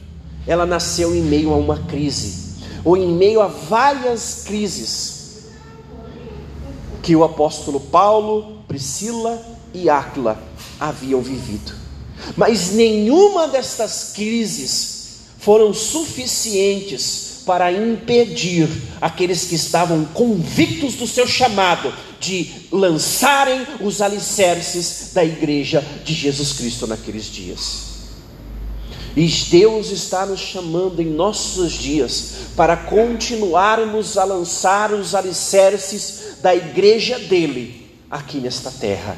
ela 0.47 0.65
nasceu 0.65 1.13
em 1.13 1.21
meio 1.21 1.53
a 1.53 1.57
uma 1.57 1.77
crise, 1.83 2.55
ou 2.83 2.97
em 2.97 3.11
meio 3.11 3.39
a 3.39 3.45
várias 3.45 4.45
crises 4.47 5.16
que 7.07 7.15
o 7.15 7.23
apóstolo 7.23 7.79
Paulo, 7.79 8.63
Priscila 8.67 9.41
e 9.73 9.89
Áquila 9.89 10.37
haviam 10.77 11.21
vivido. 11.21 11.73
Mas 12.35 12.71
nenhuma 12.71 13.47
destas 13.47 14.11
crises 14.13 15.19
foram 15.39 15.73
suficientes 15.73 17.43
para 17.45 17.71
impedir 17.71 18.67
aqueles 18.99 19.45
que 19.45 19.55
estavam 19.55 20.03
convictos 20.03 20.95
do 20.95 21.07
seu 21.07 21.25
chamado 21.25 21.93
de 22.19 22.51
lançarem 22.73 23.65
os 23.79 24.01
alicerces 24.01 25.11
da 25.13 25.23
igreja 25.23 25.81
de 26.03 26.13
Jesus 26.13 26.51
Cristo 26.51 26.85
naqueles 26.85 27.27
dias. 27.27 27.96
E 29.17 29.25
Deus 29.49 29.89
está 29.89 30.27
nos 30.27 30.39
chamando 30.39 31.01
em 31.01 31.07
nossos 31.07 31.73
dias 31.73 32.33
para 32.55 32.77
continuarmos 32.77 34.15
a 34.15 34.23
lançar 34.23 34.93
os 34.93 35.15
alicerces 35.15 36.37
da 36.39 36.53
igreja 36.53 37.17
dele 37.17 37.97
aqui 38.11 38.37
nesta 38.37 38.69
terra. 38.69 39.17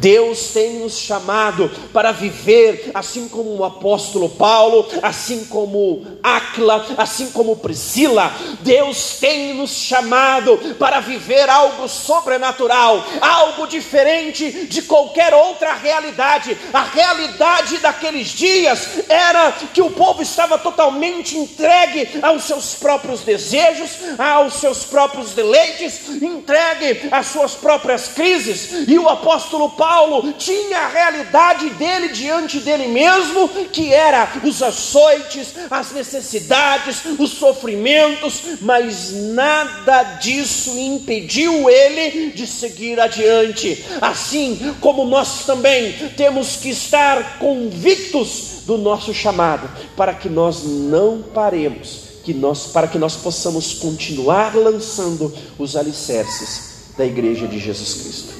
Deus 0.00 0.48
tem 0.52 0.78
nos 0.78 0.96
chamado 0.96 1.68
para 1.92 2.12
viver 2.12 2.90
assim 2.94 3.28
como 3.28 3.56
o 3.56 3.64
apóstolo 3.64 4.28
Paulo, 4.28 4.86
assim 5.02 5.44
como 5.46 6.06
Áquila, 6.22 6.86
assim 6.96 7.30
como 7.30 7.56
Priscila. 7.56 8.32
Deus 8.60 9.16
tem 9.20 9.54
nos 9.54 9.70
chamado 9.70 10.56
para 10.78 11.00
viver 11.00 11.50
algo 11.50 11.88
sobrenatural, 11.88 13.04
algo 13.20 13.66
diferente 13.66 14.66
de 14.66 14.82
qualquer 14.82 15.34
outra 15.34 15.74
realidade. 15.74 16.56
A 16.72 16.82
realidade 16.82 17.78
daqueles 17.78 18.28
dias 18.28 18.88
era 19.08 19.52
que 19.74 19.82
o 19.82 19.90
povo 19.90 20.22
estava 20.22 20.58
totalmente 20.58 21.36
entregue 21.36 22.08
aos 22.22 22.44
seus 22.44 22.74
próprios 22.74 23.20
desejos, 23.22 23.90
aos 24.16 24.54
seus 24.54 24.84
próprios 24.84 25.32
deleites, 25.32 26.08
entregue 26.22 27.08
às 27.10 27.26
suas 27.26 27.54
próprias 27.54 28.08
crises, 28.08 28.88
e 28.88 28.96
o 28.98 29.08
apóstolo 29.08 29.70
Paulo 29.70 29.87
Paulo 29.88 30.34
tinha 30.34 30.80
a 30.80 30.88
realidade 30.88 31.70
dele 31.70 32.08
diante 32.08 32.60
dele 32.60 32.88
mesmo, 32.88 33.48
que 33.72 33.90
era 33.90 34.30
os 34.44 34.62
açoites, 34.62 35.54
as 35.70 35.92
necessidades, 35.92 37.00
os 37.18 37.30
sofrimentos, 37.30 38.42
mas 38.60 39.12
nada 39.12 40.02
disso 40.18 40.78
impediu 40.78 41.70
ele 41.70 42.32
de 42.32 42.46
seguir 42.46 43.00
adiante. 43.00 43.82
Assim 43.98 44.76
como 44.78 45.06
nós 45.06 45.46
também 45.46 45.94
temos 46.18 46.56
que 46.56 46.68
estar 46.68 47.38
convictos 47.38 48.64
do 48.66 48.76
nosso 48.76 49.14
chamado, 49.14 49.70
para 49.96 50.12
que 50.12 50.28
nós 50.28 50.64
não 50.64 51.22
paremos, 51.22 52.00
que 52.24 52.34
nós, 52.34 52.66
para 52.66 52.88
que 52.88 52.98
nós 52.98 53.16
possamos 53.16 53.72
continuar 53.72 54.54
lançando 54.54 55.34
os 55.58 55.76
alicerces 55.76 56.92
da 56.94 57.06
igreja 57.06 57.48
de 57.48 57.58
Jesus 57.58 57.94
Cristo. 57.94 58.37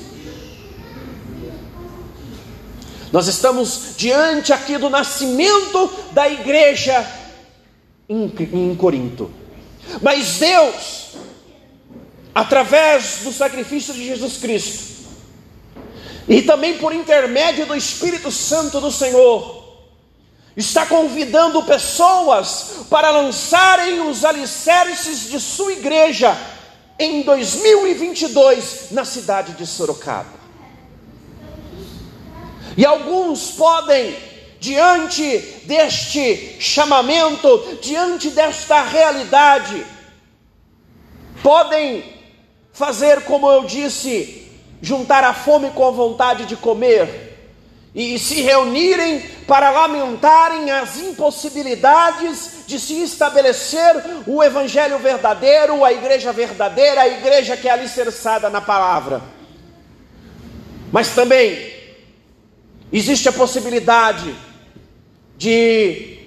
Nós 3.13 3.27
estamos 3.27 3.95
diante 3.97 4.53
aqui 4.53 4.77
do 4.77 4.91
nascimento 4.91 5.91
da 6.13 6.29
igreja 6.29 7.07
em, 8.09 8.33
em 8.53 8.75
Corinto. 8.75 9.31
Mas 10.03 10.39
Deus, 10.39 11.17
através 12.35 13.21
do 13.23 13.33
sacrifício 13.33 13.95
de 13.95 14.05
Jesus 14.05 14.37
Cristo, 14.37 14.89
e 16.29 16.43
também 16.43 16.77
por 16.77 16.93
intermédio 16.93 17.65
do 17.65 17.75
Espírito 17.75 18.31
Santo 18.31 18.81
do 18.81 18.93
Senhor, 18.93 19.59
está 20.55 20.85
convidando 20.85 21.63
pessoas 21.63 22.85
para 22.91 23.11
lançarem 23.11 24.01
os 24.01 24.25
alicerces 24.25 25.31
de 25.31 25.41
sua 25.41 25.73
igreja 25.73 26.37
em 26.99 27.23
2022 27.23 28.89
na 28.91 29.05
cidade 29.05 29.53
de 29.53 29.65
Sorocaba. 29.65 30.38
E 32.79 32.87
alguns 32.87 33.51
podem, 33.51 34.15
diante 34.61 35.37
deste 35.65 36.59
chamamento, 36.61 37.77
diante 37.83 38.31
desta 38.31 38.83
realidade, 38.83 39.85
podem 41.43 42.05
fazer 42.73 43.23
como 43.25 43.51
eu 43.51 43.65
disse, 43.65 44.49
juntar 44.81 45.25
a 45.25 45.35
fome 45.35 45.71
com 45.71 45.89
a 45.89 45.91
vontade 45.91 46.47
de 46.47 46.55
comer 46.55 47.51
e 47.93 48.17
se 48.17 48.43
reunirem 48.43 49.23
para 49.49 49.71
lamentarem 49.71 50.71
as 50.71 50.99
impossibilidades 50.99 52.65
de 52.65 52.79
se 52.79 53.03
estabelecer 53.03 54.23
o 54.25 54.41
evangelho 54.41 55.01
verdadeiro, 55.01 55.85
a 55.85 55.93
igreja 55.93 56.33
verdadeira, 56.33 57.01
a 57.01 57.09
igreja 57.09 57.57
que 57.57 57.67
é 57.67 57.73
alicerçada 57.73 58.49
na 58.49 58.61
palavra. 58.61 59.21
Mas 60.93 61.09
também 61.09 61.78
Existe 62.93 63.29
a 63.29 63.33
possibilidade 63.33 64.35
de 65.37 66.19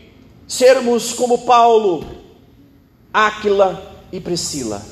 sermos 0.47 1.13
como 1.13 1.39
Paulo, 1.39 2.05
Áquila 3.11 3.95
e 4.11 4.19
Priscila, 4.19 4.85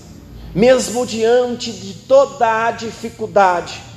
mesmo 0.54 1.06
diante 1.06 1.72
de 1.72 1.94
toda 1.94 2.68
a 2.68 2.72
dificuldade, 2.72 3.89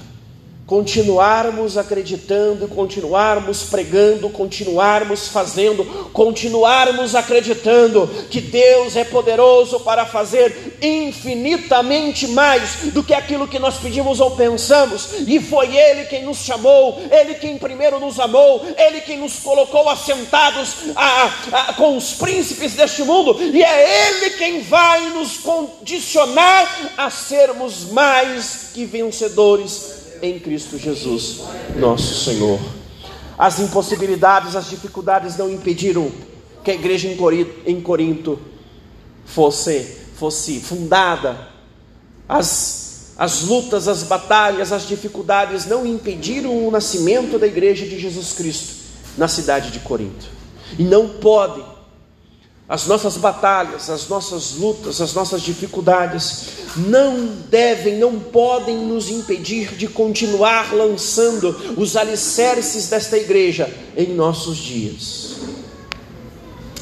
continuarmos 0.73 1.77
acreditando, 1.77 2.67
continuarmos 2.67 3.65
pregando, 3.65 4.31
continuarmos 4.31 5.29
fazendo, 5.29 5.85
continuarmos 6.15 7.15
acreditando 7.15 8.09
que 8.31 8.41
Deus 8.41 8.97
é 8.97 9.05
poderoso 9.05 9.81
para 9.81 10.07
fazer 10.07 10.79
infinitamente 10.81 12.27
mais 12.29 12.91
do 12.91 13.05
que 13.05 13.13
aquilo 13.13 13.47
que 13.47 13.59
nós 13.59 13.77
pedimos 13.77 14.19
ou 14.19 14.31
pensamos, 14.31 15.11
e 15.29 15.39
foi 15.41 15.77
Ele 15.77 16.07
quem 16.07 16.25
nos 16.25 16.39
chamou, 16.39 17.03
Ele 17.11 17.35
quem 17.35 17.59
primeiro 17.59 18.01
nos 18.01 18.19
amou, 18.19 18.65
Ele 18.75 19.03
quem 19.03 19.19
nos 19.19 19.41
colocou 19.41 19.91
assentados 19.91 20.75
a, 20.97 21.35
a, 21.53 21.73
com 21.75 21.99
os 21.99 22.15
príncipes 22.15 22.73
deste 22.73 23.03
mundo, 23.03 23.37
e 23.39 23.63
é 23.63 24.09
Ele 24.09 24.31
quem 24.39 24.63
vai 24.63 25.11
nos 25.11 25.37
condicionar 25.37 26.93
a 26.97 27.11
sermos 27.11 27.91
mais 27.91 28.71
que 28.73 28.87
vencedores 28.87 30.01
em 30.23 30.39
Cristo 30.39 30.79
Jesus, 30.79 31.41
nosso 31.77 32.25
Senhor. 32.25 32.61
As 33.37 33.59
impossibilidades, 33.59 34.55
as 34.55 34.71
dificuldades 34.71 35.37
não 35.37 35.51
impediram 35.51 36.11
que 36.63 36.71
a 36.71 36.75
igreja 36.75 37.09
em 37.67 37.81
Corinto 37.81 38.39
fosse, 39.25 39.97
fosse 40.17 40.61
fundada. 40.61 41.49
As, 42.29 43.15
as 43.19 43.43
lutas, 43.43 43.89
as 43.89 44.05
batalhas, 44.05 44.71
as 44.71 44.87
dificuldades 44.87 45.67
não 45.67 45.85
impediram 45.85 46.67
o 46.67 46.71
nascimento 46.71 47.37
da 47.37 47.47
igreja 47.49 47.85
de 47.85 47.99
Jesus 47.99 48.33
Cristo 48.33 48.75
na 49.19 49.27
cidade 49.27 49.73
de 49.73 49.81
Corinto. 49.81 50.27
E 50.79 50.85
não 50.85 51.09
pode 51.09 51.72
as 52.73 52.87
nossas 52.87 53.19
batalhas, 53.19 53.91
as 53.91 54.09
nossas 54.09 54.55
lutas, 54.55 54.99
as 55.03 55.13
nossas 55.13 55.43
dificuldades 55.43 56.47
não 56.75 57.27
devem, 57.51 57.99
não 57.99 58.19
podem 58.19 58.79
nos 58.79 59.11
impedir 59.11 59.75
de 59.77 59.87
continuar 59.87 60.73
lançando 60.75 61.55
os 61.77 61.97
alicerces 61.97 62.89
desta 62.89 63.19
igreja 63.19 63.71
em 63.95 64.15
nossos 64.15 64.57
dias. 64.57 65.37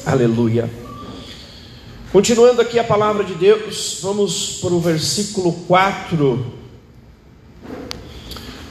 Aleluia. 0.05 0.71
Continuando 2.13 2.61
aqui 2.61 2.79
a 2.79 2.85
palavra 2.85 3.25
de 3.25 3.33
Deus, 3.33 3.99
vamos 4.01 4.59
para 4.61 4.73
o 4.73 4.79
versículo 4.79 5.51
4. 5.67 6.53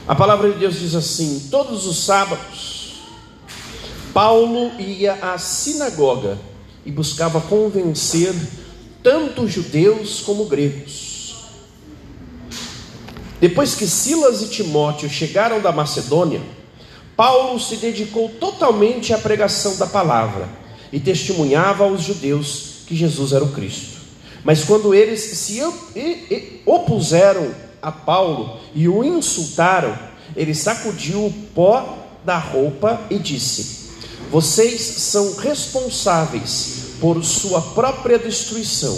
A 0.07 0.15
palavra 0.15 0.51
de 0.51 0.57
Deus 0.57 0.79
diz 0.79 0.95
assim: 0.95 1.49
Todos 1.51 1.85
os 1.85 2.03
sábados, 2.03 2.95
Paulo 4.11 4.71
ia 4.79 5.13
à 5.21 5.37
sinagoga 5.37 6.49
e 6.85 6.91
buscava 6.91 7.39
convencer 7.41 8.33
tanto 9.03 9.47
judeus 9.47 10.21
como 10.21 10.45
gregos. 10.45 11.35
Depois 13.39 13.73
que 13.73 13.87
Silas 13.87 14.41
e 14.41 14.49
Timóteo 14.49 15.09
chegaram 15.09 15.59
da 15.59 15.71
Macedônia, 15.71 16.41
Paulo 17.15 17.59
se 17.59 17.75
dedicou 17.77 18.29
totalmente 18.29 19.13
à 19.13 19.17
pregação 19.17 19.77
da 19.77 19.87
palavra 19.87 20.47
e 20.91 20.99
testemunhava 20.99 21.83
aos 21.83 22.03
judeus 22.03 22.83
que 22.85 22.95
Jesus 22.95 23.31
era 23.31 23.43
o 23.43 23.51
Cristo. 23.51 23.99
Mas 24.43 24.63
quando 24.63 24.93
eles 24.93 25.19
se 25.21 25.59
opuseram 26.65 27.51
a 27.81 27.91
Paulo 27.91 28.59
e 28.75 28.87
o 28.87 29.03
insultaram, 29.03 29.97
ele 30.35 30.53
sacudiu 30.53 31.25
o 31.25 31.33
pó 31.53 31.97
da 32.23 32.37
roupa 32.37 33.01
e 33.09 33.17
disse: 33.17 33.80
vocês 34.31 34.79
são 34.81 35.35
responsáveis 35.35 36.93
por 37.01 37.21
sua 37.21 37.61
própria 37.61 38.17
destruição. 38.17 38.97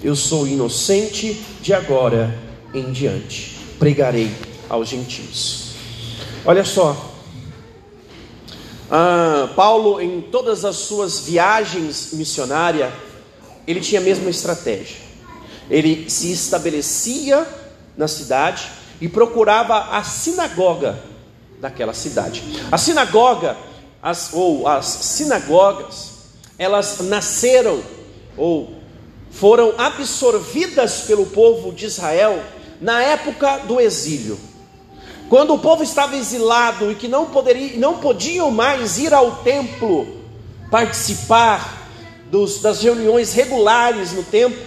Eu 0.00 0.14
sou 0.14 0.46
inocente 0.46 1.44
de 1.60 1.74
agora 1.74 2.32
em 2.72 2.92
diante. 2.92 3.58
Pregarei 3.76 4.32
aos 4.68 4.88
gentios. 4.88 5.72
Olha 6.44 6.64
só, 6.64 6.96
ah, 8.88 9.50
Paulo, 9.56 10.00
em 10.00 10.20
todas 10.20 10.64
as 10.64 10.76
suas 10.76 11.20
viagens 11.20 12.10
missionárias, 12.12 12.92
ele 13.66 13.80
tinha 13.80 14.00
a 14.00 14.04
mesma 14.04 14.30
estratégia. 14.30 14.96
Ele 15.68 16.08
se 16.08 16.30
estabelecia 16.30 17.44
na 17.96 18.06
cidade 18.06 18.70
e 19.00 19.08
procurava 19.08 19.96
a 19.96 20.04
sinagoga 20.04 21.02
daquela 21.60 21.92
cidade. 21.92 22.44
A 22.70 22.78
sinagoga 22.78 23.56
as, 24.02 24.32
ou 24.32 24.66
as 24.66 24.86
sinagogas, 24.86 26.12
elas 26.58 26.98
nasceram 27.00 27.82
ou 28.36 28.78
foram 29.30 29.74
absorvidas 29.78 31.02
pelo 31.02 31.26
povo 31.26 31.72
de 31.72 31.86
Israel 31.86 32.42
na 32.80 33.02
época 33.02 33.58
do 33.58 33.80
exílio. 33.80 34.38
Quando 35.28 35.54
o 35.54 35.58
povo 35.58 35.82
estava 35.82 36.16
exilado 36.16 36.90
e 36.90 36.94
que 36.94 37.06
não, 37.06 37.26
poderia, 37.26 37.76
não 37.76 37.98
podiam 37.98 38.50
mais 38.50 38.98
ir 38.98 39.12
ao 39.12 39.36
templo 39.36 40.06
participar 40.70 41.86
dos, 42.30 42.60
das 42.60 42.82
reuniões 42.82 43.32
regulares 43.32 44.12
no 44.12 44.22
templo, 44.22 44.58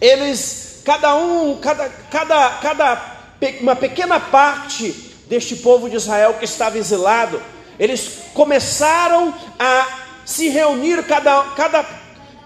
eles, 0.00 0.82
cada 0.84 1.16
um, 1.16 1.56
cada, 1.56 1.88
cada, 1.88 2.50
cada 2.60 3.18
uma 3.60 3.74
pequena 3.74 4.20
parte 4.20 4.92
deste 5.28 5.56
povo 5.56 5.88
de 5.88 5.96
Israel 5.96 6.34
que 6.34 6.44
estava 6.44 6.76
exilado, 6.78 7.40
eles 7.78 8.10
começaram 8.34 9.34
a 9.58 9.86
se 10.24 10.48
reunir, 10.48 11.02
cada, 11.04 11.42
cada, 11.54 11.86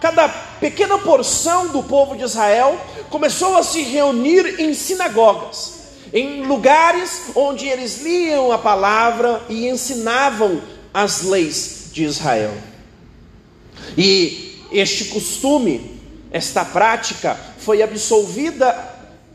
cada 0.00 0.28
pequena 0.60 0.98
porção 0.98 1.68
do 1.68 1.82
povo 1.82 2.16
de 2.16 2.22
Israel 2.22 2.78
começou 3.10 3.56
a 3.56 3.62
se 3.62 3.82
reunir 3.82 4.60
em 4.60 4.74
sinagogas, 4.74 5.80
em 6.12 6.44
lugares 6.44 7.22
onde 7.34 7.66
eles 7.66 8.02
liam 8.02 8.52
a 8.52 8.58
palavra 8.58 9.42
e 9.48 9.68
ensinavam 9.68 10.62
as 10.92 11.22
leis 11.22 11.90
de 11.92 12.04
Israel. 12.04 12.54
E 13.96 14.66
este 14.70 15.06
costume, 15.06 16.00
esta 16.30 16.64
prática, 16.64 17.38
foi 17.58 17.82
absolvida 17.82 18.72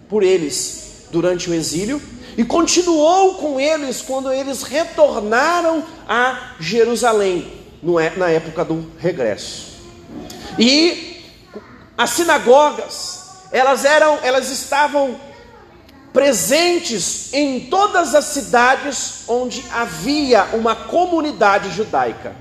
por 0.07 0.23
eles 0.23 1.07
durante 1.12 1.49
o 1.49 1.53
exílio 1.53 2.01
e 2.38 2.45
continuou 2.45 3.34
com 3.34 3.60
eles 3.60 4.00
quando 4.00 4.32
eles 4.32 4.62
retornaram 4.62 5.84
a 6.08 6.52
Jerusalém, 6.60 7.52
é, 8.00 8.15
na 8.15 8.30
época 8.30 8.63
do 8.63 8.86
regresso. 9.00 9.65
E 10.60 11.23
as 11.97 12.12
sinagogas, 12.12 13.47
elas 13.52 13.84
eram, 13.84 14.19
elas 14.21 14.52
estavam 14.52 15.19
presentes 16.13 17.34
em 17.34 17.62
todas 17.62 18.13
as 18.13 18.26
cidades 18.26 19.23
onde 19.28 19.63
havia 19.71 20.43
uma 20.54 20.76
comunidade 20.76 21.71
judaica. 21.71 22.36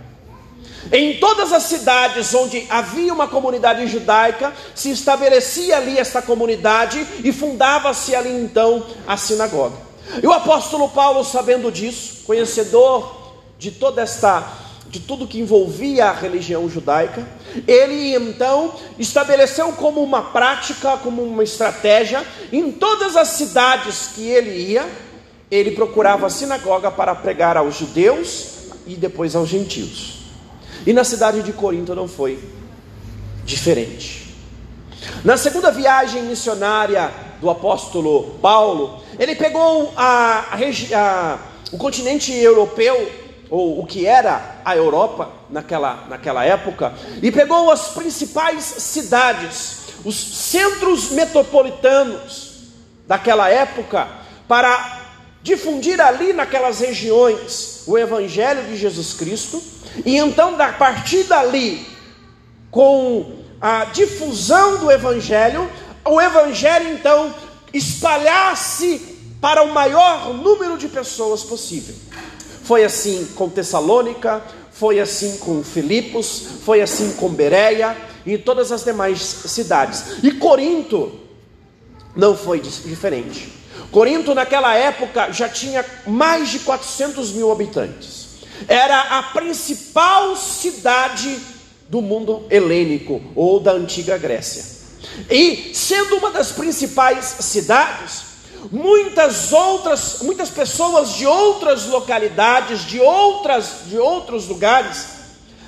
Em 0.92 1.18
todas 1.18 1.52
as 1.52 1.64
cidades 1.64 2.32
onde 2.34 2.66
havia 2.70 3.12
uma 3.12 3.26
comunidade 3.26 3.86
judaica, 3.86 4.52
se 4.74 4.90
estabelecia 4.90 5.78
ali 5.78 5.98
esta 5.98 6.22
comunidade 6.22 7.04
e 7.24 7.32
fundava-se 7.32 8.14
ali 8.14 8.30
então 8.30 8.86
a 9.06 9.16
sinagoga. 9.16 9.85
E 10.22 10.26
o 10.26 10.32
apóstolo 10.32 10.88
Paulo, 10.88 11.24
sabendo 11.24 11.70
disso, 11.70 12.24
conhecedor 12.24 13.34
de 13.58 13.70
toda 13.70 14.02
esta 14.02 14.64
de 14.88 15.00
tudo 15.00 15.26
que 15.26 15.40
envolvia 15.40 16.06
a 16.06 16.12
religião 16.12 16.68
judaica, 16.68 17.26
ele 17.66 18.14
então 18.14 18.74
estabeleceu 18.98 19.72
como 19.72 20.02
uma 20.02 20.22
prática, 20.22 20.96
como 20.98 21.22
uma 21.22 21.42
estratégia, 21.42 22.24
em 22.52 22.70
todas 22.70 23.16
as 23.16 23.28
cidades 23.28 24.10
que 24.14 24.26
ele 24.26 24.72
ia, 24.72 24.88
ele 25.50 25.72
procurava 25.72 26.26
a 26.26 26.30
sinagoga 26.30 26.90
para 26.90 27.14
pregar 27.14 27.56
aos 27.56 27.76
judeus 27.76 28.70
e 28.86 28.94
depois 28.94 29.34
aos 29.34 29.48
gentios. 29.48 30.18
E 30.86 30.92
na 30.92 31.04
cidade 31.04 31.42
de 31.42 31.52
Corinto 31.52 31.94
não 31.94 32.06
foi 32.06 32.38
diferente. 33.44 34.34
Na 35.24 35.36
segunda 35.36 35.70
viagem 35.70 36.22
missionária 36.22 37.12
do 37.40 37.50
apóstolo 37.50 38.38
Paulo, 38.40 39.00
ele 39.18 39.34
pegou 39.34 39.92
a, 39.96 40.56
a, 40.94 41.38
o 41.72 41.78
continente 41.78 42.32
europeu, 42.32 43.10
ou 43.48 43.80
o 43.80 43.86
que 43.86 44.06
era 44.06 44.60
a 44.64 44.76
Europa 44.76 45.30
naquela, 45.48 46.04
naquela 46.08 46.44
época, 46.44 46.92
e 47.22 47.30
pegou 47.30 47.70
as 47.70 47.88
principais 47.88 48.64
cidades, 48.64 49.86
os 50.04 50.16
centros 50.16 51.10
metropolitanos 51.10 52.54
daquela 53.06 53.48
época, 53.48 54.08
para 54.48 55.04
difundir 55.42 56.00
ali 56.00 56.32
naquelas 56.32 56.80
regiões 56.80 57.84
o 57.86 57.96
Evangelho 57.96 58.64
de 58.64 58.76
Jesus 58.76 59.12
Cristo, 59.12 59.62
e 60.04 60.16
então, 60.16 60.60
a 60.60 60.72
partir 60.72 61.22
dali, 61.24 61.86
com 62.70 63.36
a 63.60 63.86
difusão 63.86 64.78
do 64.78 64.90
Evangelho, 64.90 65.70
o 66.06 66.20
Evangelho 66.20 66.94
então 66.94 67.34
espalhasse 67.72 69.16
para 69.40 69.62
o 69.62 69.72
maior 69.72 70.32
número 70.34 70.78
de 70.78 70.88
pessoas 70.88 71.42
possível. 71.42 71.94
Foi 72.62 72.84
assim 72.84 73.28
com 73.36 73.48
Tessalônica, 73.48 74.42
foi 74.72 74.98
assim 74.98 75.36
com 75.38 75.62
Filipos, 75.62 76.42
foi 76.64 76.80
assim 76.80 77.12
com 77.12 77.28
Bereia 77.28 77.96
e 78.24 78.36
todas 78.36 78.72
as 78.72 78.84
demais 78.84 79.20
cidades. 79.20 80.22
E 80.22 80.32
Corinto 80.32 81.12
não 82.14 82.36
foi 82.36 82.60
diferente. 82.60 83.52
Corinto, 83.90 84.34
naquela 84.34 84.74
época, 84.74 85.30
já 85.32 85.48
tinha 85.48 85.84
mais 86.06 86.48
de 86.48 86.58
400 86.60 87.32
mil 87.32 87.52
habitantes. 87.52 88.26
Era 88.66 89.18
a 89.18 89.22
principal 89.22 90.34
cidade 90.36 91.38
do 91.88 92.02
mundo 92.02 92.46
helênico 92.50 93.22
ou 93.34 93.60
da 93.60 93.72
antiga 93.72 94.18
Grécia. 94.18 94.75
E 95.30 95.74
sendo 95.74 96.16
uma 96.16 96.30
das 96.30 96.52
principais 96.52 97.24
cidades, 97.40 98.24
muitas 98.70 99.52
outras, 99.52 100.18
muitas 100.22 100.50
pessoas 100.50 101.14
de 101.14 101.26
outras 101.26 101.86
localidades, 101.86 102.84
de 102.84 103.00
outras, 103.00 103.86
de 103.86 103.98
outros 103.98 104.46
lugares, 104.46 105.06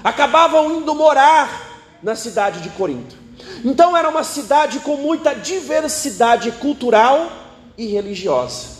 acabavam 0.03 0.79
indo 0.79 0.95
morar 0.95 1.69
na 2.03 2.15
cidade 2.15 2.61
de 2.61 2.71
Corinto. 2.71 3.17
Então 3.65 3.97
era 3.97 4.09
uma 4.09 4.23
cidade 4.23 4.81
com 4.81 4.97
muita 4.97 5.35
diversidade 5.35 6.51
cultural 6.53 7.33
e 7.77 7.87
religiosa. 7.87 8.79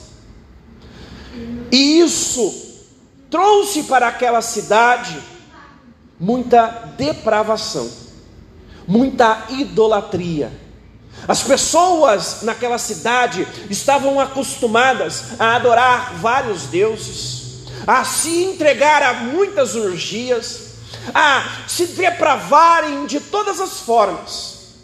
E 1.73 2.01
isso 2.01 2.69
trouxe 3.31 3.85
para 3.85 4.09
aquela 4.09 4.43
cidade 4.43 5.21
muita 6.19 6.67
depravação 6.97 8.08
muita 8.89 9.45
idolatria. 9.51 10.51
As 11.27 11.43
pessoas 11.43 12.43
naquela 12.43 12.79
cidade 12.79 13.47
estavam 13.69 14.19
acostumadas 14.19 15.39
a 15.39 15.57
adorar 15.57 16.15
vários 16.15 16.63
deuses, 16.63 17.67
a 17.87 18.03
se 18.05 18.45
entregar 18.45 19.03
a 19.03 19.13
muitas 19.15 19.77
orgias, 19.77 20.69
a 21.13 21.67
se 21.69 21.87
depravarem 21.89 23.05
de 23.05 23.21
todas 23.21 23.61
as 23.61 23.81
formas, 23.81 24.77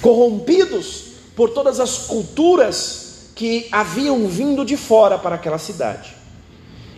corrompidos 0.00 1.04
por 1.36 1.50
todas 1.50 1.80
as 1.80 1.98
culturas 1.98 3.30
que 3.34 3.68
haviam 3.70 4.26
vindo 4.28 4.64
de 4.64 4.76
fora 4.76 5.18
para 5.18 5.34
aquela 5.34 5.58
cidade. 5.58 6.16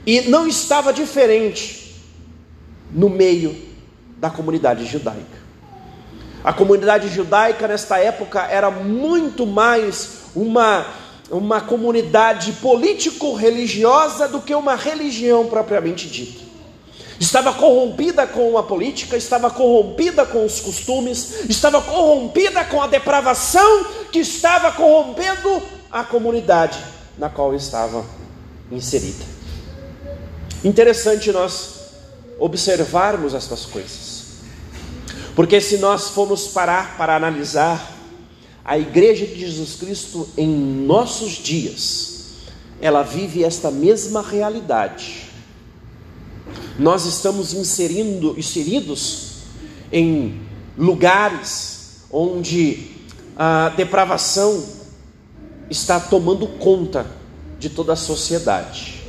E 0.06 0.20
não 0.22 0.46
estava 0.46 0.92
diferente 0.92 1.96
no 2.92 3.08
meio 3.08 3.56
da 4.18 4.30
comunidade 4.30 4.84
judaica. 4.86 5.45
A 6.46 6.52
comunidade 6.52 7.08
judaica 7.08 7.66
nesta 7.66 7.98
época 7.98 8.40
era 8.40 8.70
muito 8.70 9.44
mais 9.44 10.18
uma, 10.32 10.86
uma 11.28 11.60
comunidade 11.60 12.52
político-religiosa 12.62 14.28
do 14.28 14.40
que 14.40 14.54
uma 14.54 14.76
religião 14.76 15.46
propriamente 15.48 16.06
dita. 16.06 16.44
Estava 17.18 17.52
corrompida 17.52 18.28
com 18.28 18.56
a 18.56 18.62
política, 18.62 19.16
estava 19.16 19.50
corrompida 19.50 20.24
com 20.24 20.44
os 20.44 20.60
costumes, 20.60 21.50
estava 21.50 21.82
corrompida 21.82 22.64
com 22.66 22.80
a 22.80 22.86
depravação 22.86 23.84
que 24.12 24.20
estava 24.20 24.70
corrompendo 24.70 25.60
a 25.90 26.04
comunidade 26.04 26.78
na 27.18 27.28
qual 27.28 27.56
estava 27.56 28.04
inserida. 28.70 29.24
Interessante 30.62 31.32
nós 31.32 31.74
observarmos 32.38 33.34
estas 33.34 33.64
coisas. 33.64 34.15
Porque 35.36 35.60
se 35.60 35.76
nós 35.76 36.08
formos 36.08 36.48
parar 36.48 36.96
para 36.96 37.14
analisar 37.14 37.92
a 38.64 38.78
igreja 38.78 39.26
de 39.26 39.38
Jesus 39.38 39.76
Cristo 39.76 40.26
em 40.34 40.48
nossos 40.48 41.32
dias, 41.32 42.30
ela 42.80 43.02
vive 43.02 43.44
esta 43.44 43.70
mesma 43.70 44.22
realidade. 44.22 45.26
Nós 46.78 47.04
estamos 47.04 47.52
inserindo, 47.52 48.34
inseridos 48.38 49.42
em 49.92 50.40
lugares 50.76 51.98
onde 52.10 52.92
a 53.36 53.68
depravação 53.68 54.64
está 55.68 56.00
tomando 56.00 56.46
conta 56.58 57.06
de 57.58 57.68
toda 57.68 57.92
a 57.92 57.96
sociedade. 57.96 59.02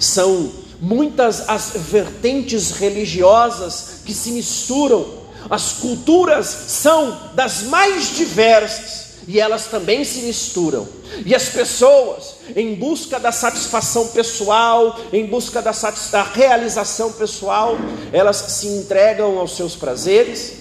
São 0.00 0.50
muitas 0.80 1.48
as 1.48 1.72
vertentes 1.74 2.72
religiosas 2.72 4.00
que 4.04 4.12
se 4.12 4.30
misturam, 4.30 5.06
as 5.48 5.72
culturas 5.74 6.46
são 6.46 7.30
das 7.34 7.62
mais 7.62 8.14
diversas 8.16 9.06
e 9.28 9.40
elas 9.40 9.66
também 9.66 10.04
se 10.04 10.20
misturam. 10.20 10.86
E 11.24 11.34
as 11.34 11.48
pessoas, 11.48 12.36
em 12.54 12.74
busca 12.74 13.18
da 13.18 13.32
satisfação 13.32 14.08
pessoal, 14.08 14.98
em 15.12 15.26
busca 15.26 15.60
da, 15.60 15.72
da 16.12 16.22
realização 16.22 17.12
pessoal, 17.12 17.76
elas 18.12 18.36
se 18.36 18.68
entregam 18.68 19.38
aos 19.38 19.56
seus 19.56 19.74
prazeres, 19.74 20.52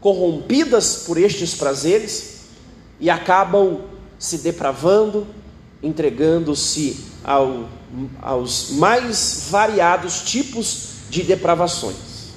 corrompidas 0.00 1.04
por 1.06 1.18
estes 1.18 1.54
prazeres, 1.54 2.40
e 2.98 3.08
acabam 3.08 3.80
se 4.18 4.38
depravando, 4.38 5.26
entregando-se 5.82 7.09
ao 7.24 7.68
aos 8.22 8.70
mais 8.70 9.48
variados 9.50 10.20
tipos 10.20 10.90
de 11.10 11.22
depravações. 11.22 12.30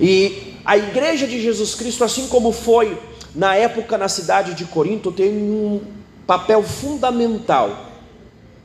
E 0.00 0.54
a 0.64 0.76
igreja 0.76 1.26
de 1.26 1.40
Jesus 1.40 1.74
Cristo, 1.74 2.04
assim 2.04 2.28
como 2.28 2.52
foi 2.52 2.98
na 3.34 3.54
época 3.56 3.96
na 3.96 4.08
cidade 4.08 4.54
de 4.54 4.64
Corinto, 4.66 5.10
tem 5.10 5.30
um 5.32 5.80
papel 6.26 6.62
fundamental 6.62 7.90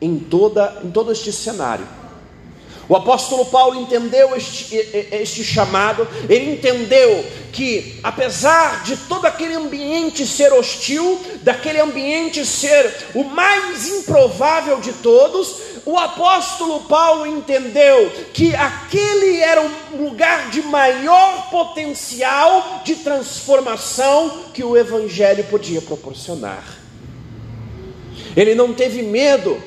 em, 0.02 0.18
toda, 0.18 0.82
em 0.84 0.91
todo 0.91 1.12
este 1.12 1.32
cenário. 1.32 1.88
O 2.90 2.96
apóstolo 2.96 3.46
Paulo 3.46 3.80
entendeu 3.80 4.36
este, 4.36 4.76
este 5.12 5.44
chamado, 5.44 6.08
ele 6.28 6.54
entendeu 6.54 7.24
que, 7.52 8.00
apesar 8.02 8.82
de 8.82 8.98
todo 8.98 9.28
aquele 9.28 9.54
ambiente 9.54 10.26
ser 10.26 10.52
hostil, 10.54 11.20
daquele 11.44 11.80
ambiente 11.80 12.44
ser 12.44 12.92
o 13.14 13.24
mais 13.24 13.88
improvável 13.88 14.80
de 14.80 14.92
todos, 14.94 15.56
o 15.86 16.00
apóstolo 16.00 16.82
Paulo 16.86 17.28
entendeu 17.28 18.12
que 18.34 18.56
aquele 18.56 19.38
era 19.38 19.62
um 19.62 20.06
lugar 20.06 20.50
de 20.50 20.64
maior 20.64 21.52
potencial 21.52 22.82
de 22.84 22.96
transformação 22.96 24.46
que 24.52 24.64
o 24.64 24.76
Evangelho 24.76 25.44
podia 25.44 25.80
proporcionar. 25.80 26.80
Ele 28.36 28.56
não 28.56 28.74
teve 28.74 29.04
medo, 29.04 29.62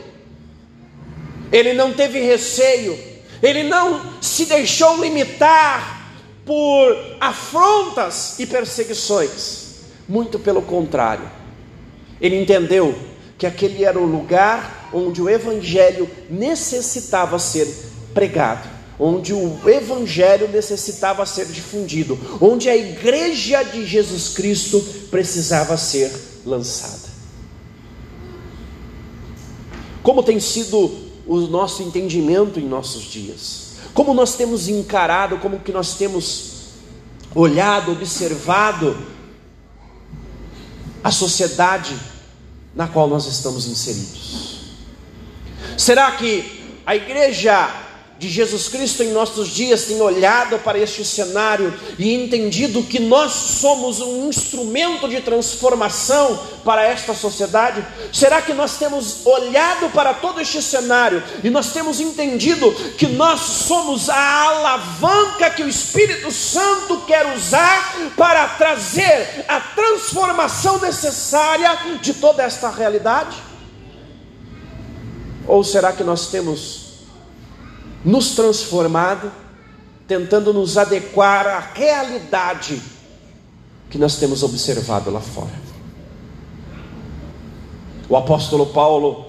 ele 1.53 1.73
não 1.73 1.93
teve 1.93 2.19
receio, 2.21 3.12
ele 3.43 3.65
não 3.65 4.01
se 4.21 4.47
deixou 4.47 5.01
limitar 5.01 6.01
por 6.47 7.17
afrontas 7.21 8.39
e 8.39 8.47
perseguições, 8.47 9.81
muito 10.09 10.39
pelo 10.39 10.63
contrário, 10.63 11.29
ele 12.21 12.41
entendeu 12.41 12.95
que 13.37 13.47
aquele 13.47 13.85
era 13.85 13.99
o 13.99 14.07
lugar 14.07 14.89
onde 14.93 15.21
o 15.21 15.29
Evangelho 15.29 16.09
necessitava 16.31 17.39
ser 17.39 17.67
pregado, 18.15 18.69
onde 18.99 19.33
o 19.35 19.59
Evangelho 19.69 20.49
necessitava 20.49 21.27
ser 21.27 21.47
difundido, 21.47 22.19
onde 22.41 22.69
a 22.69 22.77
igreja 22.77 23.63
de 23.65 23.85
Jesus 23.85 24.29
Cristo 24.29 24.81
precisava 25.11 25.77
ser 25.77 26.13
lançada. 26.45 27.11
Como 30.03 30.23
tem 30.23 30.39
sido 30.39 31.12
o 31.27 31.41
nosso 31.41 31.83
entendimento 31.83 32.59
em 32.59 32.67
nossos 32.67 33.05
dias. 33.05 33.73
Como 33.95 34.15
nós 34.15 34.35
temos 34.35 34.69
encarado, 34.69 35.39
como 35.39 35.61
que 35.61 35.73
nós 35.73 35.95
temos 35.95 36.53
olhado, 37.35 37.93
observado 37.93 38.97
a 41.03 41.11
sociedade 41.11 41.97
na 42.75 42.89
qual 42.89 43.09
nós 43.09 43.27
estamos 43.27 43.67
inseridos. 43.67 44.61
Será 45.77 46.13
que 46.13 46.81
a 46.87 46.95
igreja 46.97 47.71
de 48.23 48.29
Jesus 48.29 48.69
Cristo 48.69 49.03
em 49.03 49.11
nossos 49.11 49.49
dias 49.49 49.83
tem 49.83 50.01
olhado 50.01 50.57
para 50.61 50.79
este 50.79 51.05
cenário 51.05 51.75
e 51.99 52.15
entendido 52.15 52.85
que 52.85 53.01
nós 53.01 53.33
somos 53.33 54.01
um 54.01 54.29
instrumento 54.29 55.09
de 55.09 55.21
transformação 55.21 56.39
para 56.65 56.85
esta 56.85 57.15
sociedade? 57.15 57.85
Será 58.13 58.41
que 58.41 58.55
nós 58.55 58.77
temos 58.79 59.27
olhado 59.27 59.91
para 59.91 60.15
todo 60.15 60.41
este 60.41 60.63
cenário 60.63 61.21
e 61.43 61.51
nós 61.51 61.73
temos 61.73 61.99
entendido 61.99 62.71
que 62.97 63.09
nós 63.09 63.41
somos 63.41 64.09
a 64.09 64.43
alavanca 64.45 65.51
que 65.51 65.65
o 65.65 65.69
Espírito 65.69 66.31
Santo 66.31 66.99
quer 66.99 67.27
usar 67.35 68.13
para 68.17 68.47
trazer 68.51 69.45
a 69.49 69.59
transformação 69.59 70.79
necessária 70.79 71.77
de 72.01 72.15
toda 72.15 72.45
esta 72.45 72.71
realidade? 72.71 73.37
Ou 75.49 75.65
será 75.65 75.93
que 75.93 76.05
nós 76.05 76.29
temos 76.29 76.82
nos 78.05 78.35
transformado, 78.35 79.31
tentando 80.07 80.53
nos 80.53 80.77
adequar 80.77 81.47
à 81.47 81.59
realidade 81.59 82.83
que 83.91 83.99
nós 83.99 84.17
temos 84.17 84.43
observado 84.43 85.11
lá 85.11 85.21
fora. 85.21 85.63
O 88.09 88.17
apóstolo 88.17 88.67
Paulo, 88.67 89.27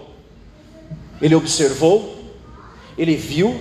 ele 1.22 1.36
observou, 1.36 2.18
ele 2.98 3.16
viu 3.16 3.60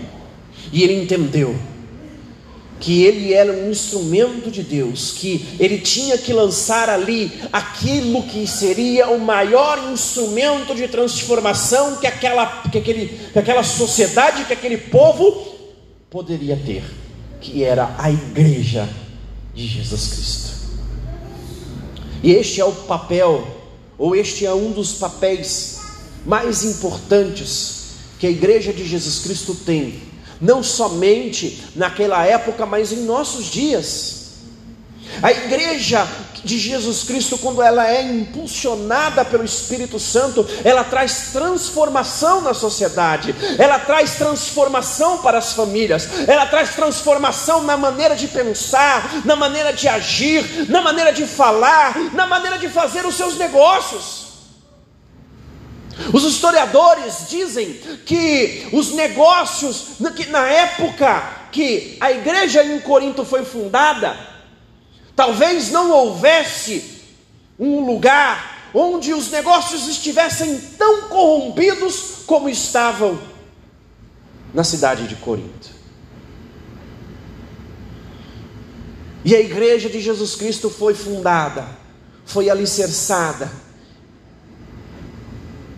e 0.72 0.82
ele 0.82 1.02
entendeu 1.02 1.56
que 2.82 3.04
ele 3.04 3.32
era 3.32 3.52
um 3.52 3.70
instrumento 3.70 4.50
de 4.50 4.60
Deus, 4.60 5.12
que 5.12 5.46
ele 5.60 5.78
tinha 5.78 6.18
que 6.18 6.32
lançar 6.32 6.90
ali 6.90 7.30
aquilo 7.52 8.24
que 8.24 8.44
seria 8.44 9.08
o 9.08 9.20
maior 9.20 9.92
instrumento 9.92 10.74
de 10.74 10.88
transformação 10.88 11.98
que 11.98 12.08
aquela, 12.08 12.44
que 12.62 12.78
aquele, 12.78 13.06
que 13.32 13.38
aquela 13.38 13.62
sociedade, 13.62 14.44
que 14.46 14.52
aquele 14.52 14.76
povo 14.76 15.46
poderia 16.10 16.56
ter, 16.56 16.82
que 17.40 17.62
era 17.62 17.94
a 17.96 18.10
igreja 18.10 18.88
de 19.54 19.64
Jesus 19.64 20.08
Cristo. 20.08 20.50
E 22.20 22.32
este 22.32 22.60
é 22.60 22.64
o 22.64 22.72
papel, 22.72 23.46
ou 23.96 24.16
este 24.16 24.44
é 24.44 24.52
um 24.52 24.72
dos 24.72 24.94
papéis 24.94 25.78
mais 26.26 26.64
importantes 26.64 27.82
que 28.18 28.26
a 28.26 28.30
igreja 28.30 28.72
de 28.72 28.84
Jesus 28.84 29.20
Cristo 29.20 29.54
tem 29.54 30.11
não 30.42 30.62
somente 30.62 31.62
naquela 31.76 32.26
época, 32.26 32.66
mas 32.66 32.90
em 32.90 33.04
nossos 33.04 33.46
dias. 33.46 34.20
A 35.22 35.30
igreja 35.30 36.06
de 36.42 36.58
Jesus 36.58 37.04
Cristo, 37.04 37.38
quando 37.38 37.62
ela 37.62 37.88
é 37.88 38.02
impulsionada 38.02 39.24
pelo 39.24 39.44
Espírito 39.44 40.00
Santo, 40.00 40.44
ela 40.64 40.82
traz 40.82 41.28
transformação 41.32 42.40
na 42.40 42.52
sociedade, 42.52 43.34
ela 43.58 43.78
traz 43.78 44.16
transformação 44.16 45.18
para 45.18 45.38
as 45.38 45.52
famílias, 45.52 46.08
ela 46.26 46.46
traz 46.46 46.74
transformação 46.74 47.62
na 47.62 47.76
maneira 47.76 48.16
de 48.16 48.26
pensar, 48.26 49.22
na 49.24 49.36
maneira 49.36 49.72
de 49.72 49.86
agir, 49.86 50.68
na 50.68 50.82
maneira 50.82 51.12
de 51.12 51.26
falar, 51.26 51.96
na 52.12 52.26
maneira 52.26 52.58
de 52.58 52.68
fazer 52.68 53.06
os 53.06 53.14
seus 53.14 53.36
negócios. 53.36 54.21
Os 56.12 56.24
historiadores 56.24 57.26
dizem 57.28 57.74
que 58.06 58.68
os 58.72 58.92
negócios, 58.92 59.96
que 60.16 60.26
na 60.26 60.48
época 60.48 61.48
que 61.52 61.96
a 62.00 62.10
igreja 62.10 62.64
em 62.64 62.80
Corinto 62.80 63.24
foi 63.24 63.44
fundada, 63.44 64.16
talvez 65.14 65.70
não 65.70 65.90
houvesse 65.90 67.02
um 67.58 67.84
lugar 67.84 68.70
onde 68.74 69.12
os 69.12 69.30
negócios 69.30 69.86
estivessem 69.86 70.58
tão 70.78 71.02
corrompidos 71.02 72.22
como 72.26 72.48
estavam 72.48 73.20
na 74.54 74.64
cidade 74.64 75.06
de 75.06 75.16
Corinto. 75.16 75.70
E 79.24 79.36
a 79.36 79.40
igreja 79.40 79.88
de 79.88 80.00
Jesus 80.00 80.34
Cristo 80.34 80.68
foi 80.68 80.94
fundada, 80.94 81.68
foi 82.24 82.50
alicerçada 82.50 83.61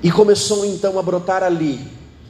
e 0.05 0.11
começou 0.11 0.67
então 0.67 0.99
a 0.99 1.03
brotar 1.03 1.43
ali 1.43 1.81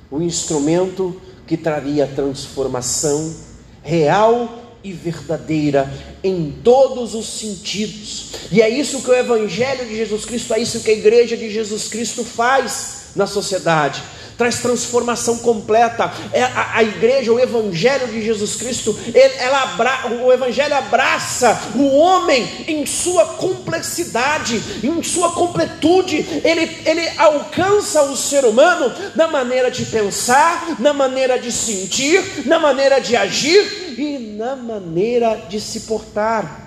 o 0.09 0.22
instrumento 0.22 1.20
que 1.45 1.57
traria 1.57 2.07
transformação 2.07 3.35
real 3.83 4.79
e 4.85 4.93
verdadeira 4.93 5.93
em 6.22 6.55
todos 6.62 7.16
os 7.16 7.27
sentidos. 7.27 8.31
E 8.53 8.62
é 8.62 8.68
isso 8.68 9.03
que 9.03 9.11
o 9.11 9.14
Evangelho 9.14 9.87
de 9.87 9.97
Jesus 9.97 10.25
Cristo, 10.25 10.55
é 10.55 10.61
isso 10.61 10.81
que 10.81 10.91
a 10.93 10.95
igreja 10.95 11.37
de 11.37 11.51
Jesus 11.51 11.89
Cristo 11.89 12.22
faz 12.22 13.07
na 13.16 13.27
sociedade 13.27 14.01
traz 14.37 14.59
transformação 14.59 15.39
completa. 15.39 16.12
É 16.32 16.43
a, 16.43 16.76
a, 16.76 16.82
igreja, 16.82 17.32
o 17.32 17.41
Evangelho 17.41 18.09
de 18.09 18.22
Jesus 18.22 18.57
Cristo, 18.57 18.97
ele, 19.14 19.35
ela 19.39 19.62
abra, 19.62 20.09
o 20.24 20.32
Evangelho 20.32 20.74
abraça 20.74 21.61
o 21.74 21.97
homem 21.97 22.47
em 22.66 22.85
sua 22.87 23.24
complexidade, 23.24 24.61
em 24.82 25.03
sua 25.03 25.32
completude. 25.32 26.16
Ele, 26.45 26.76
ele 26.85 27.09
alcança 27.18 28.03
o 28.03 28.16
ser 28.16 28.45
humano 28.45 28.93
na 29.14 29.28
maneira 29.28 29.70
de 29.70 29.85
pensar, 29.87 30.76
na 30.78 30.93
maneira 30.93 31.39
de 31.39 31.51
sentir, 31.51 32.47
na 32.47 32.59
maneira 32.59 33.01
de 33.01 33.16
agir 33.16 33.95
e 33.99 34.18
na 34.37 34.57
maneira 34.57 35.45
de 35.49 35.61
se 35.61 35.80
portar. 35.80 36.62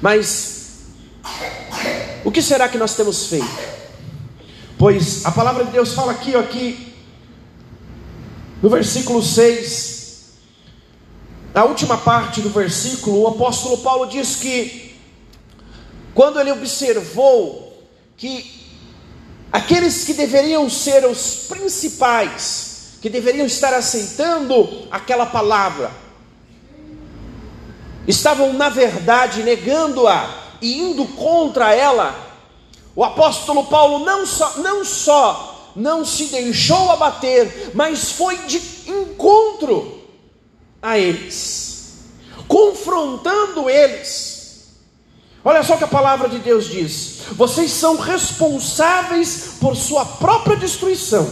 Mas 0.00 0.56
o 2.24 2.30
que 2.30 2.42
será 2.42 2.68
que 2.68 2.78
nós 2.78 2.94
temos 2.94 3.26
feito? 3.26 3.75
Pois 4.78 5.24
a 5.24 5.32
palavra 5.32 5.64
de 5.64 5.70
Deus 5.70 5.94
fala 5.94 6.12
aqui, 6.12 6.34
aqui, 6.34 6.94
no 8.62 8.68
versículo 8.68 9.22
6, 9.22 10.34
na 11.54 11.64
última 11.64 11.96
parte 11.96 12.42
do 12.42 12.50
versículo, 12.50 13.22
o 13.22 13.28
apóstolo 13.28 13.78
Paulo 13.78 14.06
diz 14.06 14.36
que, 14.36 14.94
quando 16.14 16.38
ele 16.38 16.52
observou 16.52 17.88
que 18.18 18.68
aqueles 19.50 20.04
que 20.04 20.12
deveriam 20.12 20.68
ser 20.68 21.06
os 21.06 21.46
principais, 21.48 22.98
que 23.00 23.08
deveriam 23.08 23.46
estar 23.46 23.72
aceitando 23.72 24.86
aquela 24.90 25.24
palavra, 25.24 25.90
estavam 28.06 28.52
na 28.52 28.68
verdade 28.68 29.42
negando-a 29.42 30.28
e 30.60 30.78
indo 30.78 31.06
contra 31.06 31.74
ela, 31.74 32.25
o 32.96 33.04
apóstolo 33.04 33.66
Paulo 33.66 34.04
não 34.04 34.26
só, 34.26 34.54
não 34.56 34.84
só 34.84 35.52
não 35.76 36.04
se 36.04 36.24
deixou 36.24 36.90
abater, 36.90 37.72
mas 37.74 38.12
foi 38.12 38.38
de 38.46 38.60
encontro 38.86 40.02
a 40.80 40.98
eles, 40.98 41.98
confrontando 42.48 43.68
eles. 43.68 44.78
Olha 45.44 45.62
só 45.62 45.74
o 45.74 45.78
que 45.78 45.84
a 45.84 45.88
palavra 45.88 46.28
de 46.28 46.38
Deus 46.38 46.64
diz: 46.64 47.18
vocês 47.32 47.70
são 47.70 47.96
responsáveis 47.96 49.56
por 49.60 49.76
sua 49.76 50.04
própria 50.04 50.56
destruição. 50.56 51.30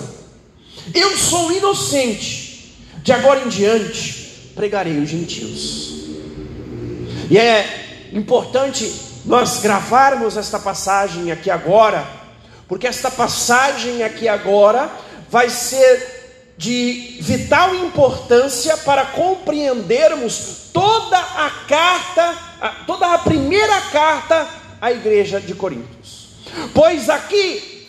Eu 0.92 1.16
sou 1.16 1.50
inocente, 1.50 2.76
de 3.02 3.10
agora 3.10 3.40
em 3.40 3.48
diante 3.48 4.52
pregarei 4.54 4.98
os 4.98 5.08
gentios. 5.08 5.94
E 7.30 7.38
é 7.38 8.10
importante 8.12 8.92
nós 9.24 9.58
gravarmos 9.60 10.36
esta 10.36 10.58
passagem 10.58 11.32
aqui 11.32 11.50
agora, 11.50 12.06
porque 12.68 12.86
esta 12.86 13.10
passagem 13.10 14.02
aqui 14.02 14.28
agora 14.28 14.90
vai 15.30 15.48
ser 15.48 16.54
de 16.56 17.18
vital 17.20 17.74
importância 17.74 18.76
para 18.78 19.06
compreendermos 19.06 20.68
toda 20.72 21.18
a 21.18 21.50
carta, 21.66 22.34
toda 22.86 23.14
a 23.14 23.18
primeira 23.18 23.80
carta 23.92 24.46
à 24.80 24.92
igreja 24.92 25.40
de 25.40 25.54
Coríntios. 25.54 26.28
Pois 26.72 27.08
aqui 27.08 27.88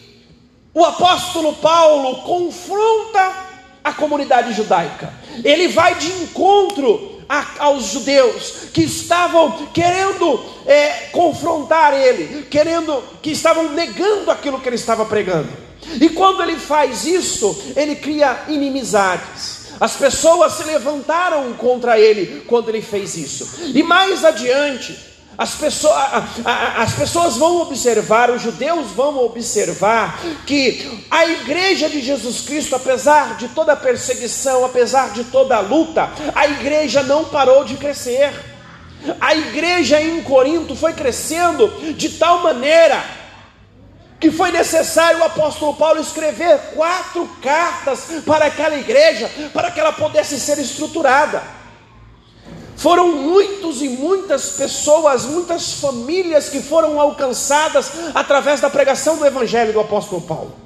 o 0.73 0.83
apóstolo 0.83 1.53
Paulo 1.55 2.23
confronta 2.23 3.33
a 3.83 3.93
comunidade 3.93 4.53
judaica. 4.53 5.13
Ele 5.43 5.67
vai 5.67 5.95
de 5.95 6.11
encontro 6.23 7.14
aos 7.59 7.85
judeus 7.85 8.69
que 8.73 8.83
estavam 8.83 9.67
querendo 9.73 10.43
é, 10.65 11.09
confrontar 11.11 11.93
ele, 11.93 12.43
querendo 12.43 13.03
que 13.21 13.31
estavam 13.31 13.69
negando 13.69 14.31
aquilo 14.31 14.59
que 14.59 14.69
ele 14.69 14.75
estava 14.75 15.05
pregando. 15.05 15.49
E 15.99 16.09
quando 16.09 16.41
ele 16.41 16.57
faz 16.57 17.05
isso, 17.05 17.73
ele 17.75 17.95
cria 17.95 18.45
inimizades. 18.47 19.65
As 19.79 19.95
pessoas 19.95 20.53
se 20.53 20.63
levantaram 20.63 21.53
contra 21.53 21.99
ele 21.99 22.43
quando 22.47 22.69
ele 22.69 22.81
fez 22.81 23.15
isso. 23.17 23.71
E 23.73 23.83
mais 23.83 24.23
adiante, 24.23 24.97
as 25.37 25.55
pessoas, 25.55 25.95
as 26.77 26.93
pessoas 26.93 27.37
vão 27.37 27.61
observar, 27.61 28.29
os 28.29 28.41
judeus 28.41 28.91
vão 28.91 29.23
observar 29.25 30.19
que 30.45 31.05
a 31.11 31.25
igreja 31.25 31.89
de 31.89 32.01
Jesus 32.01 32.41
Cristo, 32.41 32.75
apesar 32.75 33.37
de 33.37 33.49
toda 33.49 33.73
a 33.73 33.75
perseguição, 33.75 34.63
apesar 34.63 35.11
de 35.11 35.25
toda 35.25 35.57
a 35.57 35.59
luta, 35.59 36.09
a 36.33 36.47
igreja 36.47 37.03
não 37.03 37.25
parou 37.25 37.63
de 37.65 37.75
crescer. 37.75 38.31
A 39.19 39.35
igreja 39.35 40.01
em 40.01 40.23
Corinto 40.23 40.75
foi 40.75 40.93
crescendo 40.93 41.67
de 41.93 42.09
tal 42.09 42.41
maneira 42.41 43.03
que 44.19 44.31
foi 44.31 44.51
necessário 44.51 45.19
o 45.19 45.23
apóstolo 45.23 45.75
Paulo 45.75 45.99
escrever 45.99 46.57
quatro 46.73 47.27
cartas 47.41 48.07
para 48.25 48.45
aquela 48.45 48.75
igreja, 48.75 49.29
para 49.53 49.69
que 49.69 49.79
ela 49.79 49.91
pudesse 49.91 50.39
ser 50.39 50.57
estruturada. 50.57 51.43
Foram 52.75 53.11
muitos 53.11 53.81
e 53.81 53.89
muitas 53.89 54.51
pessoas, 54.51 55.25
muitas 55.25 55.73
famílias 55.73 56.49
que 56.49 56.61
foram 56.61 56.99
alcançadas 56.99 57.91
através 58.13 58.59
da 58.59 58.69
pregação 58.69 59.17
do 59.17 59.25
Evangelho 59.25 59.73
do 59.73 59.79
apóstolo 59.79 60.21
Paulo. 60.21 60.65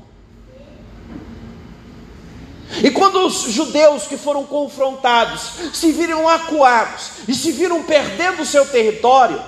E 2.84 2.92
quando 2.92 3.26
os 3.26 3.44
judeus 3.52 4.04
que 4.04 4.18
foram 4.18 4.46
confrontados 4.46 5.52
se 5.74 5.92
viram 5.92 6.28
acuados 6.28 7.12
e 7.28 7.34
se 7.34 7.52
viram 7.52 7.84
perdendo 7.84 8.42
o 8.42 8.46
seu 8.46 8.66
território, 8.66 9.42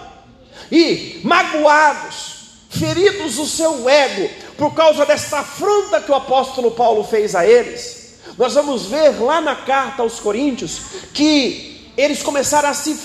e 0.71 1.19
magoados, 1.23 2.41
feridos 2.69 3.37
o 3.37 3.45
seu 3.45 3.89
ego, 3.89 4.29
por 4.57 4.73
causa 4.73 5.05
desta 5.05 5.39
afronta 5.39 5.99
que 5.99 6.11
o 6.11 6.15
apóstolo 6.15 6.71
Paulo 6.71 7.03
fez 7.03 7.35
a 7.35 7.45
eles, 7.45 8.19
nós 8.37 8.53
vamos 8.53 8.85
ver 8.85 9.21
lá 9.21 9.41
na 9.41 9.55
carta 9.55 10.01
aos 10.01 10.19
Coríntios 10.19 10.79
que 11.13 11.70
eles 12.01 12.23
começaram 12.23 12.69
a 12.69 12.73
se, 12.73 12.97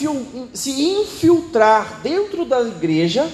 se 0.55 0.71
infiltrar 0.71 2.01
dentro 2.03 2.45
da 2.45 2.63
igreja 2.63 3.31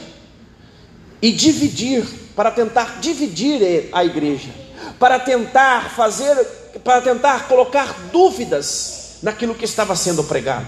e 1.20 1.30
dividir, 1.30 2.04
para 2.34 2.50
tentar 2.50 2.98
dividir 3.00 3.88
a 3.92 4.04
igreja, 4.04 4.48
para 4.98 5.20
tentar 5.20 5.90
fazer, 5.90 6.34
para 6.82 7.00
tentar 7.00 7.46
colocar 7.46 7.94
dúvidas 8.10 9.18
naquilo 9.22 9.54
que 9.54 9.64
estava 9.64 9.94
sendo 9.94 10.24
pregado, 10.24 10.66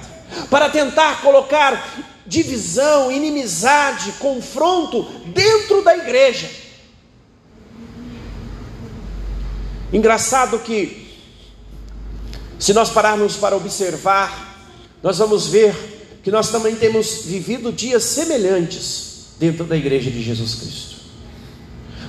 para 0.49 0.71
tentar 0.71 1.23
colocar 1.23 2.05
divisão, 2.27 3.11
inimizade, 3.11 4.13
confronto 4.13 5.03
dentro 5.27 5.83
da 5.83 5.97
igreja. 5.97 6.49
Engraçado 9.93 10.59
que, 10.61 11.19
se 12.59 12.73
nós 12.73 12.91
pararmos 12.91 13.37
para 13.37 13.57
observar 13.57 14.44
nós 15.05 15.19
vamos 15.19 15.49
ver 15.49 16.19
que 16.23 16.31
nós 16.31 16.49
também 16.49 16.75
temos 16.77 17.25
vivido 17.27 17.71
dias 17.71 18.05
semelhantes 18.05 19.35
dentro 19.39 19.67
da 19.67 19.77
igreja 19.77 20.11
de 20.11 20.23
Jesus 20.23 20.55
Cristo. 20.55 20.95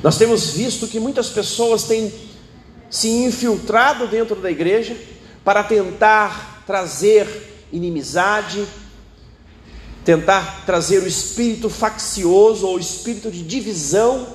Nós 0.01 0.17
temos 0.17 0.51
visto 0.51 0.87
que 0.87 0.97
muitas 0.97 1.27
pessoas 1.27 1.83
têm 1.83 2.13
se 2.89 3.09
infiltrado 3.09 4.07
dentro 4.07 4.37
da 4.37 4.49
igreja 4.49 4.95
para 5.43 5.61
tentar 5.61 6.63
trazer 6.65 7.27
inimizade, 7.69 8.65
tentar 10.05 10.63
trazer 10.65 11.03
o 11.03 11.07
espírito 11.07 11.69
faccioso 11.69 12.65
ou 12.65 12.77
o 12.77 12.79
espírito 12.79 13.29
de 13.29 13.43
divisão, 13.43 14.25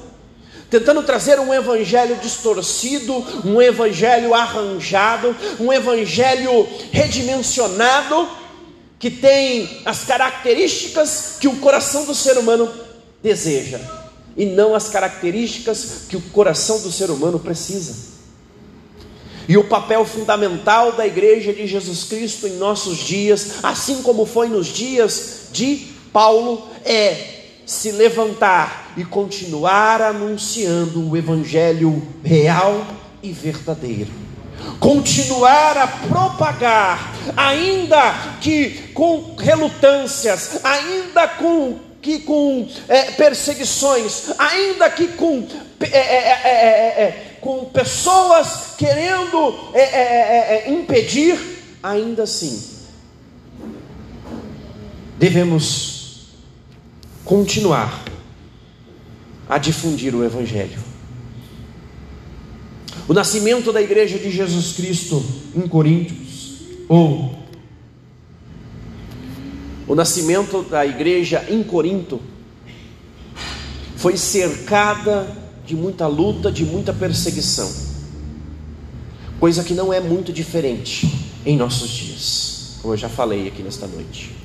tentando 0.68 1.02
trazer 1.02 1.40
um 1.40 1.54
evangelho 1.54 2.16
distorcido, 2.16 3.24
um 3.42 3.62
evangelho 3.62 4.34
arranjado, 4.34 5.34
um 5.58 5.72
evangelho 5.72 6.68
redimensionado 6.92 8.38
que 9.01 9.11
tem 9.11 9.80
as 9.86 10.05
características 10.05 11.38
que 11.40 11.48
o 11.48 11.57
coração 11.57 12.05
do 12.05 12.14
ser 12.14 12.36
humano 12.36 12.70
deseja 13.22 13.80
e 14.36 14.44
não 14.44 14.74
as 14.74 14.90
características 14.90 16.03
que 16.07 16.18
o 16.18 16.20
coração 16.20 16.78
do 16.82 16.92
ser 16.92 17.11
humano 17.11 17.40
precisa. 17.40 18.11
E 19.48 19.57
o 19.57 19.64
papel 19.64 20.05
fundamental 20.05 20.92
da 20.92 21.07
igreja 21.07 21.51
de 21.51 21.66
Jesus 21.66 22.05
Cristo 22.05 22.46
em 22.46 22.59
nossos 22.59 22.98
dias, 22.98 23.55
assim 23.62 24.03
como 24.03 24.26
foi 24.26 24.48
nos 24.48 24.66
dias 24.66 25.48
de 25.51 25.88
Paulo, 26.12 26.68
é 26.84 27.38
se 27.64 27.90
levantar 27.90 28.92
e 28.98 29.05
continuar 29.05 30.03
anunciando 30.03 31.09
o 31.09 31.16
evangelho 31.16 32.07
real 32.22 32.86
e 33.22 33.32
verdadeiro 33.32 34.30
continuar 34.78 35.76
a 35.76 35.86
propagar, 35.86 37.14
ainda 37.36 38.14
que 38.40 38.90
com 38.94 39.36
relutâncias, 39.36 40.64
ainda 40.64 41.28
com 41.28 41.78
que 42.00 42.20
com 42.20 42.66
é, 42.88 43.11
perseguições, 43.12 44.30
ainda 44.38 44.88
que 44.88 45.08
com, 45.08 45.46
é 45.80 45.86
é, 45.86 45.98
é, 45.98 46.40
é, 46.44 47.02
é, 47.02 47.36
com 47.40 47.66
pessoas 47.66 48.74
querendo 48.78 49.54
impedir, 50.66 51.38
ainda 51.82 52.22
assim 52.22 52.80
devemos 55.20 56.32
continuar 57.26 58.02
a 59.46 59.58
difundir 59.58 60.14
o 60.14 60.24
Evangelho. 60.24 60.89
O 63.11 63.12
nascimento 63.12 63.72
da 63.72 63.82
igreja 63.82 64.16
de 64.20 64.30
Jesus 64.30 64.74
Cristo 64.74 65.20
em 65.52 65.66
Coríntios, 65.66 66.61
ou 66.88 67.34
o 69.88 69.96
nascimento 69.96 70.62
da 70.62 70.86
igreja 70.86 71.44
em 71.50 71.61
Corinto, 71.61 72.20
foi 73.96 74.16
cercada 74.16 75.26
de 75.66 75.74
muita 75.74 76.06
luta, 76.06 76.52
de 76.52 76.64
muita 76.64 76.92
perseguição, 76.92 77.68
coisa 79.40 79.64
que 79.64 79.74
não 79.74 79.92
é 79.92 79.98
muito 79.98 80.32
diferente 80.32 81.12
em 81.44 81.56
nossos 81.56 81.90
dias, 81.90 82.76
como 82.80 82.94
eu 82.94 82.96
já 82.96 83.08
falei 83.08 83.48
aqui 83.48 83.61
nesta 83.61 83.88
noite. 83.88 84.36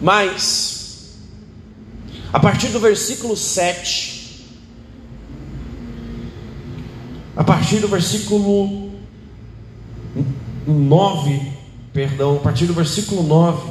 Mas, 0.00 1.10
a 2.32 2.40
partir 2.40 2.68
do 2.68 2.80
versículo 2.80 3.36
7, 3.36 4.19
a 7.40 7.42
partir 7.42 7.78
do 7.78 7.88
versículo 7.88 8.92
9, 10.66 11.52
perdão, 11.90 12.36
a 12.36 12.40
partir 12.40 12.66
do 12.66 12.74
versículo 12.74 13.22
9, 13.22 13.66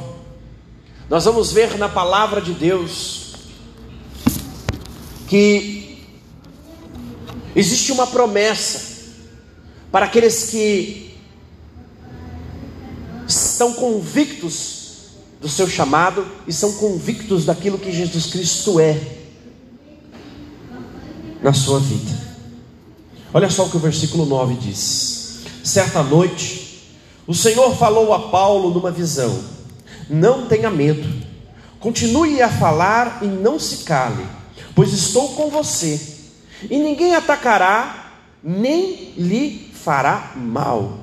nós 1.08 1.24
vamos 1.24 1.52
ver 1.52 1.78
na 1.78 1.88
palavra 1.88 2.40
de 2.40 2.52
Deus 2.52 3.32
que 5.28 6.04
existe 7.54 7.92
uma 7.92 8.08
promessa 8.08 9.12
para 9.92 10.06
aqueles 10.06 10.50
que 10.50 11.14
estão 13.28 13.72
convictos 13.74 15.10
do 15.40 15.48
seu 15.48 15.68
chamado 15.68 16.26
e 16.44 16.52
são 16.52 16.72
convictos 16.72 17.44
daquilo 17.44 17.78
que 17.78 17.92
Jesus 17.92 18.26
Cristo 18.26 18.80
é 18.80 19.00
na 21.40 21.52
sua 21.52 21.78
vida. 21.78 22.29
Olha 23.32 23.48
só 23.48 23.66
o 23.66 23.70
que 23.70 23.76
o 23.76 23.80
versículo 23.80 24.26
9 24.26 24.54
diz: 24.54 25.42
Certa 25.62 26.02
noite, 26.02 26.82
o 27.28 27.34
Senhor 27.34 27.76
falou 27.76 28.12
a 28.12 28.28
Paulo 28.28 28.74
numa 28.74 28.90
visão: 28.90 29.40
Não 30.08 30.46
tenha 30.46 30.68
medo, 30.68 31.08
continue 31.78 32.42
a 32.42 32.48
falar 32.48 33.20
e 33.22 33.26
não 33.26 33.58
se 33.60 33.84
cale, 33.84 34.26
pois 34.74 34.92
estou 34.92 35.28
com 35.34 35.48
você, 35.48 36.00
e 36.68 36.76
ninguém 36.76 37.14
atacará, 37.14 38.14
nem 38.42 39.12
lhe 39.16 39.70
fará 39.74 40.32
mal, 40.34 40.98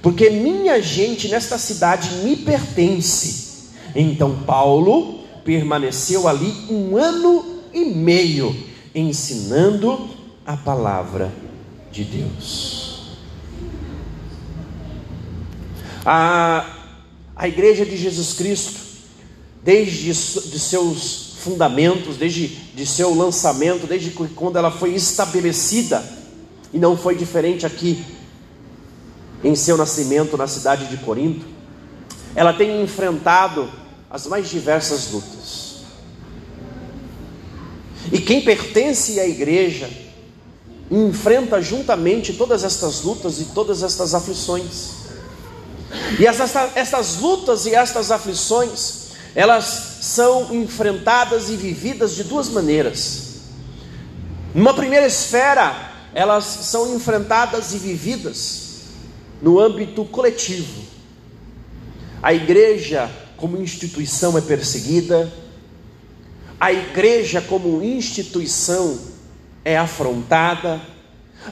porque 0.00 0.30
minha 0.30 0.80
gente 0.80 1.26
nesta 1.26 1.58
cidade 1.58 2.08
me 2.22 2.36
pertence. 2.36 3.64
Então 3.96 4.44
Paulo 4.46 5.24
permaneceu 5.44 6.28
ali 6.28 6.54
um 6.70 6.96
ano 6.96 7.62
e 7.72 7.84
meio, 7.84 8.56
ensinando 8.94 10.08
a 10.46 10.56
palavra 10.56 11.43
de 11.94 12.02
Deus. 12.02 12.98
A, 16.04 16.66
a 17.36 17.48
igreja 17.48 17.86
de 17.86 17.96
Jesus 17.96 18.32
Cristo, 18.34 18.80
desde 19.62 20.12
de 20.12 20.58
seus 20.58 21.34
fundamentos, 21.38 22.16
desde 22.16 22.48
de 22.48 22.84
seu 22.84 23.14
lançamento, 23.14 23.86
desde 23.86 24.10
quando 24.10 24.56
ela 24.56 24.70
foi 24.70 24.94
estabelecida, 24.94 26.04
e 26.72 26.78
não 26.78 26.96
foi 26.96 27.14
diferente 27.14 27.64
aqui 27.64 28.04
em 29.44 29.54
seu 29.54 29.76
nascimento 29.76 30.36
na 30.36 30.48
cidade 30.48 30.88
de 30.88 30.96
Corinto, 30.96 31.46
ela 32.34 32.52
tem 32.52 32.82
enfrentado 32.82 33.70
as 34.10 34.26
mais 34.26 34.50
diversas 34.50 35.12
lutas. 35.12 35.84
E 38.12 38.18
quem 38.18 38.42
pertence 38.42 39.20
à 39.20 39.26
igreja 39.26 40.03
enfrenta 40.90 41.60
juntamente 41.60 42.32
todas 42.34 42.64
estas 42.64 43.02
lutas 43.02 43.40
e 43.40 43.46
todas 43.46 43.82
estas 43.82 44.14
aflições. 44.14 45.04
E 46.18 46.26
essas, 46.26 46.54
essas 46.74 47.16
lutas 47.16 47.66
e 47.66 47.74
estas 47.74 48.10
aflições, 48.10 49.04
elas 49.34 49.98
são 50.00 50.54
enfrentadas 50.54 51.48
e 51.48 51.56
vividas 51.56 52.14
de 52.14 52.24
duas 52.24 52.48
maneiras. 52.48 53.24
Numa 54.54 54.74
primeira 54.74 55.06
esfera, 55.06 55.92
elas 56.14 56.44
são 56.44 56.94
enfrentadas 56.94 57.72
e 57.72 57.78
vividas 57.78 58.64
no 59.42 59.58
âmbito 59.58 60.04
coletivo. 60.04 60.82
A 62.22 62.32
igreja, 62.32 63.10
como 63.36 63.60
instituição, 63.60 64.38
é 64.38 64.40
perseguida, 64.40 65.32
a 66.60 66.72
igreja, 66.72 67.40
como 67.40 67.82
instituição, 67.82 68.98
é 69.64 69.76
afrontada, 69.76 70.80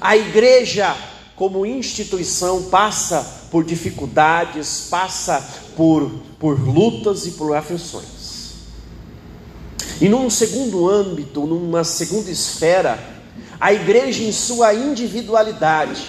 a 0.00 0.16
igreja, 0.16 0.96
como 1.36 1.66
instituição, 1.66 2.64
passa 2.64 3.48
por 3.50 3.64
dificuldades, 3.64 4.88
passa 4.90 5.40
por, 5.76 6.10
por 6.38 6.58
lutas 6.60 7.26
e 7.26 7.32
por 7.32 7.54
aflições. 7.54 8.22
E 10.00 10.08
num 10.08 10.28
segundo 10.28 10.88
âmbito, 10.88 11.46
numa 11.46 11.84
segunda 11.84 12.30
esfera, 12.30 12.98
a 13.60 13.72
igreja, 13.72 14.24
em 14.24 14.32
sua 14.32 14.74
individualidade, 14.74 16.02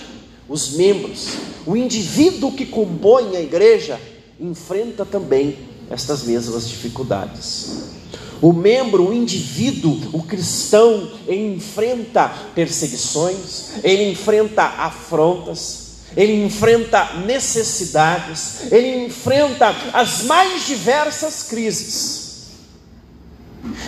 os 0.50 0.72
membros, 0.72 1.30
o 1.66 1.78
indivíduo 1.78 2.52
que 2.52 2.66
compõe 2.66 3.36
a 3.36 3.42
igreja, 3.42 4.00
enfrenta 4.40 5.06
também 5.06 5.58
estas 5.90 6.24
mesmas 6.24 6.68
dificuldades. 6.68 7.92
O 8.44 8.52
membro, 8.52 9.08
o 9.08 9.14
indivíduo, 9.14 9.98
o 10.12 10.22
cristão, 10.22 11.10
ele 11.26 11.56
enfrenta 11.56 12.28
perseguições, 12.54 13.82
ele 13.82 14.12
enfrenta 14.12 14.64
afrontas, 14.64 16.00
ele 16.14 16.44
enfrenta 16.44 17.14
necessidades, 17.26 18.70
ele 18.70 19.06
enfrenta 19.06 19.74
as 19.94 20.24
mais 20.24 20.68
diversas 20.68 21.44
crises. 21.44 22.50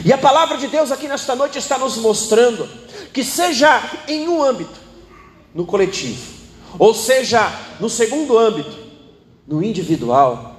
E 0.05 0.13
a 0.13 0.17
palavra 0.17 0.57
de 0.57 0.69
Deus 0.69 0.89
aqui 0.89 1.09
nesta 1.09 1.35
noite 1.35 1.57
está 1.57 1.77
nos 1.77 1.97
mostrando 1.97 2.65
que, 3.11 3.25
seja 3.25 3.83
em 4.07 4.29
um 4.29 4.41
âmbito, 4.41 4.79
no 5.53 5.65
coletivo, 5.65 6.31
ou 6.79 6.93
seja, 6.93 7.51
no 7.77 7.89
segundo 7.89 8.37
âmbito, 8.37 8.77
no 9.45 9.61
individual, 9.61 10.55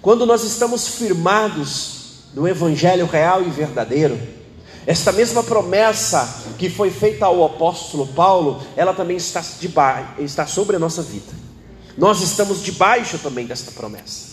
quando 0.00 0.24
nós 0.24 0.42
estamos 0.42 0.88
firmados 0.88 1.99
do 2.32 2.46
Evangelho 2.46 3.06
real 3.06 3.42
e 3.42 3.50
verdadeiro, 3.50 4.18
esta 4.86 5.12
mesma 5.12 5.42
promessa 5.42 6.42
que 6.58 6.70
foi 6.70 6.90
feita 6.90 7.26
ao 7.26 7.44
apóstolo 7.44 8.06
Paulo, 8.08 8.62
ela 8.76 8.94
também 8.94 9.16
está, 9.16 9.42
debaixo, 9.60 10.20
está 10.20 10.46
sobre 10.46 10.76
a 10.76 10.78
nossa 10.78 11.02
vida. 11.02 11.32
Nós 11.96 12.20
estamos 12.22 12.62
debaixo 12.62 13.18
também 13.18 13.46
desta 13.46 13.70
promessa. 13.72 14.30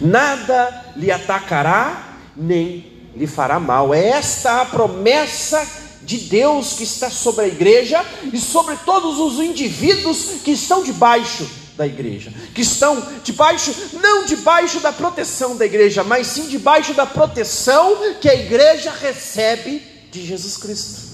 Nada 0.00 0.92
lhe 0.96 1.10
atacará, 1.10 2.18
nem 2.36 3.10
lhe 3.16 3.26
fará 3.26 3.58
mal. 3.58 3.94
É 3.94 4.08
esta 4.08 4.60
a 4.60 4.66
promessa 4.66 5.66
de 6.02 6.18
Deus 6.18 6.74
que 6.74 6.84
está 6.84 7.10
sobre 7.10 7.46
a 7.46 7.48
igreja 7.48 8.04
e 8.32 8.38
sobre 8.38 8.76
todos 8.76 9.18
os 9.18 9.42
indivíduos 9.42 10.42
que 10.44 10.52
estão 10.52 10.82
debaixo 10.82 11.48
da 11.78 11.86
igreja, 11.86 12.32
que 12.52 12.60
estão 12.60 13.00
debaixo, 13.22 13.72
não 14.02 14.26
debaixo 14.26 14.80
da 14.80 14.92
proteção 14.92 15.56
da 15.56 15.64
igreja, 15.64 16.02
mas 16.02 16.26
sim 16.26 16.48
debaixo 16.48 16.92
da 16.92 17.06
proteção 17.06 18.16
que 18.20 18.28
a 18.28 18.34
igreja 18.34 18.90
recebe 18.90 19.80
de 20.10 20.26
Jesus 20.26 20.56
Cristo. 20.56 21.08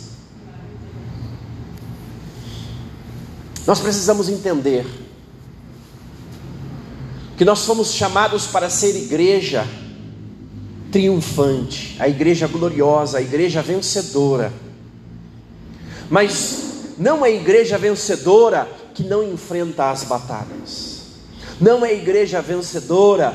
Nós 3.66 3.78
precisamos 3.78 4.30
entender 4.30 4.86
que 7.36 7.44
nós 7.44 7.64
fomos 7.64 7.92
chamados 7.92 8.46
para 8.46 8.70
ser 8.70 8.96
igreja 8.96 9.66
triunfante, 10.90 11.96
a 11.98 12.08
igreja 12.08 12.46
gloriosa, 12.46 13.18
a 13.18 13.20
igreja 13.20 13.60
vencedora. 13.60 14.50
Mas 16.08 16.94
não 16.96 17.22
a 17.22 17.28
igreja 17.28 17.76
vencedora 17.76 18.68
que 18.94 19.02
não 19.02 19.22
enfrenta 19.22 19.90
as 19.90 20.04
batalhas. 20.04 21.02
Não 21.60 21.84
é 21.84 21.90
a 21.90 21.92
igreja 21.92 22.40
vencedora 22.40 23.34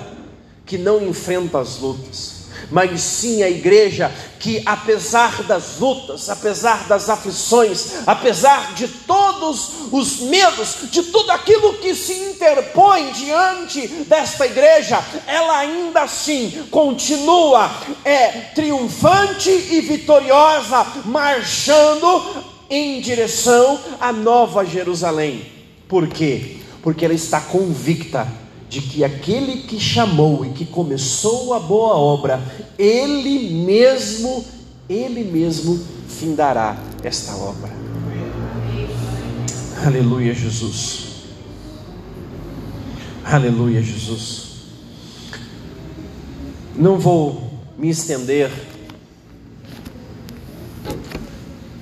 que 0.66 0.78
não 0.78 1.02
enfrenta 1.02 1.60
as 1.60 1.78
lutas, 1.80 2.40
mas 2.72 3.02
sim 3.02 3.42
a 3.44 3.50
igreja 3.50 4.12
que, 4.40 4.62
apesar 4.66 5.44
das 5.44 5.80
lutas, 5.80 6.30
apesar 6.30 6.88
das 6.88 7.10
aflições, 7.10 8.08
apesar 8.08 8.74
de 8.74 8.88
todos 8.88 9.92
os 9.92 10.20
medos, 10.22 10.90
de 10.92 11.04
tudo 11.04 11.32
aquilo 11.32 11.74
que 11.76 11.96
se 11.96 12.14
interpõe 12.14 13.12
diante 13.12 13.88
desta 14.06 14.46
igreja, 14.46 15.04
ela 15.26 15.58
ainda 15.58 16.02
assim 16.04 16.68
continua 16.70 17.72
é 18.06 18.28
triunfante 18.54 19.50
e 19.50 19.82
vitoriosa, 19.82 20.86
marchando 21.06 22.49
em 22.70 23.02
direção 23.02 23.80
à 24.00 24.12
Nova 24.12 24.64
Jerusalém. 24.64 25.42
Por 25.88 26.08
quê? 26.08 26.58
Porque 26.82 27.04
ela 27.04 27.14
está 27.14 27.42
convicta 27.42 28.28
de 28.70 28.82
que 28.82 29.04
aquele 29.04 29.64
que 29.64 29.80
chamou 29.80 30.46
e 30.46 30.50
que 30.50 30.66
começou 30.66 31.54
a 31.56 31.60
boa 31.60 31.96
obra, 31.96 32.40
ele 32.78 33.50
mesmo, 33.66 34.46
ele 34.88 35.24
mesmo 35.24 35.80
findará 36.08 36.78
esta 37.04 37.36
obra. 37.36 37.72
Aleluia, 39.84 40.34
Jesus. 40.34 41.08
Aleluia, 43.26 43.82
Jesus. 43.82 44.50
Não 46.76 47.00
vou 47.00 47.50
me 47.78 47.90
estender 47.90 48.52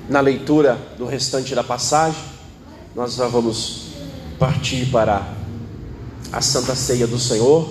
na 0.10 0.22
leitura 0.22 0.78
do 0.98 1.06
restante 1.06 1.54
da 1.54 1.64
passagem, 1.64 2.22
nós 2.96 3.16
já 3.16 3.28
vamos 3.28 3.88
partir 4.40 4.86
para 4.90 5.28
a 6.32 6.42
Santa 6.42 6.76
Ceia 6.76 7.06
do 7.06 7.20
Senhor, 7.20 7.70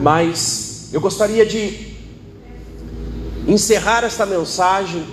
mas 0.00 0.88
eu 0.92 1.00
gostaria 1.00 1.44
de 1.44 1.94
encerrar 3.48 4.04
esta 4.04 4.24
mensagem, 4.24 5.04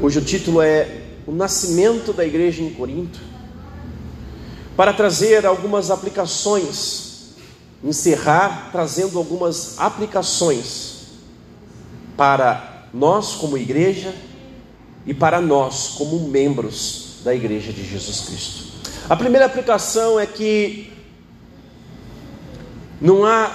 cujo 0.00 0.20
título 0.20 0.62
é 0.62 1.02
O 1.26 1.32
Nascimento 1.32 2.12
da 2.12 2.24
Igreja 2.24 2.62
em 2.62 2.72
Corinto, 2.72 3.18
para 4.76 4.92
trazer 4.92 5.44
algumas 5.44 5.90
aplicações, 5.90 7.34
encerrar 7.84 8.70
trazendo 8.70 9.18
algumas 9.18 9.78
aplicações 9.78 11.00
para 12.16 12.69
nós 12.92 13.34
como 13.34 13.56
igreja 13.56 14.14
e 15.06 15.14
para 15.14 15.40
nós 15.40 15.94
como 15.96 16.28
membros 16.28 17.20
da 17.24 17.34
igreja 17.34 17.72
de 17.72 17.84
Jesus 17.84 18.20
Cristo. 18.20 18.64
A 19.08 19.16
primeira 19.16 19.46
aplicação 19.46 20.18
é 20.18 20.26
que 20.26 20.92
não 23.00 23.24
há 23.24 23.50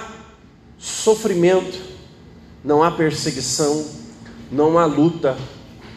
sofrimento, 0.78 1.78
não 2.64 2.82
há 2.82 2.90
perseguição, 2.90 3.86
não 4.50 4.78
há 4.78 4.84
luta, 4.84 5.36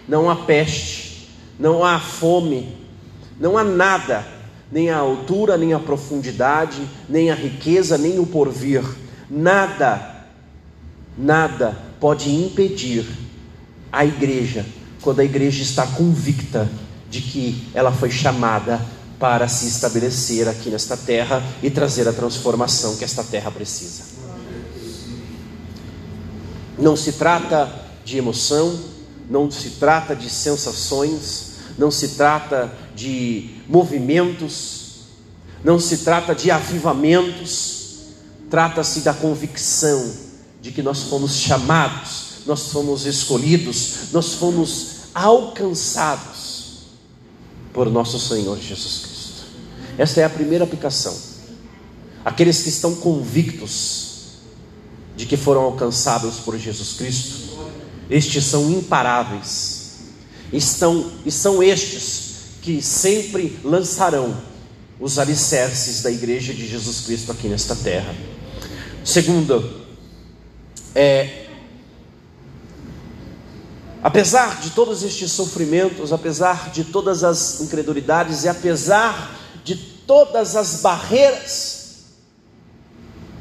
não 0.08 0.30
há 0.30 0.36
peste, 0.36 1.30
não 1.60 1.84
há 1.84 2.00
fome, 2.00 2.78
não 3.40 3.58
há 3.58 3.64
nada, 3.64 4.26
nem 4.72 4.90
a 4.90 4.98
altura, 4.98 5.58
nem 5.58 5.74
a 5.74 5.80
profundidade, 5.80 6.82
nem 7.08 7.32
a 7.32 7.36
riqueza, 7.36 7.98
nem 7.98 8.20
o 8.20 8.26
porvir, 8.26 8.84
nada 9.30 10.20
nada 11.20 11.78
pode 12.00 12.34
impedir 12.34 13.06
a 13.92 14.06
igreja, 14.06 14.66
quando 15.02 15.20
a 15.20 15.26
igreja 15.26 15.64
está 15.64 15.86
convicta 15.86 16.70
de 17.10 17.22
que 17.22 17.68
ela 17.74 17.92
foi 17.92 18.12
chamada 18.12 18.80
para 19.20 19.48
se 19.48 19.68
estabelecer 19.68 20.48
aqui 20.48 20.70
nesta 20.70 20.96
terra 20.96 21.44
e 21.62 21.70
trazer 21.70 22.08
a 22.08 22.14
transformação 22.14 22.96
que 22.96 23.04
esta 23.04 23.24
terra 23.24 23.52
precisa. 23.52 24.04
Não 26.78 26.96
se 26.96 27.14
trata 27.14 27.70
de 28.06 28.18
emoção, 28.18 28.80
não 29.30 29.52
se 29.52 29.72
trata 29.72 30.16
de 30.16 30.30
sensações, 30.30 31.50
não 31.78 31.92
se 31.92 32.10
trata 32.10 32.72
de 32.96 33.50
movimentos, 33.68 34.80
não 35.64 35.80
se 35.80 35.98
trata 35.98 36.34
de 36.34 36.50
avivamentos, 36.50 37.90
trata-se 38.50 39.02
da 39.02 39.14
convicção 39.14 40.14
de 40.62 40.72
que 40.72 40.82
nós 40.82 41.04
fomos 41.04 41.36
chamados, 41.36 42.29
nós 42.46 42.68
fomos 42.72 43.06
escolhidos, 43.06 44.12
nós 44.12 44.34
fomos 44.34 44.88
alcançados 45.14 46.60
por 47.74 47.90
nosso 47.90 48.20
Senhor 48.20 48.60
Jesus 48.60 49.02
Cristo. 49.04 49.44
Esta 49.98 50.22
é 50.22 50.24
a 50.24 50.30
primeira 50.30 50.64
aplicação. 50.64 51.16
Aqueles 52.24 52.62
que 52.62 52.70
estão 52.70 52.96
convictos 52.96 54.10
de 55.16 55.26
que 55.26 55.38
foram 55.38 55.62
alcançados 55.62 56.36
por 56.38 56.58
Jesus 56.58 56.94
Cristo, 56.94 57.60
estes 58.10 58.46
são 58.46 58.70
imparáveis 58.72 59.80
estão 60.52 61.12
e 61.26 61.32
são 61.32 61.62
estes 61.62 62.30
que 62.62 62.82
sempre 62.82 63.58
lançarão 63.64 64.36
os 65.00 65.18
alicerces 65.18 66.02
da 66.02 66.12
igreja 66.12 66.54
de 66.54 66.68
Jesus 66.68 67.02
Cristo 67.02 67.32
aqui 67.32 67.48
nesta 67.48 67.76
terra. 67.76 68.14
Segundo, 69.04 69.86
é 70.94 71.46
apesar 74.02 74.62
de 74.62 74.72
todos 74.72 75.04
estes 75.04 75.32
sofrimentos, 75.32 76.14
apesar 76.14 76.72
de 76.72 76.86
todas 76.86 77.24
as 77.24 77.62
incredulidades 77.62 78.44
e 78.44 78.48
apesar 78.48 79.36
de 79.64 79.76
todas 79.76 80.56
as 80.56 80.82
barreiras 80.82 81.80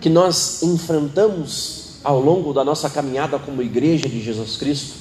que 0.01 0.09
nós 0.09 0.63
enfrentamos 0.63 1.99
ao 2.05 2.21
longo 2.21 2.53
da 2.53 2.65
nossa 2.65 2.89
caminhada 2.89 3.39
como 3.39 3.63
igreja 3.63 4.09
de 4.09 4.23
Jesus 4.23 4.57
Cristo, 4.57 4.95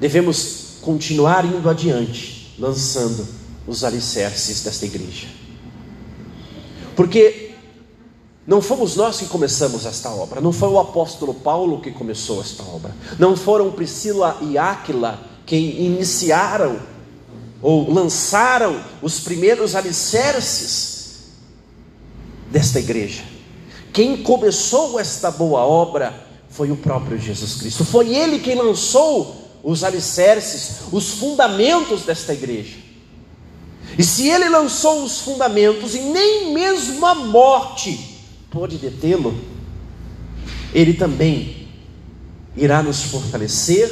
devemos 0.00 0.78
continuar 0.80 1.44
indo 1.44 1.68
adiante, 1.68 2.54
lançando 2.58 3.26
os 3.66 3.84
alicerces 3.84 4.62
desta 4.62 4.86
igreja. 4.86 5.28
Porque 6.96 7.47
não 8.48 8.62
fomos 8.62 8.96
nós 8.96 9.18
que 9.18 9.26
começamos 9.26 9.84
esta 9.84 10.08
obra, 10.08 10.40
não 10.40 10.52
foi 10.52 10.70
o 10.70 10.78
apóstolo 10.78 11.34
Paulo 11.34 11.82
que 11.82 11.90
começou 11.90 12.40
esta 12.40 12.62
obra, 12.62 12.96
não 13.18 13.36
foram 13.36 13.70
Priscila 13.70 14.38
e 14.40 14.56
Áquila 14.56 15.20
que 15.44 15.54
iniciaram 15.54 16.80
ou 17.60 17.92
lançaram 17.92 18.82
os 19.02 19.20
primeiros 19.20 19.74
alicerces 19.74 21.26
desta 22.50 22.78
igreja. 22.78 23.22
Quem 23.92 24.22
começou 24.22 24.98
esta 24.98 25.30
boa 25.30 25.60
obra 25.60 26.26
foi 26.48 26.70
o 26.70 26.76
próprio 26.76 27.18
Jesus 27.18 27.56
Cristo, 27.56 27.84
foi 27.84 28.16
ele 28.16 28.38
quem 28.38 28.54
lançou 28.54 29.44
os 29.62 29.84
alicerces, 29.84 30.76
os 30.90 31.10
fundamentos 31.10 32.00
desta 32.00 32.32
igreja. 32.32 32.78
E 33.98 34.02
se 34.02 34.26
ele 34.26 34.48
lançou 34.48 35.04
os 35.04 35.18
fundamentos 35.18 35.94
e 35.94 35.98
nem 35.98 36.54
mesmo 36.54 37.04
a 37.04 37.14
morte 37.14 38.16
pôde 38.50 38.76
detê-lo, 38.76 39.38
ele 40.72 40.94
também 40.94 41.68
irá 42.56 42.82
nos 42.82 43.02
fortalecer, 43.04 43.90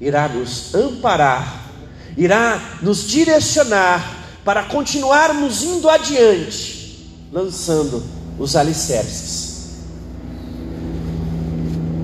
irá 0.00 0.28
nos 0.28 0.74
amparar, 0.74 1.70
irá 2.16 2.78
nos 2.82 3.06
direcionar 3.06 4.24
para 4.44 4.64
continuarmos 4.64 5.62
indo 5.62 5.88
adiante, 5.88 7.08
lançando 7.32 8.02
os 8.38 8.54
alicerces 8.56 9.46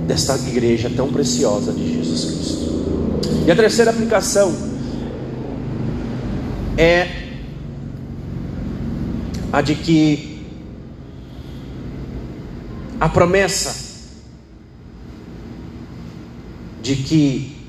desta 0.06 0.36
igreja 0.36 0.90
tão 0.94 1.12
preciosa 1.12 1.72
de 1.72 1.94
Jesus 1.94 2.24
Cristo. 2.24 3.46
E 3.46 3.50
a 3.50 3.56
terceira 3.56 3.90
aplicação 3.90 4.52
é 6.76 7.08
a 9.52 9.60
de 9.60 9.74
que 9.74 10.31
a 13.02 13.08
promessa 13.08 13.74
de 16.80 16.94
que 16.94 17.66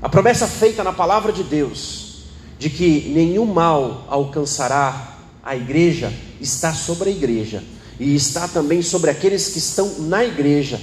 a 0.00 0.08
promessa 0.08 0.46
feita 0.46 0.84
na 0.84 0.92
palavra 0.92 1.32
de 1.32 1.42
Deus 1.42 2.26
de 2.56 2.70
que 2.70 3.08
nenhum 3.12 3.46
mal 3.46 4.06
alcançará 4.08 5.18
a 5.42 5.56
igreja 5.56 6.12
está 6.40 6.72
sobre 6.72 7.08
a 7.08 7.12
igreja 7.12 7.64
e 7.98 8.14
está 8.14 8.46
também 8.46 8.80
sobre 8.80 9.10
aqueles 9.10 9.48
que 9.48 9.58
estão 9.58 10.02
na 10.02 10.24
igreja. 10.24 10.80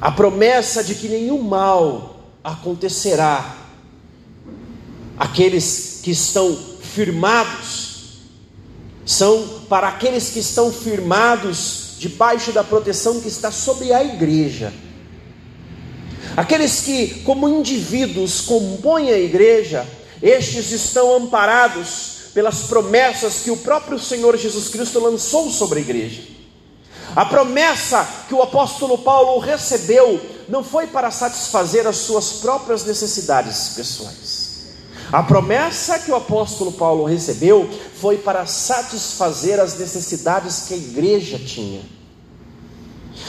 A 0.00 0.10
promessa 0.10 0.82
de 0.82 0.94
que 0.94 1.10
nenhum 1.10 1.42
mal 1.42 2.30
acontecerá 2.42 3.54
aqueles 5.18 6.00
que 6.02 6.10
estão 6.10 6.56
firmados 6.80 7.85
são 9.06 9.60
para 9.68 9.86
aqueles 9.86 10.30
que 10.30 10.40
estão 10.40 10.72
firmados 10.72 11.94
debaixo 11.98 12.50
da 12.52 12.64
proteção 12.64 13.20
que 13.20 13.28
está 13.28 13.52
sobre 13.52 13.92
a 13.92 14.04
igreja. 14.04 14.72
Aqueles 16.36 16.80
que, 16.80 17.22
como 17.22 17.48
indivíduos, 17.48 18.42
compõem 18.42 19.10
a 19.10 19.18
igreja, 19.18 19.86
estes 20.20 20.72
estão 20.72 21.14
amparados 21.14 22.16
pelas 22.34 22.64
promessas 22.64 23.36
que 23.36 23.50
o 23.50 23.56
próprio 23.56 23.98
Senhor 23.98 24.36
Jesus 24.36 24.68
Cristo 24.68 24.98
lançou 25.00 25.50
sobre 25.50 25.78
a 25.78 25.82
igreja. 25.82 26.22
A 27.14 27.24
promessa 27.24 28.06
que 28.28 28.34
o 28.34 28.42
apóstolo 28.42 28.98
Paulo 28.98 29.38
recebeu 29.38 30.20
não 30.48 30.62
foi 30.62 30.86
para 30.86 31.10
satisfazer 31.10 31.86
as 31.86 31.96
suas 31.96 32.32
próprias 32.32 32.84
necessidades 32.84 33.70
pessoais. 33.70 34.35
A 35.12 35.22
promessa 35.22 35.98
que 35.98 36.10
o 36.10 36.16
apóstolo 36.16 36.72
Paulo 36.72 37.04
recebeu 37.04 37.68
foi 37.94 38.18
para 38.18 38.44
satisfazer 38.46 39.60
as 39.60 39.78
necessidades 39.78 40.64
que 40.66 40.74
a 40.74 40.76
igreja 40.76 41.38
tinha. 41.38 41.80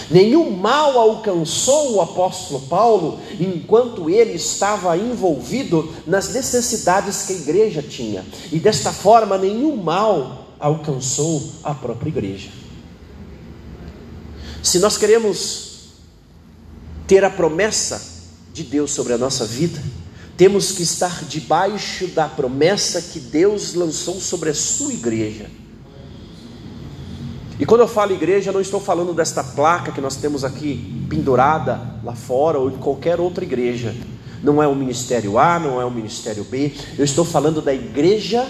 Nenhum 0.10 0.52
mal 0.52 0.98
alcançou 0.98 1.94
o 1.94 2.02
apóstolo 2.02 2.62
Paulo 2.68 3.20
enquanto 3.40 4.10
ele 4.10 4.34
estava 4.34 4.98
envolvido 4.98 5.94
nas 6.06 6.34
necessidades 6.34 7.24
que 7.24 7.34
a 7.34 7.38
igreja 7.38 7.82
tinha, 7.82 8.26
e 8.52 8.60
desta 8.60 8.92
forma, 8.92 9.38
nenhum 9.38 9.76
mal 9.76 10.48
alcançou 10.60 11.42
a 11.64 11.74
própria 11.74 12.10
igreja. 12.10 12.50
Se 14.64 14.80
nós 14.80 14.98
queremos 14.98 15.68
ter 17.06 17.24
a 17.24 17.30
promessa 17.30 18.02
de 18.54 18.64
Deus 18.64 18.92
sobre 18.92 19.14
a 19.14 19.18
nossa 19.18 19.46
vida, 19.46 19.82
temos 20.38 20.72
que 20.72 20.84
estar 20.84 21.26
debaixo 21.26 22.08
da 22.08 22.28
promessa 22.28 23.02
que 23.02 23.20
Deus 23.20 23.74
lançou 23.74 24.22
sobre 24.22 24.52
a 24.52 24.54
sua 24.54 24.94
igreja. 24.94 25.50
E 27.60 27.66
quando 27.66 27.82
eu 27.82 27.88
falo 27.88 28.14
igreja, 28.14 28.52
não 28.52 28.62
estou 28.62 28.80
falando 28.80 29.14
desta 29.16 29.44
placa 29.44 29.92
que 29.92 30.00
nós 30.00 30.16
temos 30.16 30.44
aqui 30.44 31.04
pendurada 31.10 31.82
lá 32.04 32.14
fora 32.14 32.60
ou 32.60 32.70
de 32.70 32.78
qualquer 32.78 33.20
outra 33.20 33.44
igreja. 33.44 33.96
Não 34.44 34.62
é 34.62 34.68
o 34.68 34.76
ministério 34.76 35.40
A, 35.40 35.58
não 35.58 35.82
é 35.82 35.86
o 35.86 35.90
ministério 35.90 36.44
B. 36.44 36.72
Eu 37.00 37.04
estou 37.04 37.26
falando 37.26 37.60
da 37.60 37.74
igreja 37.74 38.48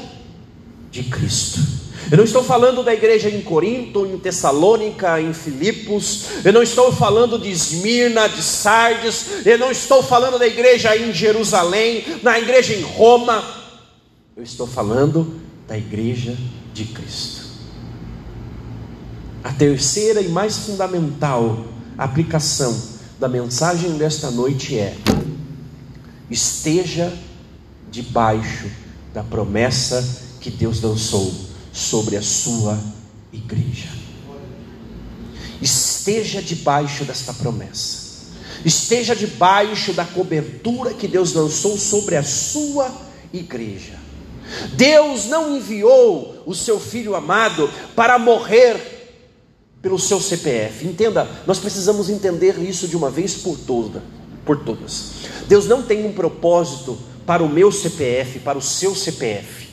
de 0.91 1.03
Cristo. 1.03 1.86
Eu 2.09 2.17
não 2.17 2.23
estou 2.23 2.43
falando 2.43 2.83
da 2.83 2.93
igreja 2.93 3.29
em 3.29 3.41
Corinto, 3.41 4.05
em 4.05 4.17
Tessalônica, 4.17 5.19
em 5.21 5.33
Filipos. 5.33 6.25
Eu 6.43 6.53
não 6.53 6.63
estou 6.63 6.91
falando 6.91 7.37
de 7.37 7.49
Esmirna, 7.49 8.27
de 8.27 8.41
Sardes. 8.41 9.45
Eu 9.45 9.57
não 9.57 9.71
estou 9.71 10.01
falando 10.01 10.39
da 10.39 10.47
igreja 10.47 10.95
em 10.95 11.11
Jerusalém, 11.13 12.05
na 12.23 12.39
igreja 12.39 12.73
em 12.73 12.81
Roma. 12.81 13.43
Eu 14.35 14.43
estou 14.43 14.67
falando 14.67 15.41
da 15.67 15.77
igreja 15.77 16.37
de 16.73 16.85
Cristo. 16.85 17.47
A 19.43 19.51
terceira 19.51 20.21
e 20.21 20.27
mais 20.27 20.57
fundamental 20.57 21.65
aplicação 21.97 22.77
da 23.19 23.27
mensagem 23.27 23.97
desta 23.97 24.29
noite 24.29 24.77
é: 24.77 24.95
esteja 26.29 27.11
debaixo 27.89 28.67
da 29.13 29.23
promessa 29.23 30.05
que 30.39 30.51
Deus 30.51 30.81
lançou 30.81 31.33
sobre 31.78 32.17
a 32.17 32.23
sua 32.23 32.80
igreja. 33.32 33.89
Esteja 35.61 36.41
debaixo 36.41 37.05
desta 37.05 37.32
promessa. 37.34 38.07
Esteja 38.65 39.15
debaixo 39.15 39.93
da 39.93 40.03
cobertura 40.03 40.95
que 40.95 41.07
Deus 41.07 41.34
lançou 41.34 41.78
sobre 41.78 42.15
a 42.15 42.23
sua 42.23 42.91
igreja. 43.32 43.93
Deus 44.73 45.25
não 45.25 45.55
enviou 45.55 46.41
o 46.47 46.55
seu 46.55 46.80
filho 46.80 47.15
amado 47.15 47.69
para 47.95 48.17
morrer 48.17 49.19
pelo 49.80 49.99
seu 49.99 50.19
CPF. 50.19 50.88
Entenda, 50.88 51.30
nós 51.45 51.59
precisamos 51.59 52.09
entender 52.09 52.57
isso 52.59 52.88
de 52.88 52.97
uma 52.97 53.11
vez 53.11 53.36
por 53.36 53.55
toda, 53.55 54.01
por 54.43 54.63
todas. 54.63 55.11
Deus 55.47 55.67
não 55.67 55.84
tem 55.84 56.07
um 56.07 56.13
propósito 56.13 56.97
para 57.23 57.43
o 57.43 57.49
meu 57.49 57.71
CPF, 57.71 58.39
para 58.39 58.57
o 58.57 58.61
seu 58.61 58.95
CPF. 58.95 59.66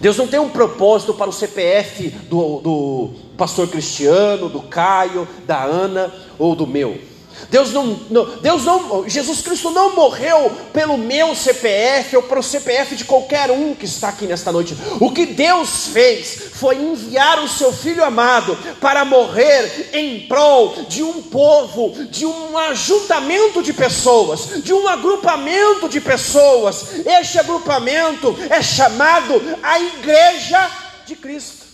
Deus 0.00 0.16
não 0.16 0.26
tem 0.26 0.40
um 0.40 0.48
propósito 0.48 1.12
para 1.12 1.28
o 1.28 1.32
CPF 1.32 2.08
do, 2.28 2.60
do 2.60 3.10
pastor 3.36 3.68
Cristiano, 3.68 4.48
do 4.48 4.62
Caio, 4.62 5.28
da 5.46 5.62
Ana 5.62 6.12
ou 6.38 6.56
do 6.56 6.66
meu. 6.66 7.09
Deus 7.48 7.72
não, 7.72 7.98
não, 8.10 8.24
Deus 8.38 8.64
não, 8.64 9.08
Jesus 9.08 9.40
Cristo 9.40 9.70
não 9.70 9.94
morreu 9.94 10.52
pelo 10.72 10.98
meu 10.98 11.34
CPF 11.34 12.16
ou 12.16 12.22
para 12.22 12.38
o 12.38 12.42
CPF 12.42 12.96
de 12.96 13.04
qualquer 13.04 13.50
um 13.50 13.74
que 13.74 13.84
está 13.84 14.08
aqui 14.08 14.26
nesta 14.26 14.52
noite. 14.52 14.76
O 15.00 15.10
que 15.10 15.26
Deus 15.26 15.88
fez 15.88 16.50
foi 16.54 16.76
enviar 16.76 17.42
o 17.42 17.48
seu 17.48 17.72
Filho 17.72 18.04
amado 18.04 18.56
para 18.80 19.04
morrer 19.04 19.90
em 19.92 20.26
prol 20.28 20.84
de 20.88 21.02
um 21.02 21.22
povo, 21.22 22.04
de 22.06 22.26
um 22.26 22.58
ajuntamento 22.58 23.62
de 23.62 23.72
pessoas, 23.72 24.62
de 24.62 24.72
um 24.72 24.86
agrupamento 24.86 25.88
de 25.88 26.00
pessoas. 26.00 26.84
Este 27.06 27.38
agrupamento 27.38 28.36
é 28.48 28.62
chamado 28.62 29.40
a 29.62 29.80
Igreja 29.80 30.70
de 31.06 31.16
Cristo. 31.16 31.66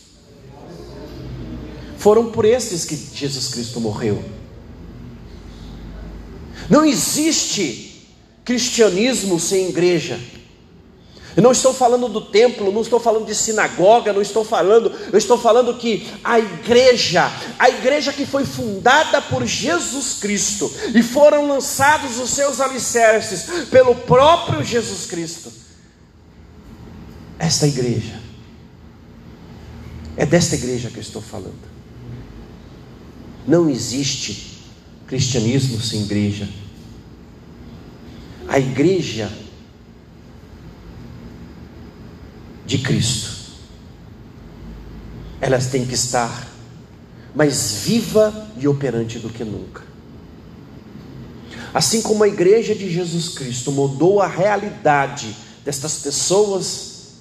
Foram 1.99 2.31
por 2.31 2.45
esses 2.45 2.85
que 2.85 2.95
Jesus 2.95 3.49
Cristo 3.49 3.81
morreu. 3.81 4.36
Não 6.69 6.85
existe 6.85 8.09
cristianismo 8.45 9.39
sem 9.39 9.69
igreja. 9.69 10.19
Eu 11.37 11.43
não 11.43 11.53
estou 11.53 11.75
falando 11.75 12.09
do 12.09 12.23
templo, 12.23 12.73
não 12.73 12.81
estou 12.81 12.99
falando 12.99 13.27
de 13.27 13.35
sinagoga, 13.35 14.11
não 14.11 14.23
estou 14.23 14.43
falando, 14.43 14.91
eu 15.13 15.19
estou 15.19 15.37
falando 15.37 15.77
que 15.77 16.11
a 16.25 16.39
igreja, 16.39 17.31
a 17.59 17.69
igreja 17.69 18.11
que 18.11 18.25
foi 18.25 18.47
fundada 18.47 19.21
por 19.21 19.45
Jesus 19.45 20.15
Cristo 20.19 20.73
e 20.95 21.03
foram 21.03 21.47
lançados 21.47 22.19
os 22.19 22.31
seus 22.31 22.59
alicerces 22.59 23.67
pelo 23.69 23.95
próprio 23.95 24.65
Jesus 24.65 25.05
Cristo. 25.05 25.53
Esta 27.39 27.67
igreja, 27.67 28.19
é 30.17 30.25
desta 30.25 30.55
igreja 30.55 30.89
que 30.89 30.97
eu 30.97 31.03
estou 31.03 31.21
falando. 31.21 31.77
Não 33.47 33.69
existe 33.69 34.56
cristianismo 35.07 35.81
sem 35.81 36.03
igreja. 36.03 36.49
A 38.49 38.59
igreja 38.59 39.31
de 42.65 42.79
Cristo, 42.79 43.37
elas 45.41 45.67
têm 45.67 45.87
que 45.87 45.95
estar 45.95 46.49
mais 47.35 47.83
viva 47.85 48.49
e 48.59 48.67
operante 48.67 49.19
do 49.19 49.29
que 49.29 49.45
nunca. 49.45 49.83
Assim 51.73 52.01
como 52.01 52.25
a 52.25 52.29
igreja 52.29 52.75
de 52.75 52.91
Jesus 52.91 53.29
Cristo 53.29 53.71
mudou 53.71 54.21
a 54.21 54.27
realidade 54.27 55.37
destas 55.65 55.99
pessoas 55.99 57.17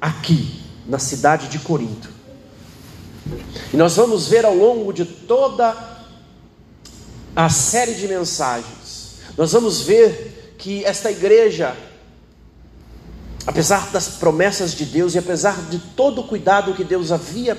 aqui 0.00 0.60
na 0.86 0.98
cidade 0.98 1.48
de 1.48 1.58
Corinto. 1.58 2.08
E 3.72 3.76
nós 3.76 3.96
vamos 3.96 4.28
ver 4.28 4.44
ao 4.44 4.54
longo 4.54 4.92
de 4.92 5.04
toda 5.04 5.95
a 7.36 7.50
série 7.50 7.92
de 7.92 8.08
mensagens, 8.08 9.18
nós 9.36 9.52
vamos 9.52 9.82
ver 9.82 10.54
que 10.56 10.82
esta 10.86 11.10
igreja, 11.10 11.76
apesar 13.46 13.90
das 13.90 14.08
promessas 14.08 14.72
de 14.72 14.86
Deus 14.86 15.14
e 15.14 15.18
apesar 15.18 15.68
de 15.68 15.78
todo 15.78 16.22
o 16.22 16.26
cuidado 16.26 16.72
que 16.72 16.82
Deus 16.82 17.12
havia 17.12 17.58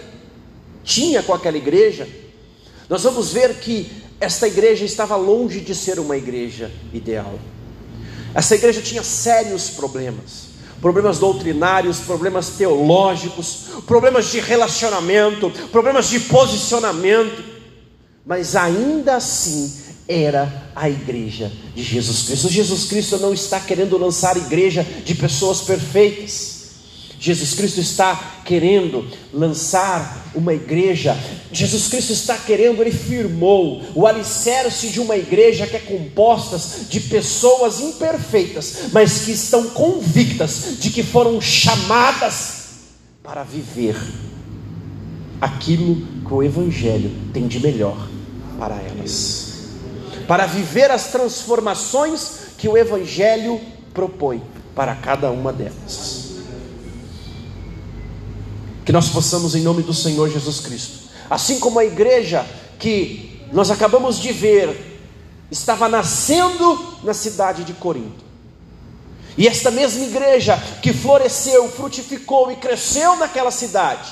tinha 0.84 1.22
com 1.22 1.32
aquela 1.32 1.58
igreja, 1.58 2.08
nós 2.90 3.04
vamos 3.04 3.32
ver 3.32 3.60
que 3.60 4.04
esta 4.20 4.48
igreja 4.48 4.84
estava 4.84 5.16
longe 5.16 5.60
de 5.62 5.76
ser 5.76 6.00
uma 6.00 6.18
igreja 6.18 6.72
ideal. 6.92 7.38
Essa 8.34 8.56
igreja 8.56 8.82
tinha 8.82 9.04
sérios 9.04 9.70
problemas, 9.70 10.48
problemas 10.82 11.20
doutrinários, 11.20 12.00
problemas 12.00 12.50
teológicos, 12.50 13.66
problemas 13.86 14.32
de 14.32 14.40
relacionamento, 14.40 15.52
problemas 15.72 16.10
de 16.10 16.20
posicionamento 16.22 17.57
mas 18.28 18.58
ainda 18.58 19.16
assim 19.16 19.72
era 20.06 20.70
a 20.76 20.90
igreja 20.90 21.50
de 21.74 21.82
Jesus 21.82 22.24
Cristo. 22.24 22.50
Jesus 22.50 22.86
Cristo 22.86 23.18
não 23.20 23.34
está 23.34 23.58
querendo 23.58 23.98
lançar 23.98 24.36
igreja 24.36 24.86
de 25.06 25.16
pessoas 25.16 25.62
perfeitas. 25.62 26.58
Jesus 27.20 27.54
Cristo 27.54 27.80
está 27.80 28.42
querendo 28.46 29.08
lançar 29.34 30.30
uma 30.36 30.54
igreja. 30.54 31.18
Jesus 31.54 31.88
Cristo 31.88 32.12
está 32.12 32.38
querendo, 32.38 32.82
ele 32.82 32.92
firmou 32.92 33.82
o 33.96 34.06
alicerce 34.06 34.90
de 34.90 35.00
uma 35.00 35.16
igreja 35.16 35.66
que 35.66 35.78
é 35.78 35.80
composta 35.80 36.60
de 36.90 37.00
pessoas 37.00 37.80
imperfeitas, 37.80 38.90
mas 38.92 39.22
que 39.22 39.32
estão 39.32 39.70
convictas 39.70 40.78
de 40.80 40.90
que 40.90 41.02
foram 41.02 41.40
chamadas 41.40 42.58
para 43.24 43.44
viver 43.44 43.96
aquilo 45.40 46.06
que 46.26 46.34
o 46.34 46.44
Evangelho 46.44 47.10
tem 47.34 47.48
de 47.48 47.60
melhor 47.60 48.17
para 48.58 48.76
elas, 48.76 49.70
para 50.28 50.46
viver 50.46 50.92
as 50.92 51.08
transformações 51.08 52.48
que 52.58 52.68
o 52.68 52.78
Evangelho 52.78 53.62
propõe 53.94 54.42
para 54.76 54.96
cada 54.96 55.32
uma 55.32 55.54
delas. 55.54 56.28
Que 58.86 58.92
nós 58.92 59.10
possamos, 59.10 59.56
em 59.56 59.62
nome 59.62 59.84
do 59.84 59.94
Senhor 59.94 60.30
Jesus 60.30 60.60
Cristo, 60.60 61.10
assim 61.30 61.60
como 61.60 61.80
a 61.80 61.86
igreja 61.86 62.46
que 62.80 63.42
nós 63.52 63.70
acabamos 63.70 64.20
de 64.20 64.32
ver, 64.32 65.00
estava 65.52 65.88
nascendo 65.88 66.98
na 67.04 67.14
cidade 67.14 67.64
de 67.64 67.74
Corinto. 67.74 68.26
E 69.38 69.48
esta 69.48 69.70
mesma 69.70 70.04
igreja 70.04 70.58
que 70.82 70.92
floresceu, 70.92 71.70
frutificou 71.70 72.52
e 72.52 72.56
cresceu 72.56 73.16
naquela 73.18 73.52
cidade, 73.52 74.12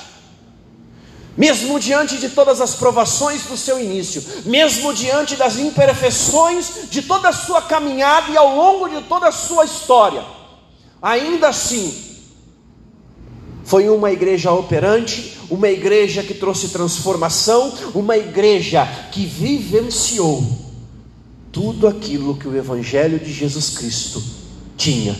mesmo 1.37 1.79
diante 1.79 2.17
de 2.17 2.29
todas 2.29 2.61
as 2.61 2.75
provações 2.75 3.43
do 3.43 3.57
seu 3.57 3.79
início, 3.79 4.23
mesmo 4.45 4.93
diante 4.93 5.35
das 5.35 5.57
imperfeições 5.57 6.89
de 6.89 7.01
toda 7.01 7.29
a 7.29 7.33
sua 7.33 7.61
caminhada 7.61 8.31
e 8.31 8.37
ao 8.37 8.55
longo 8.55 8.87
de 8.87 9.01
toda 9.07 9.27
a 9.27 9.31
sua 9.31 9.65
história, 9.65 10.23
ainda 11.01 11.49
assim, 11.49 11.93
foi 13.65 13.89
uma 13.89 14.11
igreja 14.11 14.51
operante, 14.51 15.37
uma 15.49 15.67
igreja 15.67 16.23
que 16.23 16.33
trouxe 16.33 16.69
transformação, 16.69 17.73
uma 17.93 18.17
igreja 18.17 18.87
que 19.11 19.25
vivenciou 19.25 20.45
tudo 21.51 21.87
aquilo 21.87 22.37
que 22.37 22.47
o 22.47 22.55
Evangelho 22.55 23.19
de 23.19 23.31
Jesus 23.31 23.71
Cristo 23.71 24.21
tinha 24.77 25.17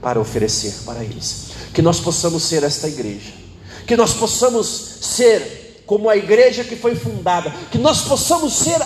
para 0.00 0.20
oferecer 0.20 0.74
para 0.84 1.04
eles. 1.04 1.48
Que 1.74 1.82
nós 1.82 2.00
possamos 2.00 2.44
ser 2.44 2.62
esta 2.62 2.88
igreja 2.88 3.45
que 3.86 3.96
nós 3.96 4.14
possamos 4.14 4.66
ser 5.00 5.84
como 5.86 6.10
a 6.10 6.16
igreja 6.16 6.64
que 6.64 6.74
foi 6.74 6.96
fundada, 6.96 7.50
que 7.70 7.78
nós 7.78 8.02
possamos 8.02 8.52
ser 8.52 8.80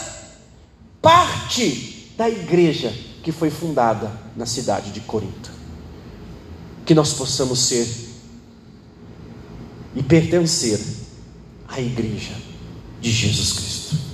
parte 1.00 2.12
da 2.16 2.28
igreja 2.28 2.92
que 3.22 3.32
foi 3.32 3.50
fundada 3.50 4.12
na 4.36 4.44
cidade 4.44 4.90
de 4.90 5.00
Corinto. 5.00 5.50
Que 6.84 6.94
nós 6.94 7.12
possamos 7.14 7.60
ser 7.60 7.88
e 9.94 10.02
pertencer 10.02 10.80
à 11.68 11.80
igreja 11.80 12.34
de 13.00 13.10
Jesus 13.10 13.52
Cristo. 13.52 14.09